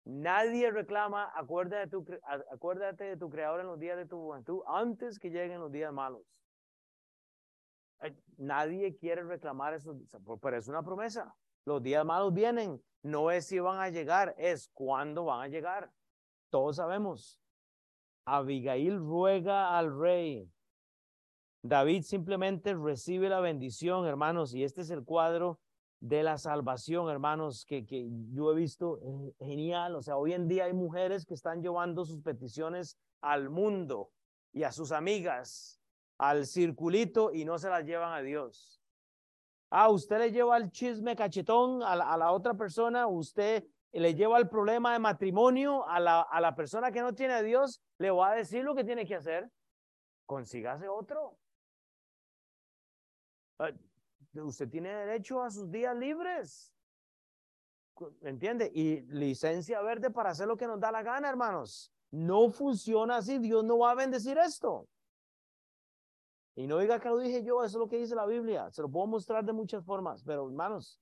Nadie 0.05 0.71
reclama, 0.71 1.33
acuérdate 1.35 1.85
de, 1.85 1.89
tu, 1.89 2.07
acuérdate 2.53 3.05
de 3.05 3.17
tu 3.17 3.31
Creador 3.31 3.61
en 3.61 3.67
los 3.67 3.79
días 3.79 3.97
de 3.97 4.07
tu 4.07 4.19
juventud, 4.19 4.63
antes 4.67 5.19
que 5.19 5.31
lleguen 5.31 5.61
los 5.61 5.73
días 5.73 5.93
malos. 5.93 6.23
Nadie 8.37 8.97
quiere 8.97 9.23
reclamar 9.25 9.75
eso, 9.75 9.95
pero 10.41 10.57
es 10.57 10.69
una 10.69 10.83
promesa. 10.83 11.35
Los 11.67 11.83
días 11.83 12.05
malos 12.05 12.33
vienen. 12.33 12.83
No 13.03 13.31
es 13.31 13.47
si 13.47 13.59
van 13.59 13.79
a 13.79 13.89
llegar, 13.89 14.35
es 14.39 14.69
cuándo 14.73 15.25
van 15.25 15.43
a 15.43 15.49
llegar. 15.49 15.91
Todos 16.51 16.77
sabemos. 16.77 17.39
Abigail 18.27 18.99
ruega 18.99 19.77
al 19.79 19.99
rey. 19.99 20.51
David 21.63 22.03
simplemente 22.03 22.75
recibe 22.75 23.29
la 23.29 23.41
bendición, 23.41 24.07
hermanos, 24.07 24.55
y 24.55 24.65
este 24.65 24.81
es 24.81 24.91
el 24.91 25.05
cuadro 25.05 25.59
de 26.01 26.23
la 26.23 26.39
salvación, 26.39 27.11
hermanos, 27.11 27.67
que, 27.67 27.85
que 27.85 28.09
yo 28.33 28.53
he 28.53 28.55
visto 28.55 28.99
eh, 29.03 29.35
genial. 29.39 29.95
O 29.95 30.03
sea, 30.03 30.17
hoy 30.17 30.33
en 30.33 30.49
día 30.49 30.65
hay 30.65 30.73
mujeres 30.73 31.27
que 31.27 31.35
están 31.35 31.63
llevando 31.63 32.05
sus 32.05 32.21
peticiones 32.23 32.99
al 33.21 33.51
mundo 33.51 34.11
y 34.53 34.63
a 34.63 34.73
sus 34.73 34.93
amigas, 34.93 35.81
al 36.19 36.47
circulito, 36.47 37.33
y 37.33 37.45
no 37.45 37.59
se 37.59 37.69
las 37.69 37.85
llevan 37.85 38.13
a 38.13 38.23
Dios. 38.23 38.83
Ah, 39.69 39.91
usted 39.91 40.19
le 40.19 40.33
lleva 40.33 40.57
el 40.57 40.71
chisme 40.71 41.15
cachetón 41.15 41.83
a 41.83 41.95
la, 41.95 42.33
otra 42.33 42.55
persona, 42.55 43.07
usted 43.07 43.65
le 43.93 44.15
lleva 44.15 44.39
el 44.39 44.49
problema 44.49 44.93
de 44.93 44.99
matrimonio 44.99 45.87
a 45.87 46.01
la, 46.01 46.23
a 46.23 46.41
la 46.41 46.57
persona 46.57 46.91
que 46.91 47.03
no 47.03 47.15
tiene 47.15 47.35
a 47.35 47.43
Dios, 47.43 47.81
le 47.99 48.11
va 48.11 48.33
a 48.33 48.37
decir 48.37 48.65
lo 48.65 48.75
que 48.75 48.85
tiene 48.85 49.07
que 49.07 49.15
hacer. 49.15 49.49
Consígase 50.27 50.89
otro. 50.89 51.37
Usted 54.35 54.69
tiene 54.69 54.95
derecho 54.95 55.43
a 55.43 55.51
sus 55.51 55.71
días 55.71 55.97
libres. 55.97 56.73
¿me 58.21 58.31
entiende? 58.31 58.71
Y 58.75 59.03
licencia 59.03 59.81
verde 59.83 60.11
para 60.11 60.31
hacer 60.31 60.47
lo 60.47 60.57
que 60.57 60.67
nos 60.67 60.81
da 60.81 60.91
la 60.91 61.03
gana, 61.03 61.29
hermanos. 61.29 61.93
No 62.11 62.49
funciona 62.51 63.17
así, 63.17 63.39
Dios 63.39 63.65
no 63.65 63.79
va 63.79 63.93
a 63.93 63.95
bendecir 63.95 64.39
esto. 64.39 64.89
Y 66.57 66.67
no 66.67 66.79
diga 66.79 66.99
que 66.99 67.09
lo 67.09 67.19
dije 67.19 67.45
yo, 67.45 67.63
eso 67.65 67.79
es 67.79 67.81
lo 67.81 67.89
que 67.89 67.99
dice 67.99 68.15
la 68.15 68.27
Biblia. 68.27 68.71
Se 68.71 68.83
lo 68.83 68.91
puedo 68.91 69.07
mostrar 69.07 69.45
de 69.45 69.53
muchas 69.53 69.85
formas, 69.85 70.23
pero 70.25 70.47
hermanos, 70.47 71.01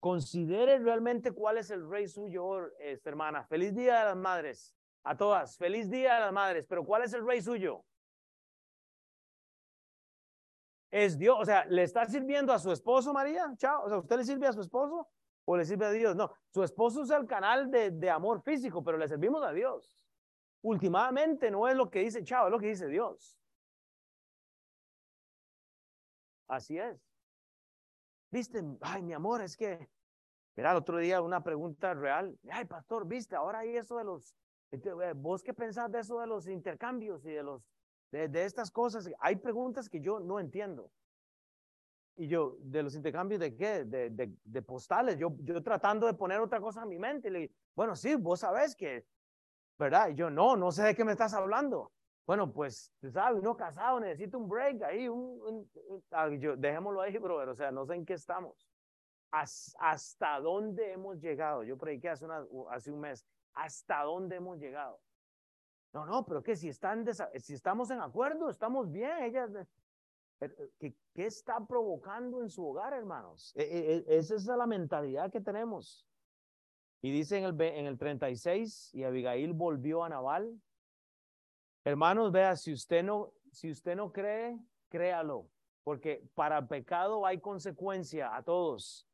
considere 0.00 0.78
realmente 0.78 1.32
cuál 1.32 1.58
es 1.58 1.70
el 1.70 1.88
rey 1.88 2.08
suyo, 2.08 2.70
esta 2.78 3.10
hermana. 3.10 3.44
Feliz 3.44 3.74
día 3.74 4.00
de 4.00 4.04
las 4.06 4.16
madres. 4.16 4.74
A 5.04 5.16
todas, 5.16 5.56
feliz 5.56 5.90
día 5.90 6.14
de 6.14 6.20
las 6.20 6.32
madres, 6.32 6.66
pero 6.68 6.84
¿cuál 6.84 7.02
es 7.02 7.12
el 7.12 7.26
rey 7.26 7.42
suyo? 7.42 7.84
Es 10.92 11.18
Dios, 11.18 11.38
o 11.40 11.44
sea, 11.46 11.64
¿le 11.64 11.84
está 11.84 12.04
sirviendo 12.04 12.52
a 12.52 12.58
su 12.58 12.70
esposo, 12.70 13.14
María? 13.14 13.50
Chao, 13.56 13.84
o 13.84 13.88
sea, 13.88 13.96
¿usted 13.96 14.16
le 14.18 14.24
sirve 14.24 14.46
a 14.46 14.52
su 14.52 14.60
esposo 14.60 15.08
o 15.46 15.56
le 15.56 15.64
sirve 15.64 15.86
a 15.86 15.90
Dios? 15.90 16.14
No, 16.14 16.30
su 16.50 16.62
esposo 16.62 17.02
es 17.02 17.10
el 17.10 17.26
canal 17.26 17.70
de, 17.70 17.90
de 17.90 18.10
amor 18.10 18.42
físico, 18.42 18.84
pero 18.84 18.98
le 18.98 19.08
servimos 19.08 19.42
a 19.42 19.52
Dios. 19.52 19.98
Últimamente 20.60 21.50
no 21.50 21.66
es 21.66 21.74
lo 21.74 21.88
que 21.88 22.00
dice 22.00 22.22
Chao, 22.22 22.46
es 22.46 22.52
lo 22.52 22.58
que 22.58 22.66
dice 22.66 22.88
Dios. 22.88 23.38
Así 26.46 26.76
es. 26.78 27.02
Viste, 28.30 28.62
ay, 28.82 29.02
mi 29.02 29.14
amor, 29.14 29.40
es 29.40 29.56
que, 29.56 29.88
mira, 30.56 30.72
el 30.72 30.76
otro 30.76 30.98
día 30.98 31.22
una 31.22 31.42
pregunta 31.42 31.94
real. 31.94 32.38
Ay, 32.50 32.66
pastor, 32.66 33.06
viste, 33.06 33.34
ahora 33.34 33.60
hay 33.60 33.78
eso 33.78 33.96
de 33.96 34.04
los, 34.04 34.36
este, 34.70 34.90
eh, 34.90 35.14
vos 35.14 35.42
qué 35.42 35.54
pensás 35.54 35.90
de 35.90 36.00
eso 36.00 36.20
de 36.20 36.26
los 36.26 36.46
intercambios 36.48 37.24
y 37.24 37.30
de 37.30 37.42
los, 37.42 37.66
de, 38.12 38.28
de 38.28 38.44
estas 38.44 38.70
cosas. 38.70 39.10
Hay 39.18 39.36
preguntas 39.36 39.88
que 39.88 40.00
yo 40.00 40.20
no 40.20 40.38
entiendo. 40.38 40.92
Y 42.16 42.28
yo, 42.28 42.56
¿de 42.60 42.82
los 42.82 42.94
intercambios 42.94 43.40
de 43.40 43.56
qué? 43.56 43.84
De, 43.84 44.10
de, 44.44 44.62
postales. 44.62 45.18
Yo, 45.18 45.34
yo 45.40 45.62
tratando 45.62 46.06
de 46.06 46.14
poner 46.14 46.40
otra 46.40 46.60
cosa 46.60 46.82
en 46.82 46.90
mi 46.90 46.98
mente. 46.98 47.50
bueno, 47.74 47.96
sí, 47.96 48.14
vos 48.14 48.40
sabés 48.40 48.76
que, 48.76 49.06
¿verdad? 49.78 50.10
Y 50.10 50.14
yo, 50.14 50.30
no, 50.30 50.56
no 50.56 50.70
sé 50.70 50.82
de 50.82 50.94
qué 50.94 51.04
me 51.04 51.12
estás 51.12 51.32
hablando. 51.32 51.90
Bueno, 52.26 52.52
pues, 52.52 52.92
tú 53.00 53.10
sabes, 53.10 53.40
uno 53.40 53.56
casado 53.56 53.98
necesita 53.98 54.36
un 54.36 54.48
break 54.48 54.82
ahí, 54.82 55.08
un, 55.08 55.68
ah, 56.12 56.28
yo, 56.28 56.56
dejémoslo 56.56 57.00
ahí, 57.00 57.16
brother, 57.18 57.48
o 57.48 57.54
sea, 57.54 57.72
no 57.72 57.84
sé 57.84 57.94
en 57.94 58.06
qué 58.06 58.12
estamos. 58.12 58.68
¿Hasta 59.32 60.38
dónde 60.38 60.92
hemos 60.92 61.18
llegado? 61.18 61.64
Yo 61.64 61.76
prediqué 61.78 62.10
hace, 62.10 62.24
una, 62.24 62.46
hace 62.70 62.92
un 62.92 63.00
mes, 63.00 63.26
¿hasta 63.54 64.02
dónde 64.02 64.36
hemos 64.36 64.58
llegado? 64.58 65.00
No, 65.92 66.06
no, 66.06 66.24
pero 66.24 66.42
que 66.42 66.56
si, 66.56 66.68
están 66.68 67.06
si 67.36 67.54
estamos 67.54 67.90
en 67.90 68.00
acuerdo, 68.00 68.48
estamos 68.48 68.90
bien, 68.90 69.22
ella, 69.22 69.48
eh, 70.40 70.70
¿qué, 70.78 70.96
¿qué 71.14 71.26
está 71.26 71.64
provocando 71.66 72.42
en 72.42 72.48
su 72.48 72.66
hogar, 72.66 72.94
hermanos? 72.94 73.52
E, 73.54 73.62
e, 73.62 73.96
e, 73.96 74.18
esa 74.18 74.34
es 74.36 74.46
la 74.46 74.66
mentalidad 74.66 75.30
que 75.30 75.40
tenemos. 75.40 76.06
Y 77.02 77.10
dice 77.10 77.38
en 77.38 77.44
el, 77.44 77.60
en 77.60 77.86
el 77.86 77.98
36, 77.98 78.94
y 78.94 79.04
Abigail 79.04 79.52
volvió 79.52 80.02
a 80.02 80.08
Naval 80.08 80.58
Hermanos, 81.84 82.30
vea, 82.30 82.54
si 82.54 82.72
usted 82.72 83.02
no, 83.02 83.32
si 83.50 83.70
usted 83.70 83.96
no 83.96 84.12
cree, 84.12 84.56
créalo, 84.88 85.48
porque 85.82 86.24
para 86.34 86.68
pecado 86.68 87.26
hay 87.26 87.40
consecuencia 87.40 88.36
a 88.36 88.42
todos. 88.44 89.08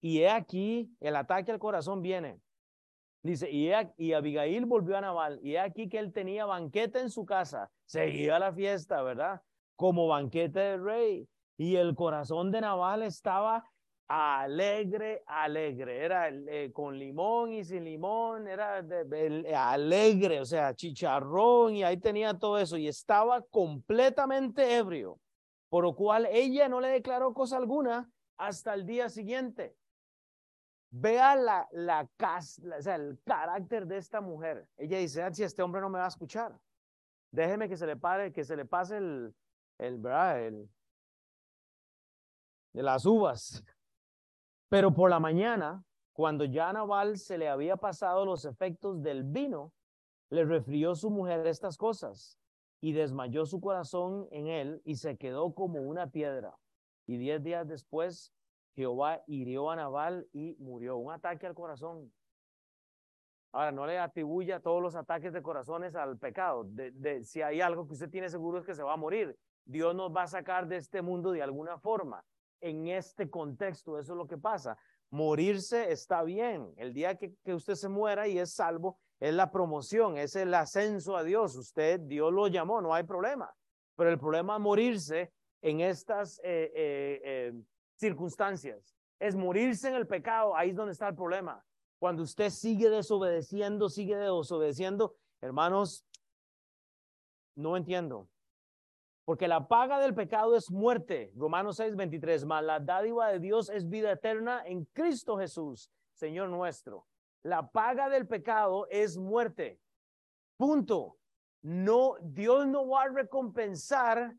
Y 0.00 0.20
he 0.20 0.30
aquí, 0.30 0.96
el 1.00 1.14
ataque 1.14 1.52
al 1.52 1.58
corazón 1.58 2.00
viene. 2.00 2.40
Dice, 3.26 3.50
y, 3.50 3.70
y 3.96 4.12
Abigail 4.12 4.64
volvió 4.66 4.96
a 4.96 5.00
Naval, 5.00 5.40
y 5.42 5.56
aquí 5.56 5.88
que 5.88 5.98
él 5.98 6.12
tenía 6.12 6.46
banquete 6.46 7.00
en 7.00 7.10
su 7.10 7.26
casa, 7.26 7.70
seguía 7.84 8.38
la 8.38 8.52
fiesta, 8.52 9.02
¿verdad? 9.02 9.42
Como 9.74 10.06
banquete 10.06 10.60
del 10.60 10.84
rey. 10.84 11.28
Y 11.58 11.76
el 11.76 11.94
corazón 11.94 12.50
de 12.50 12.60
Naval 12.60 13.02
estaba 13.02 13.64
alegre, 14.08 15.24
alegre, 15.26 16.04
era 16.04 16.28
eh, 16.28 16.70
con 16.72 16.98
limón 16.98 17.52
y 17.52 17.64
sin 17.64 17.84
limón, 17.84 18.46
era 18.46 18.84
alegre, 19.72 20.40
o 20.40 20.44
sea, 20.44 20.74
chicharrón 20.74 21.74
y 21.74 21.82
ahí 21.82 21.96
tenía 21.96 22.34
todo 22.34 22.58
eso 22.58 22.76
y 22.76 22.86
estaba 22.86 23.42
completamente 23.42 24.76
ebrio, 24.76 25.18
por 25.68 25.82
lo 25.82 25.96
cual 25.96 26.28
ella 26.30 26.68
no 26.68 26.80
le 26.80 26.88
declaró 26.88 27.34
cosa 27.34 27.56
alguna 27.56 28.08
hasta 28.36 28.74
el 28.74 28.86
día 28.86 29.08
siguiente. 29.08 29.74
Vea 30.90 31.36
la, 31.36 31.68
la, 31.72 32.08
o 32.18 32.82
sea, 32.82 32.94
el 32.94 33.18
carácter 33.24 33.86
de 33.86 33.98
esta 33.98 34.20
mujer. 34.20 34.68
Ella 34.76 34.98
dice, 34.98 35.22
ah, 35.22 35.32
si 35.32 35.42
este 35.42 35.62
hombre 35.62 35.80
no 35.80 35.90
me 35.90 35.98
va 35.98 36.06
a 36.06 36.08
escuchar, 36.08 36.58
déjeme 37.30 37.68
que 37.68 37.76
se 37.76 37.86
le 37.86 37.96
pare, 37.96 38.32
que 38.32 38.44
se 38.44 38.56
le 38.56 38.64
pase 38.64 38.98
el, 38.98 39.34
el. 39.78 40.04
El, 40.06 40.70
de 42.76 42.82
las 42.82 43.06
uvas. 43.06 43.64
Pero 44.68 44.92
por 44.92 45.08
la 45.08 45.18
mañana, 45.18 45.82
cuando 46.12 46.44
ya 46.44 46.68
a 46.68 46.72
Naval 46.74 47.16
se 47.16 47.38
le 47.38 47.48
había 47.48 47.78
pasado 47.78 48.26
los 48.26 48.44
efectos 48.44 49.02
del 49.02 49.24
vino, 49.24 49.72
le 50.28 50.44
refirió 50.44 50.94
su 50.94 51.08
mujer 51.08 51.46
estas 51.46 51.78
cosas 51.78 52.38
y 52.82 52.92
desmayó 52.92 53.46
su 53.46 53.60
corazón 53.60 54.28
en 54.30 54.48
él 54.48 54.82
y 54.84 54.96
se 54.96 55.16
quedó 55.16 55.54
como 55.54 55.80
una 55.80 56.10
piedra. 56.10 56.54
Y 57.06 57.16
diez 57.16 57.42
días 57.42 57.66
después, 57.66 58.34
Jehová 58.76 59.22
hirió 59.26 59.70
a 59.70 59.76
Naval 59.76 60.28
y 60.32 60.54
murió. 60.58 60.98
Un 60.98 61.12
ataque 61.12 61.46
al 61.46 61.54
corazón. 61.54 62.12
Ahora, 63.52 63.72
no 63.72 63.86
le 63.86 63.98
atribuya 63.98 64.60
todos 64.60 64.82
los 64.82 64.94
ataques 64.94 65.32
de 65.32 65.40
corazones 65.40 65.96
al 65.96 66.18
pecado. 66.18 66.64
De, 66.64 67.24
si 67.24 67.40
hay 67.40 67.62
algo 67.62 67.86
que 67.86 67.94
usted 67.94 68.10
tiene 68.10 68.28
seguro 68.28 68.58
es 68.58 68.66
que 68.66 68.74
se 68.74 68.82
va 68.82 68.92
a 68.92 68.98
morir. 68.98 69.34
Dios 69.64 69.94
nos 69.94 70.14
va 70.14 70.24
a 70.24 70.26
sacar 70.26 70.68
de 70.68 70.76
este 70.76 71.00
mundo 71.00 71.32
de 71.32 71.42
alguna 71.42 71.78
forma 71.78 72.22
en 72.60 72.88
este 72.88 73.30
contexto. 73.30 73.98
Eso 73.98 74.12
es 74.12 74.18
lo 74.18 74.26
que 74.26 74.36
pasa. 74.36 74.76
Morirse 75.08 75.90
está 75.90 76.22
bien. 76.22 76.74
El 76.76 76.92
día 76.92 77.16
que, 77.16 77.34
usted 77.54 77.76
se 77.76 77.88
muera 77.88 78.28
y 78.28 78.38
es 78.38 78.52
salvo, 78.52 78.98
es 79.18 79.32
la 79.32 79.50
promoción, 79.50 80.18
es 80.18 80.36
el 80.36 80.52
ascenso 80.52 81.16
a 81.16 81.24
Dios. 81.24 81.56
Usted, 81.56 82.00
Dios 82.00 82.30
lo 82.30 82.48
llamó, 82.48 82.82
no 82.82 82.92
hay 82.92 83.04
problema. 83.04 83.50
Pero 83.96 84.10
el 84.10 84.18
problema 84.18 84.56
es 84.56 84.60
morirse 84.60 85.32
en 85.62 85.80
estas 85.80 86.38
eh, 86.44 86.70
eh, 86.74 87.20
eh, 87.24 87.52
circunstancias. 87.96 88.94
Es 89.18 89.34
morirse 89.34 89.88
en 89.88 89.94
el 89.94 90.06
pecado, 90.06 90.56
ahí 90.56 90.70
es 90.70 90.76
donde 90.76 90.92
está 90.92 91.08
el 91.08 91.14
problema. 91.14 91.64
Cuando 91.98 92.22
usted 92.22 92.50
sigue 92.50 92.90
desobedeciendo, 92.90 93.88
sigue 93.88 94.16
desobedeciendo, 94.16 95.16
hermanos, 95.40 96.04
no 97.54 97.76
entiendo. 97.76 98.28
Porque 99.24 99.48
la 99.48 99.66
paga 99.66 99.98
del 99.98 100.14
pecado 100.14 100.54
es 100.54 100.70
muerte. 100.70 101.32
Romanos 101.34 101.76
6, 101.78 101.96
23. 101.96 102.44
Mas 102.44 102.62
la 102.62 102.78
dádiva 102.78 103.28
de 103.28 103.40
Dios 103.40 103.70
es 103.70 103.88
vida 103.88 104.12
eterna 104.12 104.62
en 104.64 104.84
Cristo 104.84 105.36
Jesús, 105.36 105.90
Señor 106.12 106.48
nuestro. 106.48 107.06
La 107.42 107.68
paga 107.68 108.08
del 108.08 108.28
pecado 108.28 108.86
es 108.88 109.16
muerte. 109.16 109.80
Punto. 110.56 111.18
No, 111.62 112.14
Dios 112.22 112.68
no 112.68 112.86
va 112.88 113.04
a 113.04 113.08
recompensar 113.08 114.36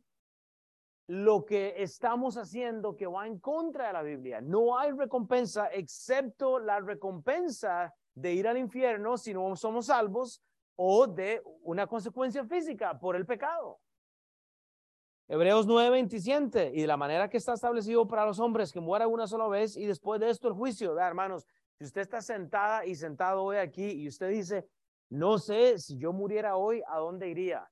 lo 1.07 1.45
que 1.45 1.81
estamos 1.81 2.37
haciendo 2.37 2.95
que 2.95 3.07
va 3.07 3.27
en 3.27 3.39
contra 3.39 3.87
de 3.87 3.93
la 3.93 4.03
Biblia. 4.03 4.41
No 4.41 4.77
hay 4.77 4.91
recompensa 4.91 5.67
excepto 5.71 6.59
la 6.59 6.79
recompensa 6.81 7.93
de 8.13 8.33
ir 8.33 8.47
al 8.47 8.57
infierno 8.57 9.17
si 9.17 9.33
no 9.33 9.55
somos 9.55 9.85
salvos 9.85 10.43
o 10.75 11.07
de 11.07 11.41
una 11.63 11.87
consecuencia 11.87 12.43
física 12.45 12.99
por 12.99 13.15
el 13.15 13.25
pecado. 13.25 13.79
Hebreos 15.29 15.67
9:27, 15.67 16.71
y 16.73 16.81
de 16.81 16.87
la 16.87 16.95
manera 16.95 17.29
que 17.29 17.37
está 17.37 17.53
establecido 17.53 18.07
para 18.07 18.25
los 18.25 18.39
hombres 18.39 18.71
que 18.71 18.79
muera 18.79 19.07
una 19.07 19.27
sola 19.27 19.47
vez 19.47 19.75
y 19.75 19.85
después 19.85 20.19
de 20.19 20.29
esto 20.29 20.47
el 20.47 20.53
juicio. 20.53 20.93
Vea, 20.95 21.07
hermanos, 21.07 21.45
si 21.77 21.85
usted 21.85 22.01
está 22.01 22.21
sentada 22.21 22.85
y 22.85 22.95
sentado 22.95 23.43
hoy 23.43 23.57
aquí 23.57 23.91
y 23.91 24.07
usted 24.07 24.29
dice, 24.29 24.69
no 25.09 25.37
sé 25.37 25.79
si 25.79 25.97
yo 25.97 26.13
muriera 26.13 26.55
hoy, 26.55 26.81
¿a 26.87 26.97
dónde 26.97 27.29
iría? 27.29 27.69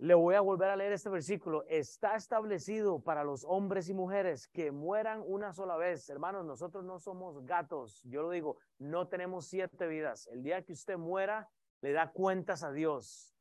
Le 0.00 0.14
voy 0.14 0.34
a 0.34 0.40
volver 0.40 0.70
a 0.70 0.76
leer 0.76 0.92
este 0.92 1.10
versículo. 1.10 1.62
Está 1.68 2.16
establecido 2.16 3.00
para 3.00 3.22
los 3.22 3.44
hombres 3.44 3.90
y 3.90 3.92
mujeres 3.92 4.48
que 4.48 4.70
mueran 4.70 5.22
una 5.26 5.52
sola 5.52 5.76
vez. 5.76 6.08
Hermanos, 6.08 6.46
nosotros 6.46 6.86
no 6.86 6.98
somos 6.98 7.44
gatos. 7.44 8.00
Yo 8.04 8.22
lo 8.22 8.30
digo, 8.30 8.56
no 8.78 9.08
tenemos 9.08 9.48
siete 9.48 9.86
vidas. 9.86 10.26
El 10.28 10.42
día 10.42 10.64
que 10.64 10.72
usted 10.72 10.96
muera, 10.96 11.50
le 11.82 11.92
da 11.92 12.10
cuentas 12.10 12.62
a 12.62 12.72
Dios. 12.72 13.36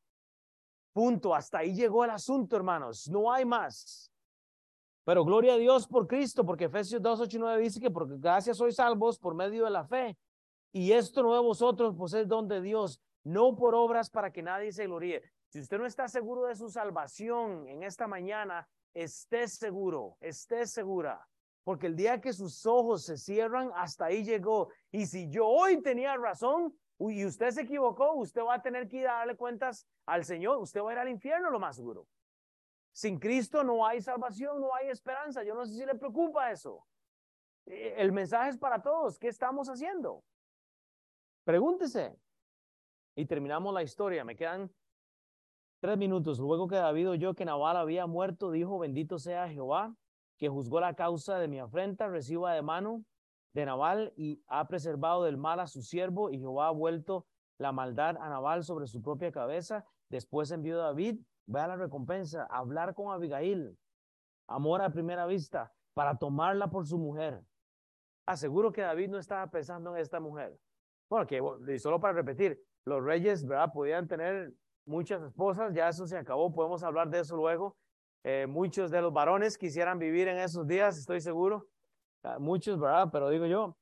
Punto, 0.92 1.34
hasta 1.34 1.60
ahí 1.60 1.74
llegó 1.74 2.04
el 2.04 2.12
asunto, 2.12 2.58
hermanos. 2.58 3.08
No 3.08 3.32
hay 3.32 3.46
más. 3.46 4.12
Pero 5.06 5.24
gloria 5.24 5.54
a 5.54 5.58
Dios 5.58 5.88
por 5.88 6.08
Cristo, 6.08 6.46
porque 6.46 6.66
Efesios 6.66 7.02
2, 7.02 7.22
8 7.22 7.38
y 7.38 7.40
9 7.40 7.64
dice 7.64 7.80
que 7.80 7.90
porque 7.90 8.18
gracias 8.18 8.58
sois 8.58 8.76
salvos 8.76 9.18
por 9.18 9.34
medio 9.34 9.64
de 9.64 9.72
la 9.72 9.86
fe. 9.86 10.18
Y 10.74 10.92
esto 10.92 11.24
no 11.24 11.34
de 11.34 11.40
vosotros, 11.40 11.96
pues 11.98 12.14
es 12.16 12.28
don 12.28 12.50
de 12.50 12.60
Dios, 12.60 13.00
no 13.24 13.56
por 13.56 13.76
obras 13.76 14.10
para 14.10 14.34
que 14.34 14.44
nadie 14.44 14.74
se 14.74 14.88
gloríe. 14.88 15.24
Si 15.50 15.60
usted 15.60 15.78
no 15.80 15.86
está 15.86 16.08
seguro 16.08 16.46
de 16.46 16.56
su 16.56 16.70
salvación 16.70 17.68
en 17.68 17.84
esta 17.84 18.08
mañana, 18.08 18.68
esté 18.94 19.48
seguro, 19.48 20.18
esté 20.22 20.66
segura. 20.68 21.28
Porque 21.64 21.88
el 21.88 21.96
día 21.96 22.22
que 22.22 22.34
sus 22.34 22.66
ojos 22.66 23.04
se 23.04 23.18
cierran, 23.18 23.72
hasta 23.76 24.06
ahí 24.06 24.24
llegó. 24.24 24.70
Y 24.92 25.06
si 25.08 25.30
yo 25.30 25.48
hoy 25.48 25.82
tenía 25.82 26.16
razón, 26.18 26.76
y 27.00 27.26
usted 27.26 27.52
se 27.52 27.62
equivocó, 27.62 28.14
usted 28.14 28.42
va 28.42 28.56
a 28.56 28.62
tener 28.62 28.88
que 28.88 28.98
ir 28.98 29.08
a 29.08 29.20
darle 29.20 29.36
cuentas 29.36 29.88
al 30.06 30.26
Señor, 30.26 30.58
usted 30.58 30.82
va 30.82 30.90
a 30.90 30.94
ir 30.94 31.00
al 31.00 31.10
infierno 31.10 31.50
lo 31.50 31.60
más 31.60 31.76
seguro. 31.76 32.08
Sin 32.92 33.20
Cristo 33.20 33.64
no 33.64 33.86
hay 33.86 34.02
salvación, 34.02 34.60
no 34.60 34.74
hay 34.76 34.90
esperanza. 34.90 35.44
Yo 35.44 35.56
no 35.56 35.66
sé 35.66 35.74
si 35.74 35.86
le 35.86 35.96
preocupa 35.96 36.52
eso. 36.52 36.86
Eh, 37.66 37.96
el 37.98 38.12
mensaje 38.12 38.50
es 38.50 38.58
para 38.58 38.82
todos. 38.82 39.18
¿Qué 39.18 39.30
estamos 39.30 39.70
haciendo? 39.70 40.24
Pregúntese. 41.44 42.16
Y 43.16 43.26
terminamos 43.26 43.74
la 43.74 43.84
historia. 43.84 44.26
Me 44.26 44.36
quedan 44.36 44.70
tres 45.80 45.98
minutos. 45.98 46.40
Luego 46.40 46.68
que 46.68 46.76
David 46.76 47.10
oyó 47.10 47.34
que 47.34 47.46
Nabal 47.46 47.78
había 47.78 48.08
muerto, 48.08 48.52
dijo, 48.52 48.80
bendito 48.80 49.20
sea 49.20 49.50
Jehová, 49.50 49.96
que 50.38 50.50
juzgó 50.50 50.80
la 50.80 50.94
causa 50.94 51.38
de 51.40 51.48
mi 51.48 51.60
afrenta, 51.60 52.08
reciba 52.08 52.54
de 52.54 52.62
mano 52.62 53.04
de 53.54 53.66
Nabal 53.66 54.14
y 54.16 54.44
ha 54.48 54.68
preservado 54.68 55.24
del 55.24 55.38
mal 55.38 55.60
a 55.60 55.68
su 55.68 55.82
siervo, 55.82 56.30
y 56.30 56.40
Jehová 56.40 56.68
ha 56.68 56.72
vuelto 56.72 57.26
la 57.58 57.72
maldad 57.72 58.18
a 58.18 58.30
Nabal 58.30 58.64
sobre 58.64 58.88
su 58.88 59.02
propia 59.02 59.32
cabeza. 59.32 59.86
Después 60.10 60.52
envió 60.52 60.78
David, 60.78 61.20
vea 61.46 61.68
la 61.68 61.76
recompensa, 61.76 62.46
hablar 62.50 62.94
con 62.94 63.12
Abigail, 63.12 63.78
amor 64.48 64.82
a 64.82 64.92
primera 64.92 65.26
vista, 65.26 65.74
para 65.94 66.18
tomarla 66.18 66.70
por 66.70 66.86
su 66.86 66.98
mujer. 66.98 67.42
Aseguro 68.26 68.72
que 68.72 68.82
David 68.82 69.10
no 69.10 69.18
estaba 69.18 69.50
pensando 69.50 69.96
en 69.96 70.02
esta 70.02 70.20
mujer. 70.20 70.58
Bueno, 71.10 71.26
que 71.26 71.42
y 71.74 71.80
solo 71.80 72.00
para 72.00 72.14
repetir, 72.14 72.62
los 72.86 73.04
reyes, 73.04 73.46
¿verdad? 73.46 73.74
Podían 73.74 74.08
tener 74.08 74.54
muchas 74.90 75.22
esposas, 75.22 75.74
ya 75.74 75.88
eso 75.88 76.08
se 76.08 76.18
acabó, 76.18 76.52
podemos 76.52 76.84
hablar 76.84 77.10
de 77.10 77.20
eso 77.20 77.36
luego. 77.36 77.78
Eh, 78.24 78.48
muchos 78.48 78.92
de 78.92 79.02
los 79.02 79.14
varones 79.14 79.58
quisieran 79.58 80.00
vivir 80.00 80.28
en 80.28 80.40
esos 80.40 80.68
días, 80.68 80.98
estoy 80.98 81.22
seguro. 81.22 81.68
Ah, 82.24 82.40
muchos, 82.40 82.78
¿verdad? 82.80 83.08
Pero 83.12 83.30
digo 83.30 83.46
yo, 83.46 83.78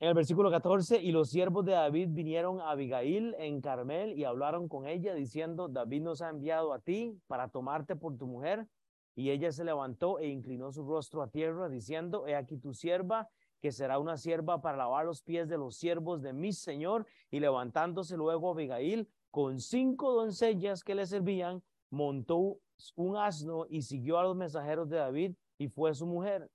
en 0.00 0.08
el 0.08 0.14
versículo 0.14 0.50
14, 0.50 1.00
y 1.00 1.12
los 1.12 1.30
siervos 1.30 1.64
de 1.64 1.72
David 1.72 2.08
vinieron 2.10 2.60
a 2.60 2.70
Abigail 2.70 3.36
en 3.38 3.60
Carmel 3.60 4.18
y 4.18 4.24
hablaron 4.24 4.68
con 4.68 4.88
ella 4.88 5.14
diciendo, 5.14 5.68
David 5.68 6.02
nos 6.02 6.22
ha 6.22 6.30
enviado 6.30 6.72
a 6.72 6.80
ti 6.80 7.20
para 7.28 7.48
tomarte 7.48 7.94
por 7.94 8.16
tu 8.16 8.26
mujer. 8.26 8.66
Y 9.14 9.30
ella 9.30 9.52
se 9.52 9.62
levantó 9.62 10.18
e 10.18 10.26
inclinó 10.26 10.72
su 10.72 10.84
rostro 10.84 11.22
a 11.22 11.28
tierra 11.28 11.68
diciendo, 11.68 12.26
he 12.26 12.34
aquí 12.34 12.56
tu 12.56 12.72
sierva, 12.72 13.28
que 13.60 13.70
será 13.70 13.98
una 13.98 14.16
sierva 14.16 14.60
para 14.60 14.78
lavar 14.78 15.04
los 15.04 15.22
pies 15.22 15.46
de 15.48 15.58
los 15.58 15.76
siervos 15.76 16.22
de 16.22 16.32
mi 16.32 16.52
señor. 16.52 17.06
Y 17.30 17.38
levantándose 17.38 18.16
luego 18.16 18.50
Abigail 18.50 19.08
con 19.32 19.58
cinco 19.58 20.12
doncellas 20.12 20.84
que 20.84 20.94
le 20.94 21.06
servían, 21.06 21.62
montó 21.90 22.58
un 22.96 23.16
asno 23.16 23.66
y 23.68 23.80
siguió 23.82 24.18
a 24.18 24.24
los 24.24 24.36
mensajeros 24.36 24.88
de 24.90 24.98
David 24.98 25.34
y 25.58 25.68
fue 25.68 25.94
su 25.94 26.06
mujer. 26.06 26.50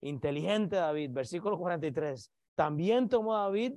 Inteligente 0.00 0.76
David, 0.76 1.10
versículo 1.12 1.58
43. 1.58 2.30
También 2.54 3.08
tomó 3.08 3.34
David 3.34 3.74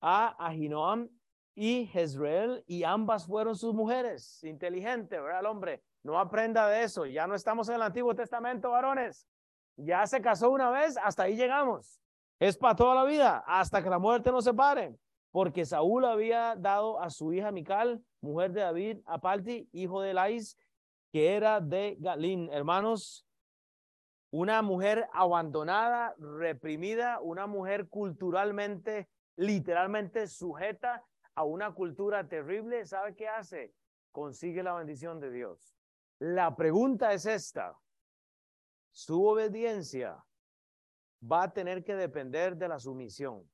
a 0.00 0.34
Ahinoam 0.44 1.08
y 1.54 1.86
Jezreel 1.86 2.64
y 2.66 2.82
ambas 2.82 3.24
fueron 3.24 3.54
sus 3.54 3.72
mujeres. 3.72 4.42
Inteligente, 4.42 5.20
¿verdad? 5.20 5.40
El 5.40 5.46
hombre, 5.46 5.82
no 6.02 6.18
aprenda 6.18 6.68
de 6.68 6.82
eso. 6.82 7.06
Ya 7.06 7.28
no 7.28 7.36
estamos 7.36 7.68
en 7.68 7.76
el 7.76 7.82
Antiguo 7.82 8.14
Testamento, 8.16 8.70
varones. 8.70 9.28
Ya 9.76 10.04
se 10.08 10.20
casó 10.20 10.50
una 10.50 10.70
vez, 10.70 10.96
hasta 10.96 11.22
ahí 11.22 11.36
llegamos. 11.36 12.00
Es 12.40 12.56
para 12.56 12.74
toda 12.74 12.96
la 12.96 13.04
vida, 13.04 13.44
hasta 13.46 13.80
que 13.80 13.90
la 13.90 14.00
muerte 14.00 14.32
nos 14.32 14.44
separe. 14.44 14.96
Porque 15.36 15.66
Saúl 15.66 16.06
había 16.06 16.56
dado 16.56 16.98
a 16.98 17.10
su 17.10 17.30
hija 17.34 17.52
Mical, 17.52 18.02
mujer 18.22 18.52
de 18.52 18.62
David, 18.62 19.00
a 19.04 19.20
Palti, 19.20 19.68
hijo 19.70 20.00
de 20.00 20.14
Lais, 20.14 20.56
que 21.12 21.36
era 21.36 21.60
de 21.60 21.98
Galín. 22.00 22.48
Hermanos, 22.50 23.26
una 24.30 24.62
mujer 24.62 25.06
abandonada, 25.12 26.14
reprimida, 26.16 27.20
una 27.20 27.46
mujer 27.46 27.90
culturalmente, 27.90 29.10
literalmente 29.36 30.26
sujeta 30.26 31.04
a 31.34 31.44
una 31.44 31.74
cultura 31.74 32.26
terrible, 32.26 32.86
¿sabe 32.86 33.14
qué 33.14 33.28
hace? 33.28 33.74
Consigue 34.12 34.62
la 34.62 34.72
bendición 34.72 35.20
de 35.20 35.30
Dios. 35.30 35.76
La 36.18 36.56
pregunta 36.56 37.12
es 37.12 37.26
esta. 37.26 37.76
Su 38.90 39.22
obediencia 39.22 40.16
va 41.30 41.42
a 41.42 41.52
tener 41.52 41.84
que 41.84 41.94
depender 41.94 42.56
de 42.56 42.68
la 42.68 42.80
sumisión. 42.80 43.46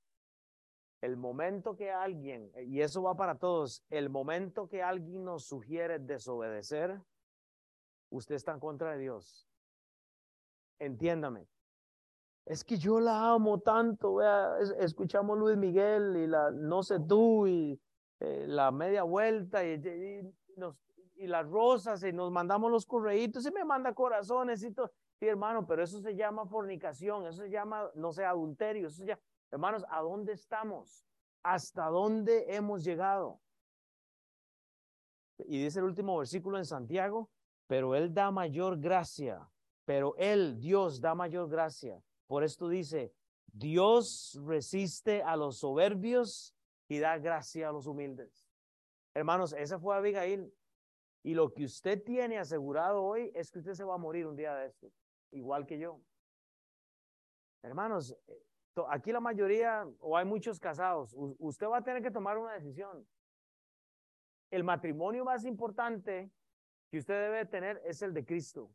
El 1.03 1.19
momento 1.19 1.77
que 1.77 1.91
alguien, 1.91 2.51
y 2.57 2.81
eso 2.81 3.03
va 3.03 3.15
para 3.17 3.35
todos, 3.35 3.85
el 3.91 4.09
momento 4.09 4.69
que 4.69 4.83
alguien 4.83 5.25
nos 5.25 5.45
sugiere 5.45 5.99
desobedecer, 5.99 6.99
usted 8.09 8.37
está 8.37 8.53
en 8.53 8.61
contra 8.61 8.93
de 8.93 8.99
Dios 8.99 9.53
entiéndame. 10.83 11.47
Es 12.45 12.65
que 12.65 12.77
yo 12.77 12.99
la 12.99 13.33
amo 13.33 13.61
tanto, 13.61 14.17
vea, 14.17 14.59
escuchamos 14.81 15.39
Luis 15.39 15.57
Miguel 15.57 16.17
y 16.17 16.27
la 16.27 16.51
no 16.51 16.83
sé 16.83 16.99
tú 16.99 17.47
y 17.47 17.81
eh, 18.19 18.47
la 18.49 18.73
media 18.73 19.05
vuelta 19.05 19.65
y, 19.65 19.81
y, 21.17 21.27
las 21.29 21.47
rosas 21.47 22.03
y 22.03 22.13
nos 22.13 22.33
mandamos 22.33 22.69
los 22.69 22.85
correitos 22.85 23.47
y 23.47 23.53
me 23.53 23.65
manda 23.65 23.95
corazones 23.95 24.65
y 24.65 24.73
todo. 24.73 24.91
Sí, 25.21 25.29
hermano, 25.29 25.65
pero 25.65 25.85
eso 25.85 26.01
se 26.01 26.17
llama 26.17 26.47
fornicación, 26.47 27.27
eso 27.27 27.43
se 27.43 27.51
llama, 27.51 27.89
no 27.95 28.13
sé, 28.13 28.25
adulterio, 28.25 28.89
eso 28.89 28.97
se 28.97 29.17
hermanos, 29.53 29.85
¿a 29.89 30.01
dónde 30.01 30.33
estamos? 30.33 31.07
¿Hasta 31.45 31.87
dónde 31.87 32.53
hemos 32.55 32.83
llegado? 32.83 33.41
Y 35.39 35.63
dice 35.63 35.79
el 35.79 35.85
último 35.85 36.19
versículo 36.19 36.59
en 36.59 36.65
Santiago, 36.65 37.31
pero 37.69 37.95
Él 37.95 38.13
da 38.13 38.31
mayor 38.31 38.79
gracia 38.79 39.49
pero 39.85 40.15
Él, 40.17 40.59
Dios, 40.61 41.01
da 41.01 41.15
mayor 41.15 41.49
gracia. 41.49 42.03
Por 42.27 42.45
esto 42.45 42.69
dice, 42.69 43.13
Dios 43.47 44.39
resiste 44.45 45.23
a 45.23 45.37
los 45.37 45.59
soberbios 45.59 46.55
y 46.89 46.99
da 46.99 47.19
gracia 47.19 47.69
a 47.69 47.73
los 47.73 47.87
humildes. 47.87 48.47
Hermanos, 49.15 49.53
esa 49.53 49.79
fue 49.79 49.97
Abigail. 49.97 50.53
Y 51.25 51.35
lo 51.35 51.53
que 51.53 51.65
usted 51.65 52.03
tiene 52.03 52.39
asegurado 52.39 53.03
hoy 53.03 53.31
es 53.35 53.51
que 53.51 53.61
usted 53.61 53.75
se 53.75 53.85
va 53.85 53.95
a 53.95 53.99
morir 53.99 54.27
un 54.27 54.35
día 54.35 54.55
de 54.55 54.67
esto, 54.67 54.91
igual 55.31 55.67
que 55.67 55.79
yo. 55.79 56.01
Hermanos, 57.63 58.17
aquí 58.89 59.13
la 59.13 59.21
mayoría, 59.21 59.87
o 60.01 60.17
hay 60.17 60.25
muchos 60.25 60.59
casados, 60.59 61.15
usted 61.39 61.67
va 61.67 61.79
a 61.79 61.83
tener 61.83 62.03
que 62.03 62.11
tomar 62.11 62.39
una 62.39 62.55
decisión. 62.55 63.07
El 64.51 64.65
matrimonio 64.65 65.25
más 65.25 65.45
importante 65.45 66.31
que 66.91 66.99
usted 66.99 67.15
debe 67.15 67.45
tener 67.47 67.81
es 67.85 68.03
el 68.03 68.13
de 68.13 68.25
Cristo. 68.25 68.71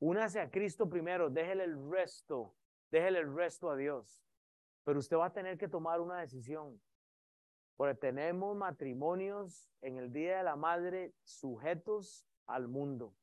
Únase 0.00 0.40
a 0.40 0.50
Cristo 0.50 0.88
primero, 0.88 1.30
déjele 1.30 1.64
el 1.64 1.90
resto, 1.90 2.54
déjele 2.90 3.20
el 3.20 3.34
resto 3.34 3.70
a 3.70 3.76
Dios. 3.76 4.24
Pero 4.84 4.98
usted 4.98 5.16
va 5.16 5.26
a 5.26 5.32
tener 5.32 5.58
que 5.58 5.68
tomar 5.68 6.00
una 6.00 6.18
decisión. 6.20 6.80
Porque 7.76 7.94
tenemos 7.94 8.56
matrimonios 8.56 9.70
en 9.80 9.96
el 9.96 10.12
Día 10.12 10.38
de 10.38 10.44
la 10.44 10.56
Madre 10.56 11.14
sujetos 11.22 12.26
al 12.46 12.68
mundo. 12.68 13.14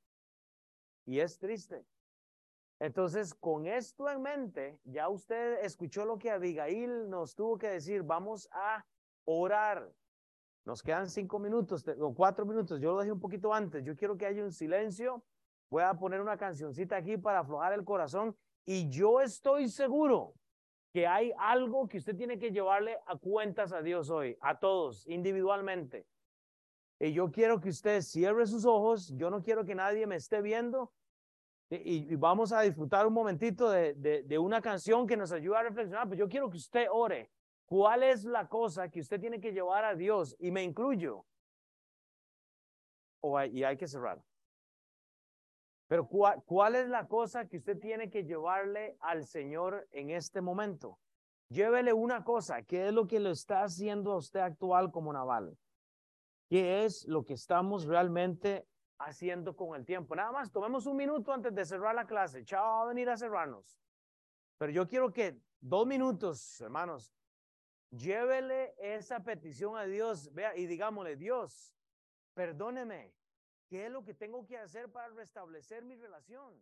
Y 1.06 1.20
es 1.20 1.38
triste. 1.38 1.86
Entonces, 2.80 3.34
con 3.34 3.66
esto 3.66 4.10
en 4.10 4.22
mente, 4.22 4.80
ya 4.86 5.10
usted 5.10 5.64
escuchó 5.64 6.06
lo 6.06 6.18
que 6.18 6.32
Abigail 6.32 7.10
nos 7.10 7.36
tuvo 7.36 7.58
que 7.58 7.68
decir. 7.68 8.04
Vamos 8.04 8.48
a 8.52 8.86
orar. 9.26 9.92
Nos 10.66 10.82
quedan 10.82 11.10
cinco 11.10 11.40
minutos 11.40 11.86
o 12.00 12.14
cuatro 12.14 12.46
minutos. 12.46 12.80
Yo 12.80 12.94
lo 12.94 13.00
dejé 13.00 13.12
un 13.12 13.20
poquito 13.20 13.54
antes. 13.54 13.84
Yo 13.84 13.96
quiero 13.96 14.18
que 14.18 14.26
haya 14.26 14.44
un 14.44 14.52
silencio 14.52 15.24
Voy 15.70 15.84
a 15.84 15.94
poner 15.94 16.20
una 16.20 16.38
cancioncita 16.38 16.96
aquí 16.98 17.18
para 17.18 17.40
aflojar 17.40 17.74
el 17.74 17.84
corazón 17.84 18.36
y 18.66 18.90
yo 18.90 19.22
estoy 19.22 19.70
seguro 19.70 20.34
que 20.92 21.06
hay 21.06 21.32
algo 21.38 21.88
que 21.88 22.00
usted 22.00 22.16
tiene 22.16 22.40
que 22.40 22.52
llevarle 22.52 22.98
a 23.06 23.16
cuentas 23.18 23.72
a 23.72 23.84
Dios 23.84 24.10
hoy, 24.10 24.36
a 24.42 24.58
todos, 24.58 25.08
individualmente. 25.08 26.08
Y 27.00 27.14
yo 27.14 27.30
quiero 27.32 27.60
que 27.60 27.70
usted 27.70 28.02
cierre 28.02 28.48
sus 28.48 28.66
ojos, 28.66 29.14
yo 29.16 29.30
no 29.30 29.44
quiero 29.44 29.64
que 29.64 29.76
nadie 29.76 30.08
me 30.08 30.16
esté 30.16 30.42
viendo 30.42 30.92
y, 31.70 32.16
vamos 32.16 32.52
a 32.52 32.62
disfrutar 32.62 33.06
un 33.06 33.14
momentito 33.14 33.70
de, 33.70 33.94
de, 33.94 34.38
una 34.40 34.62
canción 34.62 35.06
que 35.06 35.16
nos 35.16 35.32
ayuda 35.32 35.60
a 35.60 35.64
reflexionar, 35.64 36.10
pero 36.10 36.20
yo 36.20 36.30
quiero 36.30 36.50
que 36.50 36.58
usted 36.58 36.88
ore. 36.92 37.30
¿Cuál 37.66 38.02
es 38.02 38.24
la 38.24 38.48
cosa 38.48 38.90
que 38.90 39.00
usted 39.00 39.20
tiene 39.20 39.40
que 39.40 39.52
llevar 39.52 39.86
a 39.86 39.94
Dios? 39.94 40.36
Y 40.40 40.50
me 40.50 40.64
incluyo. 40.64 41.26
O 43.22 43.40
y 43.44 43.64
hay 43.64 43.78
que 43.78 43.88
cerrar. 43.88 44.20
Pero 45.88 46.08
¿cuál, 46.08 46.76
es 46.76 46.88
la 46.88 47.08
cosa 47.08 47.48
que 47.48 47.58
usted 47.58 47.80
tiene 47.80 48.10
que 48.10 48.24
llevarle 48.24 48.96
al 49.00 49.26
Señor 49.26 49.88
en 49.92 50.12
este 50.12 50.40
momento? 50.40 51.00
Llévele 51.50 51.94
una 51.94 52.24
cosa, 52.24 52.62
¿qué 52.62 52.88
es 52.88 52.94
lo 52.94 53.08
que 53.08 53.20
lo 53.20 53.32
está 53.32 53.64
haciendo 53.64 54.12
a 54.12 54.18
usted 54.18 54.40
actual 54.40 54.92
como 54.92 55.12
Naval? 55.12 55.58
¿Qué 56.48 56.86
es 56.86 57.08
lo 57.08 57.26
que 57.26 57.34
estamos 57.34 57.86
realmente 57.86 58.68
haciendo 59.00 59.56
con 59.56 59.76
el 59.76 59.86
tiempo? 59.86 60.16
Nada 60.16 60.32
más, 60.32 60.52
tomemos 60.52 60.86
un 60.86 60.98
minuto 60.98 61.34
antes 61.34 61.54
de 61.54 61.66
cerrar 61.66 61.96
la 61.96 62.06
clase. 62.06 62.44
Chao, 62.44 62.64
va 62.64 62.84
a 62.84 62.88
venir 62.88 63.10
a 63.10 63.18
cerrarnos. 63.18 63.80
Pero 64.58 64.72
yo 64.72 64.88
quiero 64.88 65.12
que 65.12 65.42
dos 65.60 65.88
minutos, 65.88 66.62
hermanos, 66.62 67.14
llévele 67.90 68.76
esa 68.78 69.22
petición 69.22 69.78
a 69.78 69.86
Dios, 69.86 70.32
vea, 70.34 70.56
y 70.56 70.66
digámosle, 70.68 71.16
Dios, 71.16 71.74
perdóneme, 72.34 73.14
¿Qué 73.70 73.86
es 73.86 73.92
lo 73.92 74.04
que 74.04 74.16
tengo 74.16 74.48
que 74.48 74.58
hacer 74.58 74.92
para 74.92 75.10
restablecer 75.10 75.86
mi 75.86 75.96
relación? 75.96 76.60